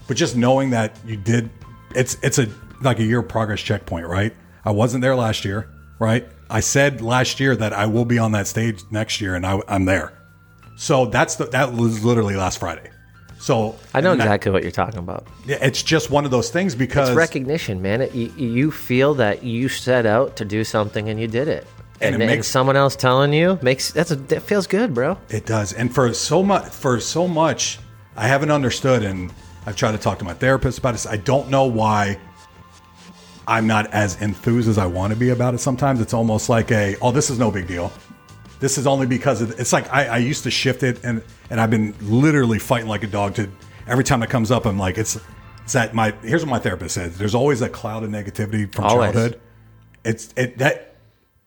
but 0.07 0.17
just 0.17 0.35
knowing 0.35 0.71
that 0.71 0.97
you 1.05 1.15
did, 1.15 1.49
it's 1.95 2.17
it's 2.21 2.39
a 2.39 2.47
like 2.81 2.99
a 2.99 3.03
year 3.03 3.21
progress 3.21 3.61
checkpoint, 3.61 4.07
right? 4.07 4.33
I 4.65 4.71
wasn't 4.71 5.01
there 5.01 5.15
last 5.15 5.45
year, 5.45 5.69
right? 5.99 6.27
I 6.49 6.59
said 6.59 7.01
last 7.01 7.39
year 7.39 7.55
that 7.55 7.73
I 7.73 7.85
will 7.85 8.05
be 8.05 8.19
on 8.19 8.31
that 8.33 8.47
stage 8.47 8.81
next 8.91 9.21
year, 9.21 9.35
and 9.35 9.45
I, 9.45 9.59
I'm 9.67 9.85
there. 9.85 10.13
So 10.75 11.05
that's 11.05 11.35
the, 11.35 11.45
that 11.45 11.73
was 11.73 12.03
literally 12.03 12.35
last 12.35 12.59
Friday. 12.59 12.89
So 13.39 13.75
I 13.93 14.01
know 14.01 14.11
and 14.11 14.21
exactly 14.21 14.51
what 14.51 14.61
you're 14.61 14.71
talking 14.71 14.99
about. 14.99 15.27
yeah, 15.45 15.57
it's 15.61 15.81
just 15.81 16.11
one 16.11 16.25
of 16.25 16.31
those 16.31 16.51
things 16.51 16.75
because 16.75 17.09
It's 17.09 17.17
recognition, 17.17 17.81
man. 17.81 18.01
It, 18.01 18.13
you, 18.13 18.31
you 18.35 18.71
feel 18.71 19.15
that 19.15 19.43
you 19.43 19.67
set 19.67 20.05
out 20.05 20.35
to 20.37 20.45
do 20.45 20.63
something 20.63 21.09
and 21.09 21.19
you 21.19 21.27
did 21.27 21.47
it. 21.47 21.65
and, 22.01 22.15
it 22.15 22.21
and 22.21 22.29
makes 22.29 22.47
someone 22.47 22.75
else 22.75 22.95
telling 22.95 23.33
you 23.33 23.57
makes 23.63 23.91
that's 23.91 24.11
a 24.11 24.15
that 24.15 24.43
feels 24.43 24.67
good, 24.67 24.93
bro. 24.93 25.17
It 25.29 25.45
does. 25.47 25.73
And 25.73 25.93
for 25.93 26.13
so 26.13 26.43
much, 26.43 26.67
for 26.71 26.99
so 26.99 27.27
much, 27.27 27.79
I 28.15 28.27
haven't 28.27 28.51
understood, 28.51 29.01
and 29.03 29.31
I've 29.65 29.75
tried 29.75 29.91
to 29.91 29.97
talk 29.97 30.19
to 30.19 30.25
my 30.25 30.33
therapist 30.33 30.79
about 30.79 30.93
this. 30.93 31.05
I 31.05 31.17
don't 31.17 31.49
know 31.49 31.65
why 31.65 32.17
I'm 33.47 33.67
not 33.67 33.91
as 33.93 34.21
enthused 34.21 34.69
as 34.69 34.77
I 34.77 34.85
want 34.85 35.13
to 35.13 35.19
be 35.19 35.29
about 35.29 35.53
it. 35.53 35.59
Sometimes 35.59 36.01
it's 36.01 36.13
almost 36.13 36.49
like 36.49 36.71
a, 36.71 36.95
oh, 37.01 37.11
this 37.11 37.29
is 37.29 37.37
no 37.37 37.51
big 37.51 37.67
deal. 37.67 37.91
This 38.59 38.77
is 38.77 38.85
only 38.85 39.07
because 39.07 39.41
of, 39.41 39.59
it's 39.59 39.73
like 39.73 39.91
I, 39.91 40.05
I 40.05 40.17
used 40.17 40.43
to 40.43 40.51
shift 40.51 40.83
it, 40.83 41.03
and 41.03 41.23
and 41.49 41.59
I've 41.59 41.71
been 41.71 41.95
literally 41.99 42.59
fighting 42.59 42.87
like 42.87 43.03
a 43.03 43.07
dog 43.07 43.33
to 43.35 43.49
every 43.87 44.03
time 44.03 44.21
it 44.21 44.29
comes 44.29 44.51
up. 44.51 44.65
I'm 44.65 44.77
like, 44.77 44.99
it's 44.99 45.19
it's 45.63 45.73
that 45.73 45.95
my 45.95 46.13
here's 46.21 46.43
what 46.45 46.51
my 46.51 46.59
therapist 46.59 46.93
says. 46.93 47.17
There's 47.17 47.33
always 47.33 47.63
a 47.63 47.69
cloud 47.69 48.03
of 48.03 48.11
negativity 48.11 48.71
from 48.71 48.85
Always. 48.85 49.13
childhood. 49.13 49.41
It's 50.03 50.31
it 50.37 50.59
that 50.59 50.95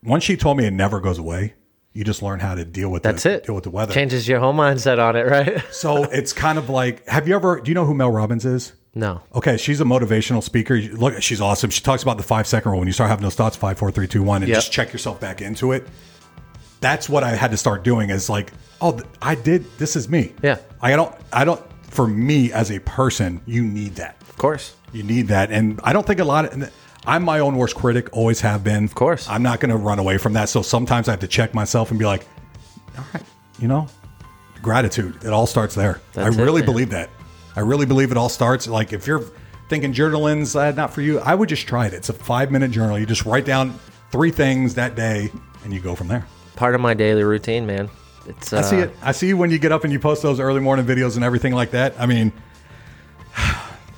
once 0.03 0.25
she 0.25 0.37
told 0.37 0.57
me 0.57 0.67
it 0.67 0.73
never 0.73 0.99
goes 1.01 1.19
away. 1.19 1.55
You 1.95 2.03
just 2.05 2.23
learn 2.23 2.41
how 2.41 2.55
to 2.57 2.65
deal 2.65 2.91
with 2.91 3.05
That's 3.05 3.23
the, 3.23 3.35
it. 3.35 3.47
Deal 3.47 3.55
with 3.55 3.65
the 3.65 3.71
weather. 3.71 3.95
Changes 3.95 4.27
your 4.29 4.41
whole 4.41 4.53
mindset 4.53 4.99
on 4.99 5.15
it, 5.17 5.23
right? 5.27 5.63
So 5.73 6.03
it's 6.05 6.33
kind 6.33 6.59
of 6.59 6.69
like, 6.69 7.07
have 7.09 7.27
you 7.29 7.35
ever? 7.37 7.61
Do 7.61 7.71
you 7.71 7.75
know 7.75 7.85
who 7.87 7.95
Mel 7.95 8.11
Robbins 8.11 8.45
is? 8.45 8.73
no. 8.97 9.23
Okay, 9.35 9.57
she's 9.57 9.81
a 9.81 9.85
motivational 9.85 10.43
speaker. 10.43 10.77
Look, 10.77 11.23
she's 11.23 11.41
awesome. 11.41 11.71
She 11.71 11.81
talks 11.83 12.03
about 12.03 12.17
the 12.17 12.23
five 12.25 12.47
second 12.47 12.71
rule. 12.73 12.81
When 12.81 12.89
you 12.89 12.93
start 12.93 13.11
having 13.11 13.23
those 13.23 13.35
thoughts, 13.37 13.57
five, 13.57 13.79
four, 13.79 13.91
three, 13.91 14.07
two, 14.09 14.23
one, 14.23 14.43
and 14.43 14.49
Yep. 14.49 14.57
just 14.57 14.73
check 14.73 14.93
yourself 14.93 15.21
back 15.21 15.41
into 15.41 15.73
it. 15.73 15.87
That's 16.81 17.09
what 17.09 17.25
I 17.25 17.31
had 17.31 17.51
to 17.53 17.57
start 17.57 17.83
doing. 17.85 18.11
Is 18.11 18.29
like, 18.29 18.53
oh, 18.81 19.01
I 19.23 19.35
did. 19.37 19.65
This 19.79 19.97
is 19.97 20.09
me. 20.09 20.33
Yeah. 20.43 20.59
I 20.83 20.97
don't. 20.97 21.15
I 21.33 21.45
don't. 21.45 21.63
For 21.91 22.07
me 22.09 22.53
as 22.53 22.71
a 22.73 22.81
person, 22.81 23.41
you 23.47 23.63
need 23.65 23.95
that. 23.97 24.17
Of 24.29 24.37
course. 24.37 24.75
You 24.93 25.03
need 25.05 25.29
that, 25.29 25.51
and 25.53 25.81
I 25.85 25.93
don't 25.93 26.07
think 26.07 26.19
a 26.21 26.25
lot 26.25 26.45
of. 26.47 26.73
I'm 27.07 27.23
my 27.23 27.41
own 27.41 27.57
worst 27.57 27.75
critic. 27.75 28.09
Always 28.13 28.41
have 28.41 28.65
been. 28.65 28.85
Of 28.85 28.95
course. 28.95 29.29
I'm 29.29 29.43
not 29.43 29.61
going 29.61 29.71
to 29.71 29.77
run 29.77 29.99
away 29.99 30.19
from 30.19 30.33
that. 30.35 30.49
So 30.49 30.63
sometimes 30.63 31.09
I 31.09 31.13
have 31.13 31.21
to 31.21 31.29
check 31.29 31.55
myself 31.55 31.91
and 31.91 31.99
be 31.99 32.07
like, 32.07 32.27
all 32.97 33.05
right, 33.13 33.23
you 33.59 33.69
know, 33.69 33.89
gratitude. 34.63 35.17
It 35.25 35.29
all 35.33 35.47
starts 35.47 35.75
there. 35.75 36.01
That's 36.13 36.37
I 36.37 36.41
really 36.41 36.63
man. 36.63 36.67
believe 36.67 36.91
that. 36.91 37.11
I 37.57 37.61
really 37.61 37.87
believe 37.87 38.11
it 38.11 38.17
all 38.17 38.29
starts. 38.29 38.67
Like 38.67 38.93
if 38.93 39.07
you're 39.07 39.25
thinking 39.69 39.93
journaling's 39.93 40.57
uh, 40.57 40.73
not 40.73 40.93
for 40.93 41.03
you, 41.03 41.21
I 41.21 41.35
would 41.35 41.49
just 41.49 41.67
try 41.67 41.87
it. 41.87 41.95
It's 41.95 42.09
a 42.09 42.13
five 42.13 42.51
minute 42.51 42.71
journal. 42.71 42.99
You 42.99 43.07
just 43.07 43.25
write 43.25 43.45
down 43.45 43.79
three 44.11 44.31
things 44.31 44.75
that 44.75 44.95
day, 44.95 45.31
and 45.63 45.73
you 45.73 45.81
go 45.81 45.95
from 45.95 46.09
there. 46.09 46.27
Part 46.57 46.75
of 46.75 46.81
my 46.81 46.95
daily 46.95 47.25
routine, 47.25 47.67
man. 47.67 47.91
It's 48.27 48.53
uh, 48.53 48.59
I 48.59 48.63
see 48.63 48.77
it. 48.77 48.91
I 49.03 49.13
see 49.13 49.29
you 49.29 49.37
when 49.37 49.51
you 49.51 49.59
get 49.59 49.73
up 49.73 49.85
and 49.85 49.93
you 49.93 49.99
post 49.99 50.23
those 50.23 50.41
early 50.41 50.61
morning 50.61 50.87
videos 50.87 51.17
and 51.17 51.25
everything 51.25 51.53
like 51.53 51.73
that. 51.73 51.95
I 51.99 52.07
mean, 52.07 52.33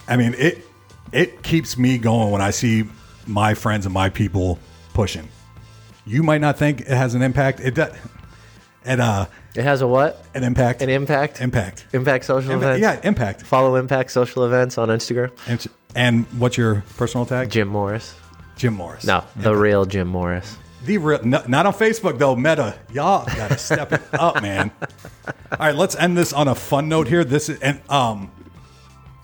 I 0.09 0.16
mean 0.16 0.35
it. 0.35 0.66
It 1.12 1.42
keeps 1.42 1.77
me 1.79 1.99
going 1.99 2.31
when 2.31 2.42
I 2.42 2.51
see 2.51 2.85
my 3.27 3.55
friends 3.55 3.87
and 3.87 3.95
my 3.95 4.09
people 4.09 4.59
pushing. 4.95 5.29
You 6.05 6.23
might 6.23 6.40
not 6.40 6.59
think 6.59 6.81
it 6.83 6.88
has 6.88 7.14
an 7.14 7.23
impact. 7.23 7.61
It 7.61 7.75
does. 7.75 7.92
And 8.85 9.01
uh, 9.01 9.27
It 9.57 9.64
has 9.64 9.83
a 9.83 9.87
what? 9.87 10.25
an 10.35 10.45
impact. 10.45 10.81
An 10.83 10.88
impact? 10.88 11.40
Impact. 11.40 11.87
Impact 11.92 12.25
social 12.25 12.53
Impact. 12.53 12.79
events. 12.79 13.03
Yeah, 13.03 13.09
impact. 13.09 13.42
Follow 13.42 13.75
Impact 13.77 14.11
social 14.12 14.45
events 14.45 14.79
on 14.79 14.88
Instagram. 14.88 15.33
And, 15.49 15.66
and 15.97 16.25
what's 16.38 16.57
your 16.57 16.85
personal 16.97 17.27
tag? 17.27 17.51
Jim 17.51 17.66
Morris. 17.69 18.14
Jim 18.57 18.75
Morris. 18.75 19.05
No, 19.05 19.25
the 19.37 19.55
real 19.55 19.85
Jim 19.85 20.07
Morris. 20.09 20.57
The 20.85 20.99
real, 20.99 21.23
no, 21.25 21.42
not 21.49 21.66
on 21.66 21.73
Facebook 21.75 22.16
though. 22.19 22.37
Meta, 22.37 22.79
y'all 22.92 23.27
gotta 23.27 23.59
step 23.59 23.92
it 23.92 24.01
up, 24.14 24.40
man. 24.40 24.71
All 25.53 25.59
right, 25.59 25.75
let's 25.75 25.97
end 25.97 26.16
this 26.16 26.33
on 26.33 26.47
a 26.49 26.55
fun 26.55 26.88
note 26.88 27.09
here. 27.09 27.25
This 27.25 27.49
is 27.49 27.59
and 27.61 27.81
um, 27.90 28.31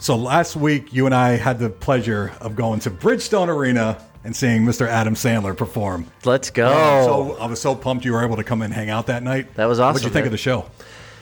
so 0.03 0.17
last 0.17 0.57
week 0.57 0.93
you 0.93 1.07
and 1.07 1.15
I 1.15 1.37
had 1.37 1.61
the 1.61 1.71
pleasure 1.71 2.33
of 2.41 2.57
going 2.57 2.81
to 2.81 2.91
Bridgestone 2.91 3.47
Arena 3.47 4.03
and 4.25 4.35
seeing 4.35 4.65
Mr. 4.65 4.89
Adam 4.89 5.15
Sandler 5.15 5.57
perform. 5.57 6.07
Let's 6.25 6.51
go. 6.51 6.69
So 7.05 7.37
I 7.39 7.47
was 7.47 7.61
so 7.61 7.77
pumped 7.77 8.05
you 8.05 8.13
were 8.13 8.25
able 8.25 8.37
to 8.37 8.43
come 8.43 8.63
and 8.63 8.75
hang 8.75 8.91
out 8.91 9.07
that 9.07 9.23
night. 9.23 9.55
That 9.55 9.67
was 9.67 9.79
awesome. 9.79 9.95
What'd 9.95 10.05
you 10.05 10.13
think 10.13 10.25
man. 10.25 10.27
of 10.27 10.33
the 10.33 10.39
show? 10.39 10.67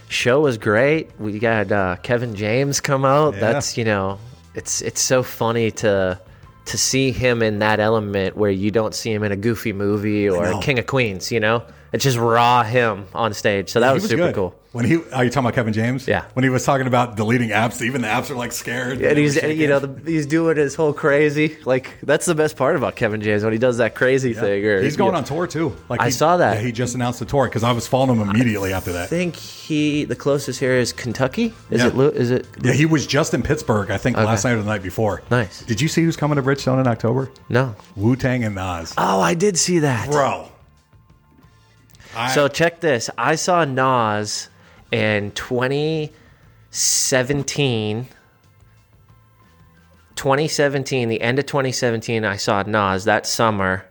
Show 0.09 0.41
was 0.41 0.57
great. 0.57 1.11
We 1.21 1.39
got 1.39 1.71
uh, 1.71 1.97
Kevin 2.03 2.35
James 2.35 2.81
come 2.81 3.05
out. 3.05 3.35
Yeah. 3.35 3.41
That's 3.41 3.77
you 3.77 3.85
know, 3.85 4.19
it's 4.55 4.81
it's 4.81 5.03
so 5.03 5.23
funny 5.23 5.71
to 5.73 6.19
to 6.65 6.79
see 6.79 7.13
him 7.13 7.43
in 7.43 7.59
that 7.59 7.81
element 7.81 8.37
where 8.37 8.51
you 8.51 8.71
don't 8.71 8.95
see 8.95 9.13
him 9.13 9.23
in 9.23 9.31
a 9.31 9.37
goofy 9.37 9.75
movie 9.75 10.29
or. 10.29 10.61
King 10.63 10.79
of 10.79 10.87
Queens. 10.87 11.31
You 11.31 11.41
know, 11.41 11.63
it's 11.93 12.05
just 12.05 12.17
raw 12.19 12.63
him 12.63 13.07
on 13.15 13.35
stage. 13.35 13.71
So 13.71 13.81
that 13.81 13.89
He 13.91 13.95
was, 13.95 14.05
super 14.09 14.17
good. 14.17 14.35
cool. 14.35 14.55
When 14.73 14.85
he, 14.85 15.03
are 15.13 15.25
you 15.25 15.31
talking 15.31 15.47
about 15.47 15.55
Kevin 15.55 15.73
James? 15.73 16.07
Yeah. 16.07 16.27
When 16.35 16.45
he 16.45 16.49
was 16.49 16.65
talking 16.65 16.87
about 16.87 17.17
deleting 17.17 17.49
apps, 17.49 17.83
even 17.83 18.03
the 18.03 18.07
apps 18.07 18.31
are 18.31 18.37
like 18.37 18.53
scared. 18.53 19.03
And 19.03 19.19
he's 19.19 19.35
you 19.43 19.67
know 19.67 19.81
the, 19.81 20.09
he's 20.09 20.27
doing 20.27 20.57
his 20.59 20.77
whole 20.77 20.93
crazy 20.93 21.57
like 21.65 21.99
that's 22.05 22.25
the 22.25 22.37
best 22.37 22.57
part 22.57 22.77
about 22.77 22.95
Kevin 22.95 23.21
James 23.21 23.43
when 23.43 23.53
he 23.53 23.59
does 23.59 23.79
that 23.79 23.97
crazy 23.97 24.33
thing. 24.33 24.65
Or 24.65 24.81
He's 24.81 24.97
going 24.97 25.11
yeah. 25.11 25.19
on 25.19 25.25
tour 25.25 25.49
too. 25.49 25.75
Like 25.89 26.01
I 26.01 26.05
he- 26.05 26.11
saw 26.13 26.37
that. 26.37 26.55
yeah, 26.59 26.61
he 26.61 26.71
just 26.71 26.95
announced 26.95 27.19
the 27.19 27.25
tour 27.25 27.47
because 27.49 27.65
I 27.65 27.73
was 27.73 27.89
following 27.89 28.21
him 28.21 28.31
immediately 28.31 28.73
after 28.73 28.93
that. 28.93 29.05
I 29.05 29.07
think 29.09 29.35
he 29.35 30.05
the 30.05 30.15
closest 30.15 30.61
here 30.61 30.75
is 30.75 30.93
Kentucky. 30.93 31.53
Is 31.71 31.83
Yeah. 31.83 31.89
it? 31.89 32.31
It? 32.31 32.47
Yeah, 32.63 32.73
he 32.73 32.87
was 32.87 33.09
just 33.09 33.35
in 33.35 33.43
Pittsburgh, 33.43 33.91
I 33.91 33.99
think, 33.99 34.17
last 34.19 34.45
night 34.45 34.53
or 34.53 34.59
the 34.63 34.71
night 34.71 34.85
before. 34.85 35.23
Nice. 35.33 35.63
Did 35.65 35.81
you 35.81 35.89
see 35.89 36.05
who's 36.05 36.17
coming 36.17 36.37
to 36.37 36.43
Bridgestone 36.45 36.81
in 36.81 36.87
October? 36.87 37.29
No. 37.49 37.75
Wu 37.97 38.15
Tang 38.15 38.45
and 38.45 38.55
Nas. 38.55 38.95
Oh, 38.97 39.21
I 39.21 39.35
did 39.35 39.59
see 39.59 39.81
that. 39.81 40.09
Bro. 40.09 40.47
I, 42.15 42.35
So 42.35 42.49
check 42.49 42.81
this. 42.81 43.09
I 43.17 43.37
saw 43.37 43.65
Nas 43.65 44.51
in 44.93 45.31
2017. 45.33 48.07
2017, 50.17 51.09
the 51.09 51.21
end 51.23 51.39
of 51.39 51.47
2017, 51.47 52.25
I 52.25 52.37
saw 52.37 52.63
Nas 52.63 53.05
that 53.05 53.27
summer, 53.27 53.87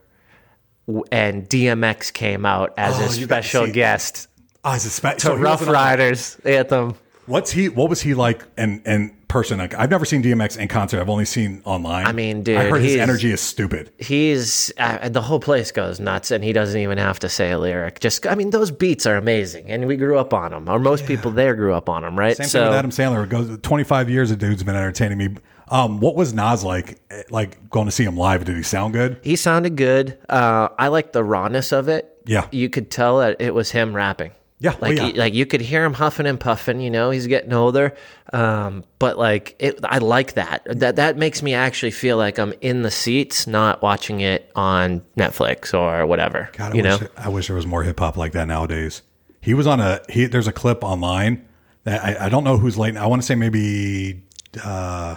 and 1.12 1.48
DMX 1.50 2.14
came 2.14 2.46
out 2.46 2.74
as 2.78 3.00
Oh, 3.00 3.06
a 3.06 3.10
you 3.20 3.26
got 3.28 3.44
to 3.44 3.50
special 3.50 3.72
guest 3.72 4.28
oh, 4.64 4.74
is 4.76 4.86
it 4.86 4.90
spe- 4.92 5.16
to 5.18 5.20
so 5.20 5.36
Ruff 5.36 5.68
Ryders 5.68 6.38
anthem. 6.46 6.96
What's 7.30 7.52
he? 7.52 7.70
What 7.70 7.90
was 7.90 8.02
he 8.02 8.14
like 8.14 8.44
in 8.58 8.82
in 8.86 9.16
person? 9.28 9.60
Like, 9.60 9.76
I've 9.76 9.90
never 9.92 10.04
seen 10.04 10.24
DMX 10.24 10.58
in 10.58 10.68
concert. 10.68 11.00
I've 11.00 11.10
only 11.10 11.26
seen 11.26 11.62
online. 11.64 12.08
I 12.08 12.12
mean, 12.12 12.42
dude, 12.44 12.58
I 12.58 12.66
heard 12.70 12.82
his 12.82 12.96
energy 12.98 13.32
is 13.32 13.40
stupid. 13.40 13.92
He's 14.00 14.72
uh, 14.78 15.08
the 15.10 15.22
whole 15.22 15.40
place 15.40 15.72
goes 15.72 16.00
nuts, 16.00 16.32
and 16.32 16.44
he 16.44 16.52
doesn't 16.52 16.80
even 16.80 16.98
have 16.98 17.20
to 17.20 17.30
say 17.30 17.52
a 17.52 17.60
lyric. 17.60 18.00
Just, 18.00 18.26
I 18.26 18.34
mean, 18.36 18.50
those 18.50 18.72
beats 18.72 19.06
are 19.06 19.16
amazing, 19.16 19.70
and 19.70 19.86
we 19.88 19.96
grew 19.96 20.18
up 20.18 20.34
on 20.34 20.52
them, 20.52 20.68
or 20.68 20.80
most 20.80 21.06
people 21.06 21.30
there 21.32 21.54
grew 21.56 21.74
up 21.74 21.88
on 21.88 22.02
them, 22.02 22.18
right? 22.18 22.36
Same 22.36 22.48
thing 22.48 22.64
with 22.64 22.74
Adam 22.74 22.92
Sandler. 22.92 23.24
It 23.24 23.30
goes 23.30 23.58
25 23.62 24.10
years. 24.10 24.30
The 24.32 24.36
dude's 24.36 24.64
been 24.64 24.76
entertaining 24.76 25.18
me. 25.20 25.36
Um, 25.70 26.00
what 26.00 26.16
was 26.16 26.34
Nas 26.34 26.64
like? 26.64 27.00
eh, 27.12 27.22
Like 27.30 27.70
going 27.70 27.86
to 27.86 27.92
see 27.92 28.04
him 28.04 28.18
live? 28.18 28.44
Did 28.46 28.56
he 28.58 28.64
sound 28.64 28.94
good? 28.94 29.20
He 29.24 29.36
sounded 29.36 29.76
good. 29.76 30.18
Uh, 30.28 30.70
I 30.80 30.88
like 30.88 31.14
the 31.14 31.24
rawness 31.24 31.72
of 31.72 31.88
it. 31.90 32.16
Yeah. 32.26 32.48
you 32.52 32.70
could 32.70 32.90
tell 32.92 33.20
that 33.20 33.38
it 33.40 33.54
was 33.54 33.72
him 33.72 33.96
rapping. 33.96 34.32
Yeah, 34.62 34.74
oh, 34.76 34.78
like 34.82 34.98
yeah. 34.98 35.12
like 35.16 35.34
you 35.34 35.46
could 35.46 35.62
hear 35.62 35.86
him 35.86 35.94
huffing 35.94 36.26
and 36.26 36.38
puffing. 36.40 36.82
You 36.82 36.90
know, 36.90 37.12
he's 37.12 37.28
getting 37.28 37.54
older. 37.54 37.96
Um, 38.34 38.84
but 39.00 39.18
like 39.18 39.56
it, 39.60 39.80
I 39.84 40.00
like 40.00 40.34
that. 40.34 40.64
That 40.66 40.98
that 40.98 41.18
makes 41.18 41.42
me 41.42 41.54
actually 41.54 41.92
feel 41.92 42.18
like 42.18 42.38
I'm 42.38 42.54
in 42.60 42.82
the 42.82 42.92
seats, 42.92 43.48
not 43.48 43.82
watching 43.82 44.20
it 44.20 44.52
on 44.56 45.02
Netflix 45.18 45.74
or 45.74 46.06
whatever. 46.06 46.50
God, 46.54 46.74
I 46.74 46.76
you 46.76 46.84
know, 46.84 46.98
wish, 46.98 47.10
I 47.18 47.30
wish 47.30 47.48
there 47.48 47.56
was 47.56 47.66
more 47.66 47.84
hip 47.84 48.00
hop 48.00 48.18
like 48.18 48.34
that 48.34 48.48
nowadays. 48.48 49.02
He 49.40 49.54
was 49.54 49.66
on 49.66 49.80
a 49.80 50.02
he. 50.10 50.26
There's 50.26 50.48
a 50.48 50.54
clip 50.54 50.84
online 50.84 51.48
that 51.86 52.04
I, 52.04 52.26
I 52.26 52.30
don't 52.30 52.44
know 52.44 52.58
who's 52.58 52.78
late. 52.78 52.98
I 52.98 53.08
want 53.08 53.22
to 53.22 53.26
say 53.26 53.36
maybe 53.36 54.24
uh, 54.62 55.16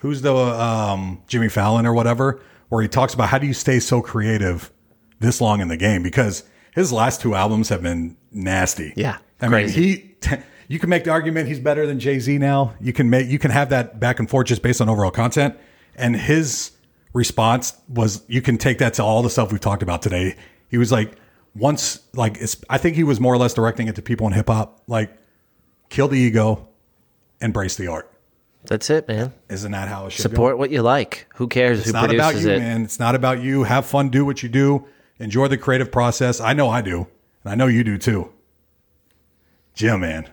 who's 0.00 0.20
the 0.20 0.34
um, 0.34 1.22
Jimmy 1.28 1.48
Fallon 1.48 1.86
or 1.86 1.94
whatever, 1.94 2.42
where 2.68 2.82
he 2.82 2.88
talks 2.88 3.14
about 3.14 3.30
how 3.30 3.38
do 3.38 3.46
you 3.46 3.54
stay 3.54 3.80
so 3.80 4.02
creative 4.02 4.70
this 5.18 5.40
long 5.40 5.60
in 5.60 5.68
the 5.68 5.76
game 5.78 6.02
because 6.02 6.44
his 6.74 6.92
last 6.92 7.20
two 7.20 7.34
albums 7.34 7.68
have 7.68 7.82
been 7.82 8.16
nasty. 8.30 8.92
Yeah, 8.96 9.18
I 9.40 9.48
crazy. 9.48 9.80
mean 9.80 10.12
he. 10.22 10.38
You 10.68 10.78
can 10.78 10.88
make 10.88 11.04
the 11.04 11.10
argument 11.10 11.48
he's 11.48 11.60
better 11.60 11.86
than 11.86 12.00
Jay 12.00 12.18
Z 12.18 12.38
now. 12.38 12.74
You 12.80 12.92
can 12.94 13.10
make 13.10 13.28
you 13.28 13.38
can 13.38 13.50
have 13.50 13.68
that 13.70 14.00
back 14.00 14.18
and 14.18 14.30
forth 14.30 14.46
just 14.46 14.62
based 14.62 14.80
on 14.80 14.88
overall 14.88 15.10
content. 15.10 15.56
And 15.96 16.16
his 16.16 16.70
response 17.12 17.74
was, 17.88 18.22
you 18.26 18.40
can 18.40 18.56
take 18.56 18.78
that 18.78 18.94
to 18.94 19.02
all 19.04 19.22
the 19.22 19.28
stuff 19.28 19.52
we've 19.52 19.60
talked 19.60 19.82
about 19.82 20.00
today. 20.00 20.34
He 20.68 20.78
was 20.78 20.90
like, 20.90 21.12
once 21.54 22.00
like 22.14 22.38
it's, 22.38 22.56
I 22.70 22.78
think 22.78 22.96
he 22.96 23.04
was 23.04 23.20
more 23.20 23.34
or 23.34 23.38
less 23.38 23.52
directing 23.52 23.88
it 23.88 23.96
to 23.96 24.02
people 24.02 24.26
in 24.26 24.32
hip 24.32 24.48
hop, 24.48 24.80
like 24.86 25.10
kill 25.90 26.08
the 26.08 26.18
ego, 26.18 26.66
embrace 27.42 27.76
the 27.76 27.88
art. 27.88 28.10
that's 28.64 28.88
it, 28.88 29.06
man. 29.08 29.34
Isn't 29.50 29.72
that 29.72 29.88
how 29.88 30.06
it 30.06 30.10
should 30.12 30.22
go? 30.22 30.30
Support 30.30 30.56
what 30.56 30.70
you 30.70 30.80
like. 30.80 31.26
Who 31.34 31.48
cares 31.48 31.80
It's 31.80 31.88
who 31.88 31.92
not 31.92 32.14
about 32.14 32.30
produces 32.32 32.46
you, 32.46 32.52
it? 32.52 32.58
man. 32.60 32.84
It's 32.84 32.98
not 32.98 33.14
about 33.14 33.42
you. 33.42 33.64
Have 33.64 33.84
fun, 33.84 34.08
do 34.08 34.24
what 34.24 34.42
you 34.42 34.48
do, 34.48 34.86
enjoy 35.22 35.48
the 35.48 35.56
creative 35.58 35.90
process. 35.92 36.40
I 36.40 36.52
know 36.52 36.68
I 36.68 36.82
do, 36.82 37.06
and 37.44 37.52
I 37.52 37.54
know 37.54 37.66
you 37.66 37.84
do 37.84 37.96
too. 37.98 38.30
Jim, 39.74 40.00
man, 40.00 40.28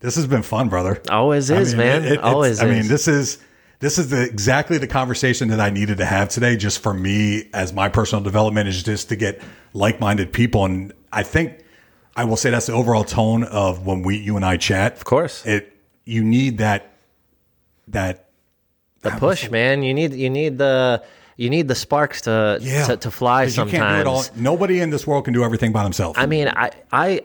this 0.00 0.14
has 0.16 0.26
been 0.26 0.42
fun, 0.42 0.68
brother. 0.68 1.02
Always 1.10 1.50
I 1.50 1.56
is, 1.60 1.74
mean, 1.74 1.78
man. 1.86 2.04
it- 2.04 2.12
it's- 2.12 2.24
Always 2.24 2.60
I 2.60 2.66
mean, 2.66 2.78
is. 2.78 2.88
this 2.88 3.08
is 3.08 3.38
this 3.78 3.98
is 3.98 4.08
the, 4.08 4.22
exactly 4.22 4.78
the 4.78 4.86
conversation 4.86 5.48
that 5.48 5.60
I 5.60 5.68
needed 5.68 5.98
to 5.98 6.06
have 6.06 6.30
today, 6.30 6.56
just 6.56 6.78
for 6.82 6.94
me 6.94 7.50
as 7.52 7.72
my 7.74 7.90
personal 7.90 8.22
development 8.24 8.68
is 8.68 8.82
just 8.82 9.10
to 9.10 9.16
get 9.16 9.42
like-minded 9.74 10.32
people, 10.32 10.64
and 10.64 10.92
I 11.12 11.22
think 11.24 11.58
I 12.16 12.24
will 12.24 12.36
say 12.38 12.48
that's 12.50 12.66
the 12.66 12.72
overall 12.72 13.04
tone 13.04 13.44
of 13.44 13.84
when 13.84 14.00
we, 14.02 14.16
you 14.16 14.36
and 14.36 14.44
I 14.46 14.56
chat. 14.56 14.94
Of 14.96 15.04
course. 15.04 15.44
it 15.44 15.72
you 16.04 16.22
need 16.24 16.58
that 16.58 16.92
that 17.88 18.28
the 19.02 19.10
push, 19.10 19.50
man. 19.50 19.82
You 19.82 19.92
need 19.92 20.14
you 20.14 20.30
need 20.30 20.56
the 20.58 21.02
you 21.36 21.50
need 21.50 21.68
the 21.68 21.74
sparks 21.74 22.22
to 22.22 22.58
to, 22.86 22.96
to 22.96 23.10
fly 23.10 23.46
sometimes. 23.48 23.78
can't 23.78 23.96
do 23.96 24.00
it 24.00 24.06
all. 24.12 24.24
Nobody 24.36 24.80
in 24.80 24.90
this 24.90 25.06
world 25.06 25.24
can 25.24 25.34
do 25.34 25.44
everything 25.44 25.72
by 25.72 25.82
themselves. 25.82 26.18
I 26.18 26.26
mean, 26.26 26.48
I, 26.48 26.70
I, 26.92 27.20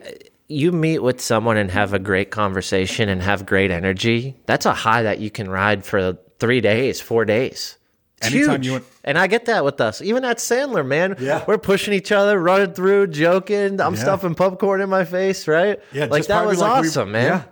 you 0.48 0.70
meet 0.72 0.98
with 1.00 1.20
someone 1.20 1.56
and 1.56 1.70
have 1.70 1.94
a 1.94 1.98
great 1.98 2.30
conversation 2.30 3.08
and 3.08 3.22
have 3.22 3.46
great 3.46 3.70
energy. 3.70 4.36
That's 4.46 4.66
a 4.66 4.72
high 4.74 5.02
that 5.04 5.18
you 5.20 5.30
can 5.30 5.48
ride 5.48 5.84
for 5.84 6.18
three 6.38 6.60
days, 6.60 7.00
four 7.00 7.24
days. 7.24 7.78
It's 8.18 8.32
Anytime 8.32 8.62
huge. 8.62 8.66
you 8.66 8.84
and- 9.02 9.18
I 9.18 9.26
get 9.26 9.46
that 9.46 9.64
with 9.64 9.80
us. 9.80 10.00
Even 10.00 10.24
at 10.24 10.38
Sandler, 10.38 10.86
man. 10.86 11.16
Yeah. 11.18 11.44
We're 11.48 11.58
pushing 11.58 11.92
each 11.92 12.12
other, 12.12 12.38
running 12.38 12.72
through, 12.72 13.08
joking. 13.08 13.80
I'm 13.80 13.94
Yeah. 13.94 14.00
stuffing 14.00 14.34
popcorn 14.36 14.80
in 14.80 14.88
my 14.90 15.04
face, 15.04 15.48
right? 15.48 15.80
yeah, 15.92 16.04
like 16.04 16.26
that 16.26 16.46
was 16.46 16.58
like 16.60 16.82
we- 16.82 16.88
awesome, 16.88 17.10
man. 17.12 17.24
Yeah. 17.26 17.42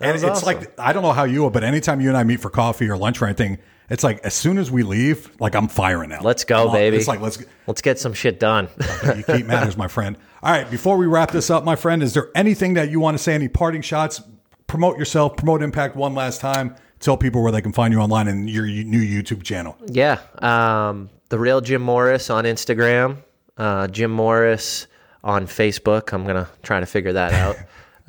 And 0.00 0.14
it's 0.16 0.24
awesome. 0.24 0.46
like 0.46 0.78
I 0.80 0.92
don't 0.92 1.02
know 1.04 1.12
how 1.12 1.24
you 1.24 1.44
are, 1.46 1.50
but 1.50 1.62
anytime 1.64 2.00
you 2.00 2.08
and 2.08 2.16
I 2.18 2.24
meet 2.24 2.40
for 2.40 2.50
coffee 2.50 2.88
or 2.90 2.96
lunch 2.98 3.22
or 3.22 3.26
anything, 3.26 3.58
it's 3.90 4.04
like 4.04 4.20
as 4.24 4.34
soon 4.34 4.58
as 4.58 4.70
we 4.70 4.82
leave, 4.82 5.30
like 5.40 5.54
I'm 5.54 5.68
firing 5.68 6.10
now. 6.10 6.20
Let's 6.22 6.44
go, 6.44 6.70
baby. 6.72 6.96
It's 6.96 7.08
like 7.08 7.20
let's 7.20 7.42
Let's 7.66 7.82
get 7.82 7.98
some 7.98 8.12
shit 8.12 8.40
done. 8.40 8.68
you 9.16 9.22
keep 9.22 9.46
matters, 9.46 9.76
my 9.76 9.88
friend. 9.88 10.16
All 10.42 10.52
right, 10.52 10.68
before 10.68 10.96
we 10.96 11.06
wrap 11.06 11.30
this 11.30 11.50
up, 11.50 11.64
my 11.64 11.76
friend, 11.76 12.02
is 12.02 12.14
there 12.14 12.30
anything 12.34 12.74
that 12.74 12.90
you 12.90 12.98
want 12.98 13.16
to 13.16 13.22
say? 13.22 13.34
Any 13.34 13.48
parting 13.48 13.82
shots? 13.82 14.20
Promote 14.66 14.98
yourself, 14.98 15.36
promote 15.36 15.62
Impact 15.62 15.94
one 15.94 16.14
last 16.14 16.40
time. 16.40 16.74
Tell 16.98 17.16
people 17.16 17.42
where 17.42 17.52
they 17.52 17.60
can 17.60 17.72
find 17.72 17.92
you 17.92 18.00
online 18.00 18.28
and 18.28 18.48
your 18.48 18.66
new 18.66 19.00
YouTube 19.00 19.42
channel. 19.42 19.76
Yeah. 19.86 20.18
Um, 20.38 21.10
the 21.28 21.38
real 21.38 21.60
Jim 21.60 21.82
Morris 21.82 22.30
on 22.30 22.44
Instagram, 22.44 23.18
uh, 23.56 23.88
Jim 23.88 24.10
Morris 24.10 24.86
on 25.22 25.46
Facebook. 25.46 26.12
I'm 26.12 26.24
going 26.24 26.36
to 26.36 26.48
try 26.62 26.80
to 26.80 26.86
figure 26.86 27.12
that 27.12 27.32
out. 27.32 27.56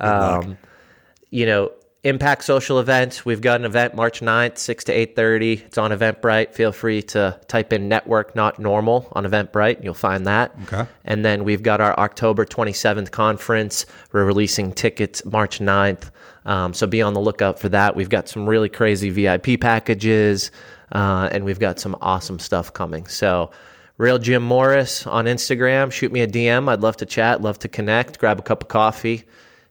um, 0.00 0.58
you 1.30 1.46
know, 1.46 1.72
Impact 2.04 2.44
Social 2.44 2.78
Events. 2.78 3.24
We've 3.24 3.40
got 3.40 3.60
an 3.60 3.66
event 3.66 3.94
March 3.94 4.20
9th, 4.20 4.58
6 4.58 4.84
to 4.84 4.92
8.30. 4.92 5.64
It's 5.64 5.78
on 5.78 5.90
Eventbrite. 5.90 6.52
Feel 6.52 6.70
free 6.70 7.00
to 7.02 7.40
type 7.48 7.72
in 7.72 7.88
network 7.88 8.36
not 8.36 8.58
normal 8.58 9.08
on 9.12 9.24
Eventbrite. 9.24 9.82
You'll 9.82 9.94
find 9.94 10.26
that. 10.26 10.54
Okay. 10.64 10.86
And 11.06 11.24
then 11.24 11.44
we've 11.44 11.62
got 11.62 11.80
our 11.80 11.98
October 11.98 12.44
27th 12.44 13.10
conference. 13.10 13.86
We're 14.12 14.26
releasing 14.26 14.72
tickets 14.72 15.24
March 15.24 15.60
9th. 15.60 16.10
Um, 16.44 16.74
so 16.74 16.86
be 16.86 17.00
on 17.00 17.14
the 17.14 17.20
lookout 17.20 17.58
for 17.58 17.70
that. 17.70 17.96
We've 17.96 18.10
got 18.10 18.28
some 18.28 18.46
really 18.46 18.68
crazy 18.68 19.08
VIP 19.08 19.58
packages, 19.58 20.50
uh, 20.92 21.30
and 21.32 21.44
we've 21.44 21.58
got 21.58 21.80
some 21.80 21.96
awesome 22.02 22.38
stuff 22.38 22.72
coming. 22.72 23.06
So, 23.06 23.50
Real 23.96 24.18
Jim 24.18 24.42
Morris 24.42 25.06
on 25.06 25.26
Instagram. 25.26 25.92
Shoot 25.92 26.10
me 26.10 26.20
a 26.20 26.26
DM. 26.26 26.68
I'd 26.68 26.80
love 26.80 26.96
to 26.98 27.06
chat, 27.06 27.40
love 27.40 27.60
to 27.60 27.68
connect, 27.68 28.18
grab 28.18 28.40
a 28.40 28.42
cup 28.42 28.62
of 28.62 28.68
coffee, 28.68 29.24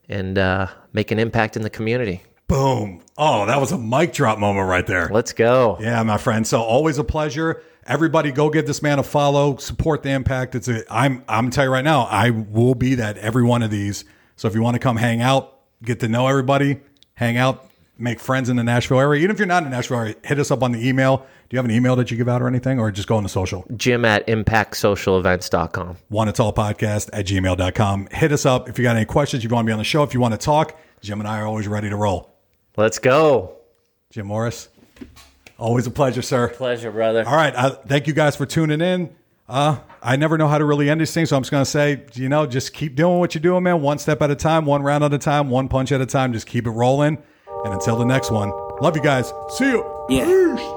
and 0.09 0.37
uh, 0.37 0.67
make 0.91 1.11
an 1.11 1.19
impact 1.19 1.55
in 1.55 1.61
the 1.61 1.69
community. 1.69 2.23
Boom. 2.47 3.01
Oh, 3.17 3.45
that 3.45 3.59
was 3.59 3.71
a 3.71 3.77
mic 3.77 4.13
drop 4.13 4.37
moment 4.37 4.67
right 4.67 4.85
there. 4.85 5.09
Let's 5.11 5.33
go. 5.33 5.77
Yeah, 5.79 6.03
my 6.03 6.17
friend. 6.17 6.45
So 6.45 6.61
always 6.61 6.97
a 6.97 7.03
pleasure. 7.03 7.63
Everybody 7.85 8.31
go 8.31 8.49
give 8.49 8.67
this 8.67 8.81
man 8.81 8.99
a 8.99 9.03
follow, 9.03 9.57
support 9.57 10.03
the 10.03 10.09
impact. 10.09 10.55
It's 10.55 10.67
a 10.67 10.83
I'm 10.93 11.23
I'm 11.27 11.49
tell 11.49 11.65
you 11.65 11.71
right 11.71 11.83
now, 11.83 12.03
I 12.03 12.29
will 12.29 12.75
be 12.75 12.95
that 12.95 13.17
every 13.17 13.43
one 13.43 13.63
of 13.63 13.71
these. 13.71 14.05
So 14.35 14.47
if 14.47 14.55
you 14.55 14.61
want 14.61 14.75
to 14.75 14.79
come 14.79 14.97
hang 14.97 15.21
out, 15.21 15.59
get 15.83 15.99
to 16.01 16.07
know 16.07 16.27
everybody, 16.27 16.81
hang 17.15 17.37
out, 17.37 17.69
make 18.03 18.19
friends 18.19 18.49
in 18.49 18.57
the 18.57 18.63
Nashville 18.63 18.99
area. 18.99 19.21
Even 19.21 19.31
if 19.31 19.39
you're 19.39 19.47
not 19.47 19.63
in 19.63 19.69
the 19.69 19.75
Nashville 19.75 19.97
area, 19.99 20.15
hit 20.23 20.37
us 20.37 20.51
up 20.51 20.61
on 20.61 20.71
the 20.71 20.87
email. 20.87 21.17
Do 21.17 21.55
you 21.55 21.57
have 21.57 21.65
an 21.65 21.71
email 21.71 21.95
that 21.95 22.11
you 22.11 22.17
give 22.17 22.27
out 22.27 22.41
or 22.41 22.47
anything? 22.47 22.79
Or 22.79 22.91
just 22.91 23.07
go 23.07 23.15
on 23.15 23.23
the 23.23 23.29
social? 23.29 23.65
Jim 23.75 24.05
at 24.05 24.27
impactsocialevents.com. 24.27 25.97
One 26.09 26.27
it's 26.27 26.39
all 26.39 26.53
podcast 26.53 27.09
at 27.13 27.25
gmail.com. 27.25 28.07
Hit 28.11 28.31
us 28.31 28.45
up 28.45 28.69
if 28.69 28.77
you 28.77 28.83
got 28.83 28.95
any 28.95 29.05
questions, 29.05 29.43
you 29.43 29.49
want 29.49 29.65
to 29.65 29.69
be 29.69 29.73
on 29.73 29.79
the 29.79 29.83
show, 29.85 30.03
if 30.03 30.13
you 30.13 30.19
want 30.19 30.33
to 30.33 30.37
talk. 30.37 30.77
Jim 31.01 31.19
and 31.19 31.27
I 31.27 31.39
are 31.39 31.45
always 31.45 31.67
ready 31.67 31.89
to 31.89 31.95
roll. 31.95 32.35
Let's 32.77 32.99
go. 32.99 33.57
Jim 34.09 34.27
Morris. 34.27 34.69
Always 35.57 35.87
a 35.87 35.91
pleasure, 35.91 36.21
sir. 36.21 36.49
Pleasure, 36.49 36.91
brother. 36.91 37.23
All 37.25 37.35
right. 37.35 37.53
Uh, 37.55 37.71
thank 37.71 38.07
you 38.07 38.13
guys 38.13 38.35
for 38.35 38.45
tuning 38.45 38.81
in. 38.81 39.15
Uh, 39.47 39.77
I 40.01 40.15
never 40.15 40.37
know 40.37 40.47
how 40.47 40.57
to 40.57 40.65
really 40.65 40.89
end 40.89 41.01
these 41.01 41.13
things, 41.13 41.29
so 41.29 41.35
I'm 41.35 41.43
just 41.43 41.51
going 41.51 41.63
to 41.63 41.69
say, 41.69 42.03
you 42.13 42.29
know, 42.29 42.45
just 42.45 42.73
keep 42.73 42.95
doing 42.95 43.19
what 43.19 43.35
you're 43.35 43.41
doing, 43.41 43.63
man. 43.63 43.81
One 43.81 43.99
step 43.99 44.21
at 44.21 44.31
a 44.31 44.35
time, 44.35 44.65
one 44.65 44.81
round 44.81 45.03
at 45.03 45.13
a 45.13 45.17
time, 45.17 45.49
one 45.49 45.67
punch 45.67 45.91
at 45.91 46.01
a 46.01 46.05
time. 46.05 46.33
Just 46.33 46.47
keep 46.47 46.65
it 46.65 46.71
rolling. 46.71 47.21
And 47.66 47.74
until 47.74 47.95
the 47.95 48.05
next 48.05 48.32
one, 48.32 48.51
love 48.82 48.95
you 48.95 49.01
guys. 49.01 49.32
See 49.57 49.66
you. 49.70 49.84
Yeah. 50.09 50.26
Peace. 50.26 50.70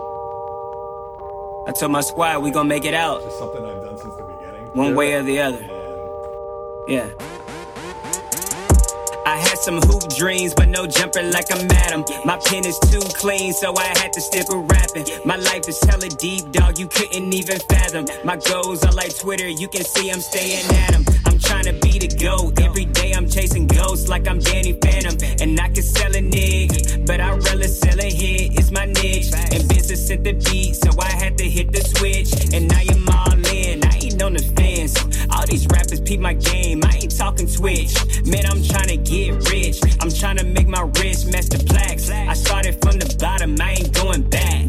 I 1.69 1.73
told 1.73 1.91
my 1.93 2.01
squad 2.01 2.43
we 2.43 2.51
gonna 2.53 2.69
make 2.69 2.85
it 2.85 2.95
out 2.95 3.23
It's 3.23 3.39
something 3.39 3.65
I've 3.65 3.83
done 3.83 3.99
since 3.99 4.15
the 4.15 4.23
beginning. 4.23 4.67
one 4.75 4.95
way 4.95 5.15
or 5.15 5.23
the 5.23 5.41
other. 5.41 5.61
Yeah. 6.87 7.09
I 9.27 9.37
had 9.39 9.59
some 9.59 9.81
hoop 9.83 10.09
dreams, 10.17 10.55
but 10.55 10.69
no 10.69 10.87
jumper 10.87 11.23
like 11.23 11.51
I'm 11.51 11.69
Adam. 11.71 12.05
My 12.25 12.39
pen 12.47 12.65
is 12.65 12.79
too 12.91 13.03
clean, 13.19 13.53
so 13.53 13.75
I 13.77 13.87
had 13.99 14.13
to 14.13 14.21
stick 14.21 14.49
with 14.49 14.71
rapping. 14.71 15.05
My 15.25 15.37
life 15.37 15.69
is 15.69 15.83
hella 15.83 16.09
deep, 16.09 16.53
dog, 16.53 16.79
you 16.79 16.87
couldn't 16.87 17.35
even 17.35 17.59
fathom. 17.69 18.07
My 18.25 18.37
goals 18.37 18.85
are 18.85 18.93
like 18.93 19.19
Twitter, 19.19 19.49
you 19.49 19.67
can 19.67 19.85
see 19.85 20.11
I'm 20.13 20.21
staying 20.21 20.65
at 20.71 20.95
'em. 20.95 21.05
I'm 21.27 21.41
trying 21.41 21.65
to 21.65 21.73
be 21.73 21.99
the 21.99 22.09
GOAT. 22.09 22.61
Every 22.61 22.85
day 22.85 23.13
I'm 23.13 23.29
chasing 23.29 23.67
ghosts 23.67 24.09
like 24.09 24.29
I'm 24.29 24.39
Danny 24.39 24.75
Phantom. 24.81 25.17
And 25.41 25.61
I 25.61 25.69
can 25.69 25.83
sell 25.83 26.15
a 26.15 26.21
nig, 26.21 27.05
but 27.05 27.21
I'd 27.21 27.43
rather 27.45 27.69
sell 27.69 27.99
a 27.99 28.09
hit, 28.09 28.53
it's 28.59 28.71
my 28.71 28.87
niche. 28.87 29.33
And 29.53 29.69
business 29.69 30.09
at 30.11 30.23
the 30.23 30.35
beat, 30.35 30.77
so 30.77 30.91
I 31.01 31.11
had 31.11 31.37
to 31.39 31.45
hit 31.45 31.73
the 31.73 31.83
switch. 31.83 32.31
And 32.55 32.73
I 32.73 32.83
am 32.95 33.09
all 33.09 33.36
on 34.23 34.35
the 34.35 34.43
fence. 34.43 34.95
All 35.31 35.47
these 35.47 35.67
rappers 35.69 36.01
peep 36.01 36.21
my 36.21 36.35
game, 36.35 36.81
I 36.85 36.99
ain't 37.03 37.17
talking 37.17 37.47
Twitch. 37.47 37.95
Man, 38.25 38.47
I'm 38.47 38.63
trying 38.63 38.89
to 38.89 38.97
get 38.97 39.51
rich. 39.51 39.81
I'm 40.01 40.11
trying 40.11 40.37
to 40.39 40.45
make 40.45 40.69
my 40.69 40.83
wrist 40.99 41.31
master 41.33 41.59
plaques. 41.59 42.11
I 42.11 42.35
started 42.35 42.81
from 42.83 42.99
the 42.99 43.17
bottom, 43.19 43.57
I 43.61 43.73
ain't 43.73 43.93
going 43.93 44.23
back. 44.23 44.67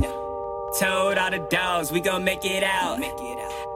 Told 0.80 1.18
all 1.18 1.32
the 1.32 1.46
dogs, 1.50 1.92
we 1.92 2.00
gon' 2.02 2.24
make 2.24 2.44
it 2.44 2.64
out. 2.64 3.00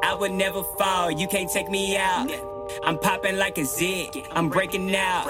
I 0.03 0.13
would 0.13 0.31
never 0.31 0.63
fall, 0.63 1.09
you 1.11 1.27
can't 1.27 1.49
take 1.49 1.69
me 1.69 1.97
out. 1.97 2.29
I'm 2.83 2.97
popping 2.97 3.37
like 3.37 3.57
a 3.57 3.65
zit, 3.65 4.15
I'm 4.31 4.49
breaking 4.49 4.95
out. 4.95 5.27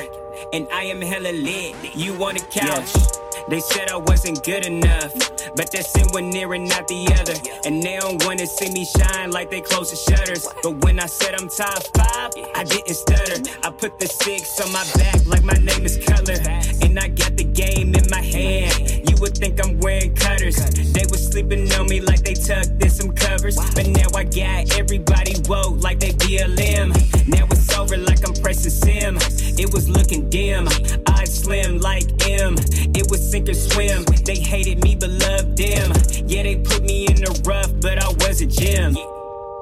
And 0.54 0.68
I 0.72 0.84
am 0.84 1.02
hella 1.02 1.32
lit, 1.32 1.96
you 1.96 2.18
want 2.18 2.42
a 2.42 2.46
couch. 2.46 3.21
They 3.50 3.60
said 3.60 3.90
I 3.90 3.98
wasn't 3.98 4.44
good 4.44 4.66
enough, 4.66 5.14
but 5.56 5.72
that's 5.72 5.96
in 5.98 6.08
one 6.12 6.36
ear 6.36 6.54
and 6.54 6.68
not 6.68 6.88
the 6.88 7.08
other. 7.20 7.36
And 7.66 7.82
they 7.82 7.98
don't 7.98 8.24
wanna 8.26 8.46
see 8.48 8.72
me 8.72 8.86
shine 8.86 9.32
like 9.32 9.50
they 9.50 9.62
close 9.62 9.92
the 9.92 9.98
shutters. 9.98 10.48
But 10.64 10.84
when 10.84 11.00
I 11.00 11.08
said 11.08 11.36
I'm 11.40 11.50
top 11.50 11.84
five, 11.96 12.32
I 12.56 12.64
didn't 12.64 12.96
stutter. 12.96 13.42
I 13.64 13.72
put 13.72 14.00
the 14.00 14.08
six 14.08 14.60
on 14.62 14.72
my 14.72 14.86
back 14.96 15.26
like 15.26 15.44
my 15.44 15.54
name 15.54 15.86
is 15.86 15.98
Color. 15.98 16.40
And 16.82 17.00
I 17.00 17.08
got 17.08 17.36
the 17.38 17.44
game 17.44 17.94
in 17.96 18.06
my 18.10 18.22
hand. 18.22 19.01
Would 19.22 19.38
think 19.38 19.64
I'm 19.64 19.78
wearing 19.78 20.16
cutters. 20.16 20.56
They 20.94 21.06
was 21.12 21.28
sleeping 21.28 21.72
on 21.74 21.86
me 21.86 22.02
like 22.02 22.24
they 22.24 22.34
tucked 22.34 22.82
in 22.82 22.90
some 22.90 23.14
covers. 23.14 23.56
But 23.76 23.86
now 23.86 24.08
I 24.16 24.24
got 24.24 24.76
everybody 24.80 25.36
woke 25.48 25.84
like 25.84 26.00
they 26.00 26.10
BLM. 26.10 26.90
Now 27.28 27.46
it's 27.52 27.72
over 27.78 27.98
like 27.98 28.28
I'm 28.28 28.34
pressing 28.34 28.72
sim. 28.72 29.18
It 29.60 29.72
was 29.72 29.88
looking 29.88 30.28
dim. 30.32 30.68
Eyes 31.08 31.44
slim 31.44 31.78
like 31.78 32.06
M. 32.28 32.56
It 32.98 33.12
was 33.12 33.22
sink 33.30 33.48
or 33.48 33.54
swim. 33.54 34.06
They 34.26 34.38
hated 34.38 34.84
me 34.84 34.96
but 34.96 35.12
loved 35.12 35.56
them. 35.56 35.92
Yeah, 36.28 36.42
they 36.42 36.56
put 36.56 36.82
me 36.82 37.06
in 37.06 37.18
the 37.18 37.42
rough, 37.46 37.72
but 37.80 38.02
I 38.02 38.08
was 38.26 38.42
a 38.42 38.48
gem. 38.48 38.96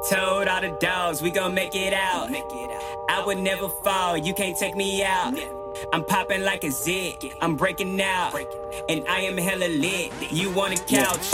Told 0.09 0.47
all 0.47 0.61
the 0.61 0.77
dogs, 0.79 1.21
we 1.21 1.31
gon' 1.31 1.53
make 1.53 1.75
it 1.75 1.91
out. 1.91 2.29
I 3.09 3.23
would 3.25 3.39
never 3.39 3.67
fall, 3.83 4.15
you 4.15 4.33
can't 4.33 4.57
take 4.57 4.77
me 4.77 5.03
out. 5.03 5.58
I'm 5.93 6.03
popping 6.05 6.43
like 6.43 6.63
a 6.63 6.71
zit, 6.71 7.25
I'm 7.41 7.55
breaking 7.55 8.01
out. 8.01 8.35
And 8.89 9.07
I 9.07 9.21
am 9.21 9.37
hella 9.37 9.67
lit, 9.67 10.11
you 10.31 10.51
want 10.51 10.79
a 10.79 10.83
couch. 10.83 11.33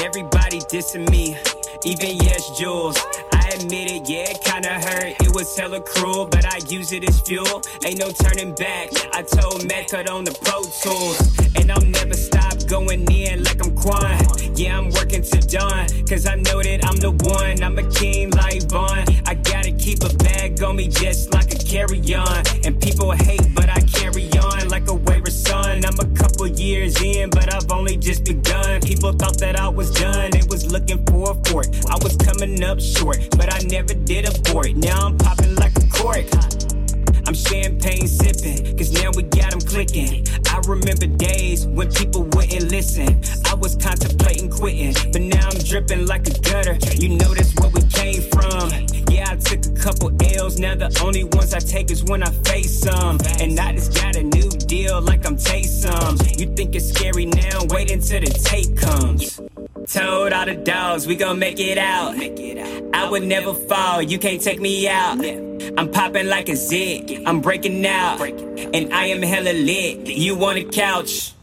Everybody 0.00 0.58
dissing 0.60 1.08
me, 1.10 1.36
even 1.84 2.16
yes, 2.16 2.58
Jules. 2.58 2.96
I 3.32 3.50
admit 3.50 3.90
it, 3.92 4.08
yeah, 4.08 4.30
it 4.30 4.40
kinda 4.42 4.68
hurt. 4.68 5.14
It 5.20 5.34
was 5.34 5.56
hella 5.56 5.80
cruel, 5.80 6.26
but 6.26 6.44
I 6.44 6.58
use 6.68 6.92
it 6.92 7.08
as 7.08 7.20
fuel. 7.20 7.62
Ain't 7.84 7.98
no 7.98 8.10
turning 8.10 8.54
back. 8.54 8.90
I 9.14 9.22
told 9.22 9.46
cut 9.88 10.10
on 10.10 10.24
the 10.24 10.32
Pro 10.42 10.62
Tools. 10.82 11.16
And 11.56 11.70
I'll 11.70 11.80
never 11.80 12.14
stop 12.14 12.66
going 12.66 13.10
in 13.10 13.44
like 13.44 13.64
I'm 13.64 13.74
Quan. 13.76 14.18
Yeah, 14.56 14.78
I'm 14.78 14.90
working 14.90 15.22
to 15.22 15.40
dawn, 15.40 15.86
cause 16.08 16.26
I 16.26 16.34
know 16.36 16.62
that 16.62 16.84
I'm 16.84 16.96
the 16.96 17.12
one. 17.12 17.62
I'm 17.62 17.78
a 17.78 17.88
king 17.92 18.30
like 18.30 18.68
Vaughn. 18.68 19.04
I 19.26 19.34
gotta 19.34 19.70
keep 19.70 20.02
a 20.02 20.12
bag 20.16 20.62
on 20.62 20.76
me 20.76 20.88
just 20.88 21.32
like 21.32 21.45
carry 21.76 22.14
on. 22.14 22.42
And 22.64 22.80
people 22.80 23.10
hate, 23.10 23.54
but 23.54 23.68
I 23.68 23.80
carry 23.80 24.30
on 24.38 24.68
like 24.68 24.88
a 24.88 24.94
wayward 24.94 25.32
son. 25.32 25.84
I'm 25.84 25.98
a 26.00 26.08
couple 26.18 26.46
years 26.46 27.00
in, 27.02 27.28
but 27.28 27.52
I've 27.52 27.70
only 27.70 27.96
just 27.98 28.24
begun. 28.24 28.80
People 28.80 29.12
thought 29.12 29.38
that 29.40 29.60
I 29.60 29.68
was 29.68 29.90
done, 29.90 30.30
they 30.30 30.42
was 30.48 30.72
looking 30.72 31.04
for 31.06 31.32
a 31.32 31.34
fort. 31.46 31.68
I 31.90 31.96
was 32.02 32.16
coming 32.16 32.62
up 32.64 32.80
short, 32.80 33.18
but 33.36 33.52
I 33.52 33.58
never 33.68 33.92
did 33.92 34.24
abort. 34.26 34.74
Now 34.74 35.06
I'm 35.06 35.18
popping 35.18 35.54
like 35.56 35.76
a 35.76 35.86
cork. 35.88 36.55
I'm 37.26 37.34
champagne 37.34 38.06
sipping, 38.06 38.76
cause 38.78 38.92
now 38.92 39.10
we 39.16 39.24
got 39.24 39.50
them 39.50 39.60
clicking. 39.60 40.24
I 40.48 40.60
remember 40.68 41.06
days 41.06 41.66
when 41.66 41.90
people 41.90 42.22
wouldn't 42.22 42.70
listen. 42.70 43.20
I 43.46 43.54
was 43.54 43.74
contemplating 43.76 44.48
quitting, 44.48 44.94
but 45.12 45.22
now 45.22 45.48
I'm 45.48 45.58
dripping 45.58 46.06
like 46.06 46.26
a 46.28 46.38
gutter. 46.40 46.78
You 46.94 47.10
know 47.10 47.34
that's 47.34 47.52
where 47.56 47.70
we 47.70 47.82
came 47.88 48.22
from. 48.30 48.70
Yeah, 49.10 49.30
I 49.30 49.36
took 49.36 49.66
a 49.66 49.80
couple 49.80 50.10
L's, 50.36 50.60
now 50.60 50.76
the 50.76 50.96
only 51.04 51.24
ones 51.24 51.52
I 51.52 51.58
take 51.58 51.90
is 51.90 52.04
when 52.04 52.22
I 52.22 52.30
face 52.30 52.80
some. 52.80 53.18
And 53.40 53.58
I 53.58 53.72
just 53.72 53.94
got 53.94 54.14
a 54.16 54.22
new 54.22 54.48
deal 54.50 55.00
like 55.00 55.26
I'm 55.26 55.36
Taysom. 55.36 56.38
You 56.38 56.54
think 56.54 56.76
it's 56.76 56.90
scary 56.90 57.26
now? 57.26 57.60
Wait 57.70 57.90
until 57.90 58.20
the 58.20 58.30
tape 58.30 58.76
comes. 58.76 59.40
Told 59.86 60.32
all 60.32 60.44
the 60.44 60.56
dogs, 60.56 61.06
we 61.06 61.14
gon' 61.14 61.38
make 61.38 61.60
it 61.60 61.78
out. 61.78 62.16
I 62.92 63.08
would 63.08 63.22
never 63.22 63.54
fall, 63.54 64.02
you 64.02 64.18
can't 64.18 64.42
take 64.42 64.60
me 64.60 64.88
out. 64.88 65.24
I'm 65.78 65.92
popping 65.92 66.26
like 66.26 66.48
a 66.48 66.56
zit, 66.56 67.22
I'm 67.24 67.40
breaking 67.40 67.86
out. 67.86 68.20
And 68.20 68.92
I 68.92 69.06
am 69.06 69.22
hella 69.22 69.52
lit, 69.52 70.08
you 70.08 70.34
want 70.34 70.58
a 70.58 70.64
couch. 70.64 71.35